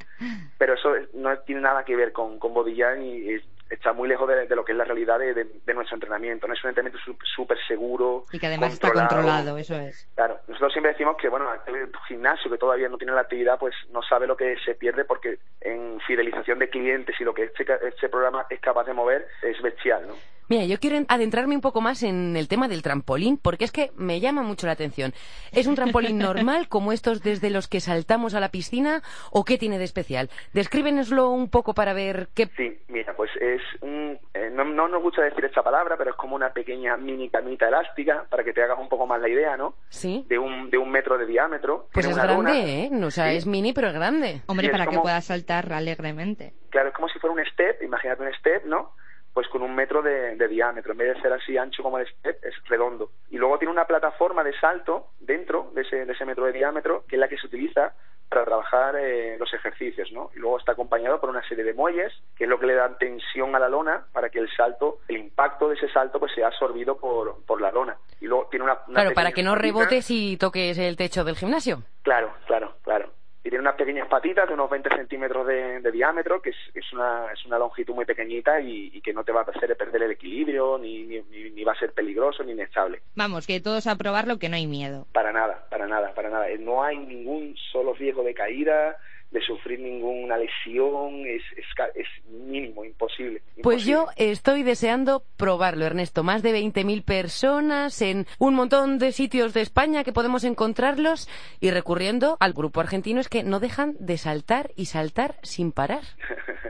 pero 0.58 0.74
eso 0.74 0.94
es- 0.96 1.12
no 1.14 1.36
tiene 1.40 1.60
nada 1.60 1.84
que 1.84 1.96
ver 1.96 2.12
con, 2.12 2.38
con 2.38 2.54
Bodillán 2.54 3.02
y 3.02 3.34
es- 3.34 3.44
está 3.70 3.92
muy 3.92 4.08
lejos 4.08 4.28
de, 4.28 4.46
de 4.46 4.54
lo 4.54 4.64
que 4.64 4.72
es 4.72 4.78
la 4.78 4.84
realidad 4.84 5.18
de, 5.18 5.34
de- 5.34 5.46
de 5.64 5.74
nuestro 5.74 5.96
entrenamiento. 5.96 6.46
No 6.46 6.54
es 6.54 6.62
un 6.62 6.68
entrenamiento 6.68 7.02
súper 7.34 7.58
seguro. 7.66 8.24
Y 8.30 8.38
que 8.38 8.46
además 8.46 8.74
está 8.74 8.92
controlado, 9.08 9.58
eso 9.58 9.74
es. 9.74 10.06
Claro, 10.14 10.38
nosotros 10.46 10.72
siempre 10.72 10.92
decimos 10.92 11.16
que, 11.16 11.28
bueno, 11.28 11.50
el 11.66 11.90
gimnasio 12.06 12.50
que 12.50 12.58
todavía 12.58 12.88
no 12.88 12.98
tiene 12.98 13.14
la 13.14 13.22
actividad, 13.22 13.58
pues 13.58 13.74
no 13.90 14.02
sabe 14.02 14.26
lo 14.28 14.36
que 14.36 14.56
se 14.64 14.74
pierde 14.74 15.04
porque 15.04 15.38
en 15.60 15.98
fidelización 16.06 16.58
de 16.60 16.68
clientes 16.68 17.16
y 17.18 17.24
lo 17.24 17.34
que 17.34 17.44
este, 17.44 17.64
este 17.88 18.08
programa 18.08 18.46
es 18.50 18.60
capaz 18.60 18.84
de 18.84 18.92
mover 18.92 19.26
es 19.42 19.60
bestial, 19.60 20.06
¿no? 20.06 20.14
Mira, 20.48 20.64
yo 20.64 20.78
quiero 20.78 20.96
en- 20.96 21.06
adentrarme 21.08 21.54
un 21.54 21.60
poco 21.60 21.80
más 21.80 22.02
en 22.02 22.36
el 22.36 22.48
tema 22.48 22.68
del 22.68 22.82
trampolín, 22.82 23.38
porque 23.38 23.64
es 23.64 23.72
que 23.72 23.90
me 23.96 24.20
llama 24.20 24.42
mucho 24.42 24.66
la 24.66 24.72
atención. 24.72 25.12
¿Es 25.52 25.66
un 25.66 25.74
trampolín 25.74 26.18
normal, 26.18 26.68
como 26.68 26.92
estos 26.92 27.22
desde 27.22 27.50
los 27.50 27.66
que 27.68 27.80
saltamos 27.80 28.34
a 28.34 28.40
la 28.40 28.50
piscina, 28.50 29.02
o 29.32 29.44
qué 29.44 29.56
tiene 29.58 29.78
de 29.78 29.84
especial? 29.84 30.28
Descríbenoslo 30.52 31.30
un 31.30 31.48
poco 31.48 31.74
para 31.74 31.92
ver 31.94 32.28
qué... 32.34 32.48
Sí, 32.56 32.78
mira, 32.88 33.14
pues 33.16 33.30
es 33.40 33.60
un... 33.82 34.18
eh, 34.34 34.50
no, 34.52 34.64
no 34.64 34.88
nos 34.88 35.02
gusta 35.02 35.22
decir 35.22 35.44
esta 35.44 35.62
palabra, 35.62 35.96
pero 35.96 36.10
es 36.10 36.16
como 36.16 36.36
una 36.36 36.52
pequeña 36.52 36.96
mini 36.96 37.28
camita 37.30 37.68
elástica, 37.68 38.26
para 38.30 38.44
que 38.44 38.52
te 38.52 38.62
hagas 38.62 38.78
un 38.78 38.88
poco 38.88 39.06
más 39.06 39.20
la 39.20 39.28
idea, 39.28 39.56
¿no? 39.56 39.74
Sí. 39.88 40.24
De 40.28 40.38
un, 40.38 40.70
de 40.70 40.78
un 40.78 40.90
metro 40.90 41.18
de 41.18 41.26
diámetro. 41.26 41.88
Pues 41.92 42.06
es 42.06 42.16
grande, 42.16 42.84
¿eh? 42.84 42.88
No, 42.90 43.08
O 43.08 43.10
sea, 43.10 43.30
Sí. 43.30 43.36
es 43.36 43.46
mini, 43.46 43.72
pero 43.72 43.88
es 43.88 43.94
grande. 43.94 44.42
Hombre, 44.46 44.64
Sí, 44.64 44.66
es 44.66 44.72
para 44.72 44.84
que 44.84 44.90
como- 44.90 45.02
puedas 45.02 45.24
saltar 45.24 45.72
alegremente. 45.72 46.54
Claro, 46.70 46.88
es 46.88 46.94
como 46.94 47.08
si 47.08 47.18
fuera 47.18 47.34
un 47.34 47.44
step, 47.52 47.82
imagínate 47.82 48.22
un 48.22 48.32
step, 48.34 48.64
¿no? 48.66 48.92
Pues 49.34 49.48
con 49.48 49.62
un 49.62 49.74
metro 49.74 50.00
de, 50.00 50.36
de 50.36 50.48
diámetro, 50.48 50.92
en 50.92 50.98
vez 50.98 51.14
de 51.14 51.20
ser 51.20 51.32
así 51.32 51.58
ancho 51.58 51.82
como 51.82 51.98
el 51.98 52.06
step, 52.06 52.38
es 52.42 52.54
redondo. 52.66 53.10
Y 53.30 53.36
luego 53.36 53.58
tiene 53.58 53.72
una 53.72 53.84
plataforma 53.84 54.42
de 54.42 54.58
salto 54.58 55.08
dentro 55.20 55.70
de 55.74 55.82
ese, 55.82 56.06
de 56.06 56.12
ese 56.12 56.24
metro 56.24 56.46
de 56.46 56.52
diámetro, 56.52 57.04
que 57.08 57.16
es 57.16 57.20
la 57.20 57.28
que 57.28 57.36
se 57.36 57.48
utiliza 57.48 57.92
para 58.28 58.44
trabajar 58.44 58.96
eh, 58.96 59.36
los 59.38 59.52
ejercicios, 59.52 60.10
¿no? 60.12 60.30
Y 60.34 60.38
luego 60.38 60.58
está 60.58 60.72
acompañado 60.72 61.20
por 61.20 61.30
una 61.30 61.46
serie 61.48 61.64
de 61.64 61.74
muelles, 61.74 62.12
que 62.36 62.44
es 62.44 62.50
lo 62.50 62.58
que 62.58 62.66
le 62.66 62.74
dan 62.74 62.98
tensión 62.98 63.54
a 63.54 63.58
la 63.58 63.68
lona 63.68 64.06
para 64.12 64.30
que 64.30 64.38
el 64.38 64.48
salto, 64.56 64.98
el 65.08 65.18
impacto 65.18 65.68
de 65.68 65.76
ese 65.76 65.88
salto, 65.88 66.18
pues 66.18 66.32
sea 66.34 66.48
absorbido 66.48 66.96
por, 66.96 67.44
por 67.44 67.60
la 67.60 67.70
lona. 67.70 67.96
Y 68.20 68.26
luego 68.26 68.48
tiene 68.50 68.64
una... 68.64 68.78
una 68.88 69.00
Claro, 69.00 69.14
para 69.14 69.32
que 69.32 69.42
no 69.42 69.54
rebotes 69.54 70.10
y 70.10 70.36
toques 70.36 70.78
el 70.78 70.96
techo 70.96 71.24
del 71.24 71.36
gimnasio. 71.36 71.82
Claro, 72.02 72.32
claro, 72.46 72.74
claro. 72.82 73.10
Y 73.44 73.50
tiene 73.50 73.60
unas 73.60 73.74
pequeñas 73.74 74.08
patitas 74.08 74.48
de 74.48 74.54
unos 74.54 74.70
20 74.70 74.88
centímetros 74.96 75.46
de, 75.46 75.80
de 75.80 75.92
diámetro, 75.92 76.40
que 76.40 76.50
es, 76.50 76.56
es, 76.72 76.90
una, 76.94 77.30
es 77.30 77.44
una 77.44 77.58
longitud 77.58 77.94
muy 77.94 78.06
pequeñita 78.06 78.58
y, 78.58 78.90
y, 78.94 79.02
que 79.02 79.12
no 79.12 79.22
te 79.22 79.32
va 79.32 79.42
a 79.42 79.44
hacer 79.44 79.76
perder 79.76 80.02
el 80.02 80.12
equilibrio, 80.12 80.78
ni, 80.78 81.02
ni, 81.02 81.20
ni, 81.50 81.62
va 81.62 81.72
a 81.72 81.78
ser 81.78 81.92
peligroso, 81.92 82.42
ni 82.42 82.52
inestable. 82.52 83.02
Vamos, 83.14 83.46
que 83.46 83.60
todos 83.60 83.86
a 83.86 83.96
probarlo, 83.96 84.38
que 84.38 84.48
no 84.48 84.56
hay 84.56 84.66
miedo. 84.66 85.06
Para 85.12 85.30
nada, 85.30 85.66
para 85.68 85.86
nada, 85.86 86.14
para 86.14 86.30
nada. 86.30 86.46
No 86.58 86.82
hay 86.82 86.96
ningún 86.96 87.54
solo 87.70 87.92
riesgo 87.92 88.22
de 88.22 88.32
caída, 88.32 88.96
de 89.34 89.40
sufrir 89.40 89.80
ninguna 89.80 90.36
lesión, 90.36 91.26
es, 91.26 91.42
es, 91.56 91.66
es 91.96 92.06
mínimo, 92.30 92.84
imposible, 92.84 93.42
imposible, 93.56 93.62
Pues 93.64 93.84
yo 93.84 94.06
estoy 94.16 94.62
deseando 94.62 95.24
probarlo, 95.36 95.84
Ernesto. 95.84 96.22
Más 96.22 96.44
de 96.44 96.54
20.000 96.56 97.04
personas 97.04 98.00
en 98.00 98.26
un 98.38 98.54
montón 98.54 98.98
de 98.98 99.10
sitios 99.10 99.52
de 99.52 99.60
España 99.60 100.04
que 100.04 100.12
podemos 100.12 100.44
encontrarlos 100.44 101.28
y 101.60 101.72
recurriendo 101.72 102.36
al 102.38 102.52
grupo 102.52 102.80
argentino 102.80 103.20
es 103.20 103.28
que 103.28 103.42
no 103.42 103.58
dejan 103.58 103.96
de 103.98 104.18
saltar 104.18 104.70
y 104.76 104.86
saltar 104.86 105.34
sin 105.42 105.72
parar. 105.72 106.02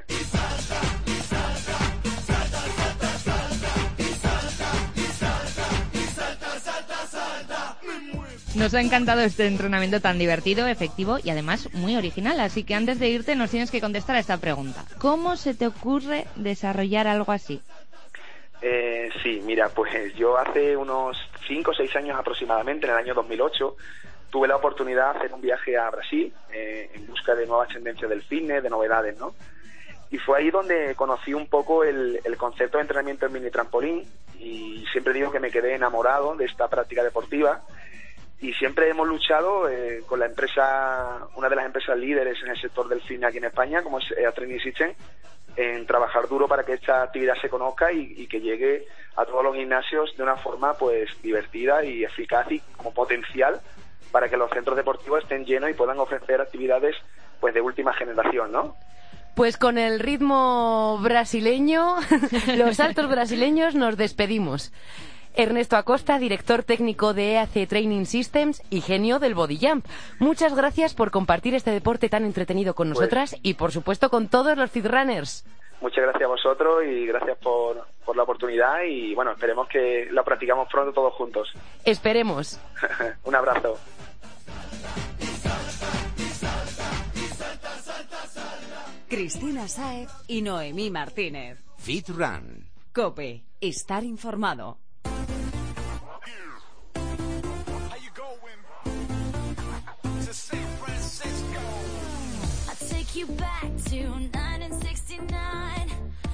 Nos 8.57 8.73
ha 8.73 8.81
encantado 8.81 9.21
este 9.23 9.47
entrenamiento 9.47 10.01
tan 10.01 10.17
divertido, 10.17 10.69
efectivo 10.69 11.19
y 11.23 11.31
además 11.31 11.69
muy 11.73 11.97
original. 11.97 12.39
Así 12.39 12.63
que 12.63 12.77
antes 12.77 13.01
de 13.01 13.09
irte 13.09 13.35
nos 13.35 13.51
tienes 13.51 13.73
que 13.73 13.81
contestar 13.81 14.15
a 14.15 14.21
esta 14.21 14.39
pregunta. 14.39 14.85
¿Cómo 14.99 15.37
se 15.37 15.55
te 15.55 15.67
ocurre 15.67 16.27
desarrollar 16.37 17.09
algo 17.09 17.33
así? 17.33 17.61
Eh, 18.63 19.11
sí, 19.25 19.43
mira, 19.45 19.69
pues 19.71 20.15
yo 20.15 20.39
hace 20.39 20.77
unos 20.77 21.19
5 21.49 21.71
o 21.73 21.75
6 21.75 21.97
años 21.97 22.17
aproximadamente, 22.17 22.87
en 22.87 22.93
el 22.93 22.99
año 22.99 23.15
2008, 23.15 23.77
tuve 24.31 24.47
la 24.47 24.57
oportunidad 24.57 25.13
de 25.13 25.19
hacer 25.19 25.35
un 25.35 25.41
viaje 25.41 25.77
a 25.77 25.91
Brasil 25.91 26.33
eh, 26.53 26.91
en 26.95 27.07
busca 27.09 27.35
de 27.35 27.47
nuevas 27.47 27.69
tendencias 27.69 28.09
del 28.09 28.23
fitness, 28.23 28.63
de 28.63 28.71
novedades, 28.71 29.19
¿no? 29.19 29.35
Y 30.13 30.19
fue 30.19 30.39
ahí 30.39 30.51
donde 30.53 30.95
conocí 30.95 31.35
un 31.35 31.49
poco 31.49 31.83
el, 31.83 32.21
el 32.23 32.37
concepto 32.37 32.79
de 32.79 32.83
entrenamiento 32.83 33.27
en 33.27 33.33
mini 33.33 33.51
trampolín 33.51 34.05
y 34.39 34.85
siempre 34.93 35.13
digo 35.13 35.33
que 35.33 35.41
me 35.41 35.51
quedé 35.51 35.75
enamorado 35.75 36.37
de 36.37 36.45
esta 36.45 36.69
práctica 36.69 37.03
deportiva 37.03 37.63
y 38.45 38.53
siempre 38.53 38.91
hemos 38.91 39.09
luchado 39.09 39.71
eh, 39.71 40.03
con 40.07 40.21
la 40.21 40.27
empresa, 40.27 41.29
una 41.35 41.49
de 41.49 41.57
las 41.57 41.65
empresas 41.65 41.97
líderes 41.97 42.37
en 42.43 42.51
el 42.51 42.61
sector 42.61 42.87
del 42.89 43.01
cine 43.01 43.27
aquí 43.27 43.39
en 43.39 43.45
España, 43.45 43.83
como 43.83 43.99
es 43.99 44.05
EA 44.11 44.33
Training 44.33 44.59
System, 44.59 44.93
en 45.57 45.87
trabajar 45.87 46.29
duro 46.29 46.47
para 46.47 46.63
que 46.63 46.75
esta 46.75 47.03
actividad 47.03 47.37
se 47.41 47.49
conozca 47.49 47.91
y, 47.91 48.13
y, 48.19 48.27
que 48.27 48.43
llegue 48.43 48.87
a 49.17 49.25
todos 49.25 49.43
los 49.43 49.57
gimnasios 49.57 50.15
de 50.19 50.23
una 50.25 50.37
forma 50.37 50.75
pues 50.75 51.09
divertida 51.23 51.83
y 51.85 52.05
eficaz 52.05 52.53
y 52.53 52.61
como 52.77 52.93
potencial 52.93 53.61
para 54.13 54.29
que 54.29 54.37
los 54.37 54.51
centros 54.51 54.77
deportivos 54.77 55.23
estén 55.23 55.47
llenos 55.47 55.71
y 55.71 55.75
puedan 55.75 55.99
ofrecer 55.99 56.39
actividades 56.43 56.97
pues 57.41 57.55
de 57.55 57.63
última 57.63 57.95
generación, 57.95 58.53
¿no? 58.53 58.77
Pues 59.35 59.57
con 59.57 59.79
el 59.79 60.01
ritmo 60.01 60.99
brasileño, 61.03 61.97
los 62.59 62.77
saltos 62.77 63.09
brasileños, 63.09 63.75
nos 63.75 63.97
despedimos. 63.97 64.71
Ernesto 65.35 65.77
Acosta, 65.77 66.19
director 66.19 66.63
técnico 66.63 67.13
de 67.13 67.33
EAC 67.33 67.69
Training 67.69 68.05
Systems 68.05 68.63
y 68.71 68.81
genio 68.81 69.19
del 69.19 69.35
Body 69.35 69.59
Jump. 69.61 69.87
Muchas 70.19 70.55
gracias 70.55 70.95
por 70.95 71.11
compartir 71.11 71.55
este 71.55 71.71
deporte 71.71 72.09
tan 72.09 72.25
entretenido 72.25 72.75
con 72.75 72.89
nosotras 72.89 73.31
pues, 73.31 73.41
y, 73.43 73.55
por 73.55 73.73
supuesto, 73.73 74.11
con 74.11 74.29
todos 74.29 74.57
los 74.57 74.73
Runners. 74.75 75.45
Muchas 75.81 76.05
gracias 76.05 76.23
a 76.23 76.29
vosotros 76.29 76.85
y 76.87 77.07
gracias 77.07 77.37
por, 77.39 77.85
por 78.05 78.17
la 78.17 78.23
oportunidad 78.23 78.83
y, 78.89 79.15
bueno, 79.15 79.33
esperemos 79.33 79.69
que 79.69 80.09
la 80.11 80.23
practicamos 80.23 80.69
pronto 80.71 80.93
todos 80.93 81.15
juntos. 81.15 81.53
Esperemos. 81.85 82.61
Un 83.25 83.35
abrazo. 83.35 83.79
Cristina 89.09 89.69
Saez 89.69 90.11
y 90.27 90.43
Noemí 90.43 90.91
Martínez. 90.91 91.63
Fit 91.79 92.09
Run. 92.09 92.67
Cope. 92.93 93.45
Estar 93.61 94.05
informado. 94.05 94.84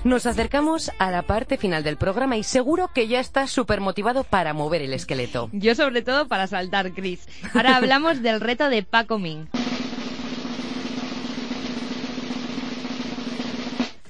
Nos 0.03 0.25
acercamos 0.25 0.90
a 0.99 1.11
la 1.11 1.23
parte 1.23 1.59
final 1.59 1.85
del 1.85 1.99
programa 1.99 2.38
y 2.38 2.42
seguro 2.42 2.88
que 2.94 3.07
ya 3.07 3.20
estás 3.20 3.51
súper 3.51 3.83
motivado 3.83 4.25
para 4.25 4.55
mover 4.55 4.81
el 4.81 4.94
esqueleto. 4.94 5.51
Yo 5.53 5.75
sobre 5.75 6.01
todo 6.01 6.27
para 6.27 6.46
saltar, 6.46 6.92
Chris. 6.92 7.29
Ahora 7.55 7.77
hablamos 7.77 8.23
del 8.23 8.40
reto 8.40 8.70
de 8.70 8.83
Paco 8.83 9.18
Min. 9.18 9.49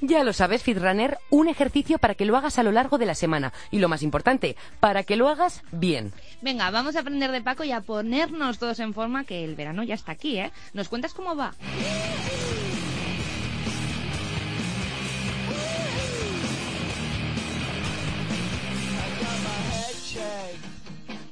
Ya 0.01 0.23
lo 0.23 0.33
sabes, 0.33 0.63
Fitrunner, 0.63 1.19
un 1.29 1.49
ejercicio 1.49 1.99
para 1.99 2.15
que 2.15 2.25
lo 2.25 2.37
hagas 2.37 2.59
a 2.59 2.63
lo 2.63 2.73
largo 2.73 2.97
de 2.97 3.07
la 3.07 3.15
semana. 3.17 3.53
Y 3.73 3.81
lo 3.81 3.89
más 3.89 4.03
importante, 4.03 4.57
para 4.79 5.03
que 5.03 5.17
lo 5.17 5.29
hagas 5.29 5.63
bien. 5.73 6.13
Venga, 6.41 6.71
vamos 6.71 6.95
a 6.95 7.01
aprender 7.01 7.33
de 7.33 7.43
Paco 7.43 7.65
y 7.65 7.73
a 7.73 7.81
ponernos 7.81 8.59
todos 8.59 8.79
en 8.79 8.95
forma, 8.95 9.25
que 9.25 9.45
el 9.45 9.57
verano 9.57 9.83
ya 9.83 9.95
está 9.95 10.13
aquí, 10.13 10.39
¿eh? 10.39 10.53
¿Nos 10.73 10.89
cuentas 10.89 11.15
cómo 11.15 11.37
va? 11.37 11.53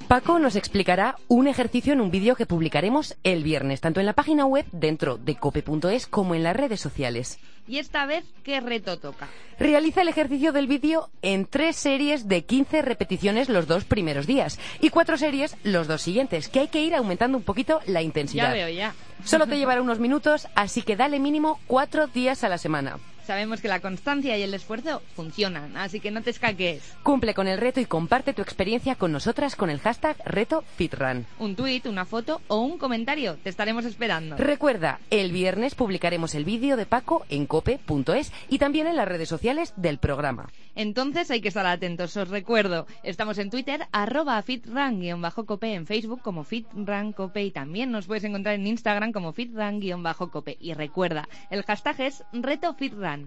Paco 0.09 0.39
nos 0.39 0.57
explicará 0.57 1.17
un 1.29 1.49
ejercicio 1.49 1.93
en 1.93 2.01
un 2.01 2.11
vídeo 2.11 2.35
que 2.35 2.47
publicaremos 2.47 3.15
el 3.25 3.43
viernes, 3.43 3.83
tanto 3.83 4.01
en 4.01 4.07
la 4.07 4.15
página 4.15 4.47
web 4.47 4.65
dentro 4.73 5.19
de 5.19 5.37
cope.es 5.37 6.07
como 6.07 6.35
en 6.35 6.43
las 6.43 6.57
redes 6.57 6.81
sociales. 6.81 7.39
¿Y 7.67 7.77
esta 7.77 8.07
vez 8.07 8.25
qué 8.43 8.59
reto 8.63 8.99
toca? 8.99 9.29
Realiza 9.59 10.01
el 10.01 10.09
ejercicio 10.09 10.53
del 10.53 10.67
vídeo 10.67 11.11
en 11.21 11.45
tres 11.45 11.77
series 11.77 12.27
de 12.27 12.43
15 12.47 12.81
repeticiones 12.81 13.51
los 13.51 13.67
dos 13.67 13.85
primeros 13.85 14.27
días 14.27 14.59
y 14.81 14.89
cuatro 14.89 15.19
series 15.19 15.59
los 15.63 15.87
dos 15.87 16.01
siguientes, 16.01 16.49
que 16.49 16.61
hay 16.61 16.69
que 16.69 16.81
ir 16.81 16.95
aumentando 16.95 17.37
un 17.37 17.45
poquito 17.45 17.81
la 17.85 18.01
intensidad. 18.01 18.49
Ya 18.49 18.55
veo, 18.55 18.69
ya. 18.71 18.95
Solo 19.25 19.47
te 19.47 19.59
llevará 19.59 19.83
unos 19.83 19.99
minutos, 19.99 20.49
así 20.55 20.81
que 20.81 20.97
dale 20.97 21.19
mínimo 21.19 21.61
cuatro 21.67 22.07
días 22.07 22.45
a 22.45 22.49
la 22.49 22.57
semana. 22.57 22.97
Sabemos 23.29 23.61
que 23.61 23.69
la 23.69 23.81
constancia 23.81 24.39
y 24.39 24.43
el 24.43 24.55
esfuerzo 24.55 25.03
funcionan, 25.15 25.77
así 25.77 26.01
que 26.01 26.11
no 26.11 26.23
te 26.23 26.31
escaques. 26.31 26.97
Cumple 27.03 27.35
con 27.35 27.47
el 27.47 27.59
reto 27.59 27.79
y 27.79 27.85
comparte 27.85 28.33
tu 28.33 28.41
experiencia 28.41 28.95
con 28.95 29.13
nosotras 29.13 29.55
con 29.55 29.69
el 29.69 29.81
hashtag 29.81 30.17
RetoFitRun. 30.25 31.27
Un 31.39 31.55
tuit, 31.55 31.85
una 31.85 32.07
foto 32.07 32.41
o 32.49 32.63
un 32.63 32.79
comentario. 32.79 33.37
Te 33.37 33.51
estaremos 33.51 33.85
esperando. 33.85 34.39
Recuerda, 34.39 35.01
el 35.11 35.31
viernes 35.31 35.75
publicaremos 35.75 36.35
el 36.35 36.47
vídeo 36.47 36.79
de 36.79 36.87
Paco 36.87 37.27
en 37.29 37.45
cope.es 37.45 38.33
y 38.49 38.57
también 38.57 38.87
en 38.87 38.97
las 38.97 39.07
redes 39.07 39.29
sociales 39.29 39.75
del 39.77 39.99
programa. 39.99 40.49
Entonces 40.75 41.31
hay 41.31 41.43
que 41.43 41.49
estar 41.49 41.67
atentos. 41.67 42.17
Os 42.17 42.29
recuerdo, 42.29 42.87
estamos 43.03 43.37
en 43.37 43.51
Twitter, 43.51 43.89
arroba 43.93 44.43
fitrun-cope, 44.43 45.75
en 45.75 45.87
Facebook 45.87 46.23
como 46.23 46.45
fitruncope 46.45 47.43
y 47.43 47.51
también 47.51 47.91
nos 47.91 48.07
puedes 48.07 48.25
encontrar 48.25 48.55
en 48.55 48.67
Instagram 48.67 49.13
como 49.13 49.35
fitrun-cope. 49.35 50.57
Y 50.61 50.73
recuerda, 50.73 51.29
el 51.51 51.63
hashtag 51.65 52.01
es 52.01 52.25
RetoFitRun. 52.33 53.18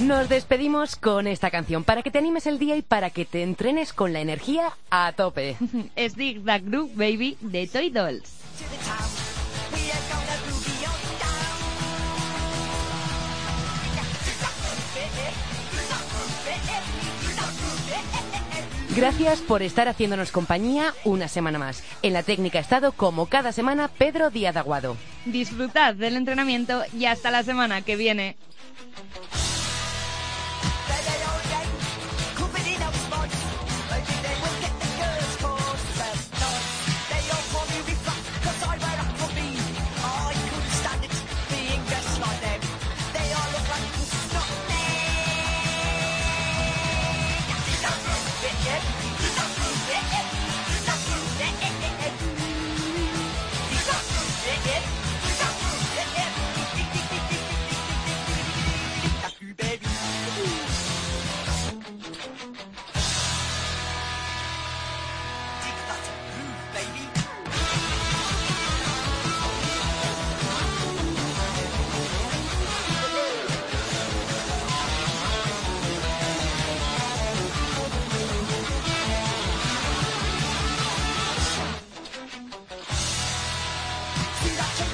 Nos 0.00 0.28
despedimos 0.28 0.96
con 0.96 1.26
esta 1.26 1.50
canción 1.50 1.82
para 1.82 2.02
que 2.02 2.10
te 2.10 2.18
animes 2.18 2.46
el 2.46 2.58
día 2.58 2.76
y 2.76 2.82
para 2.82 3.10
que 3.10 3.24
te 3.24 3.42
entrenes 3.42 3.92
con 3.92 4.12
la 4.12 4.20
energía 4.20 4.72
a 4.90 5.12
tope. 5.12 5.56
Stick 5.96 6.44
the 6.44 6.58
Groove 6.58 6.94
Baby 6.94 7.38
de 7.40 7.66
Toy 7.66 7.90
Dolls. 7.90 9.33
Gracias 18.96 19.40
por 19.40 19.62
estar 19.62 19.88
haciéndonos 19.88 20.30
compañía 20.30 20.94
una 21.04 21.26
semana 21.26 21.58
más. 21.58 21.82
En 22.02 22.12
la 22.12 22.22
técnica 22.22 22.60
estado, 22.60 22.92
como 22.92 23.26
cada 23.26 23.50
semana, 23.50 23.88
Pedro 23.88 24.30
Díaz 24.30 24.56
Aguado. 24.56 24.96
Disfrutad 25.24 25.94
del 25.96 26.14
entrenamiento 26.16 26.80
y 26.96 27.06
hasta 27.06 27.32
la 27.32 27.42
semana 27.42 27.82
que 27.82 27.96
viene. 27.96 28.36
같은 84.56 84.93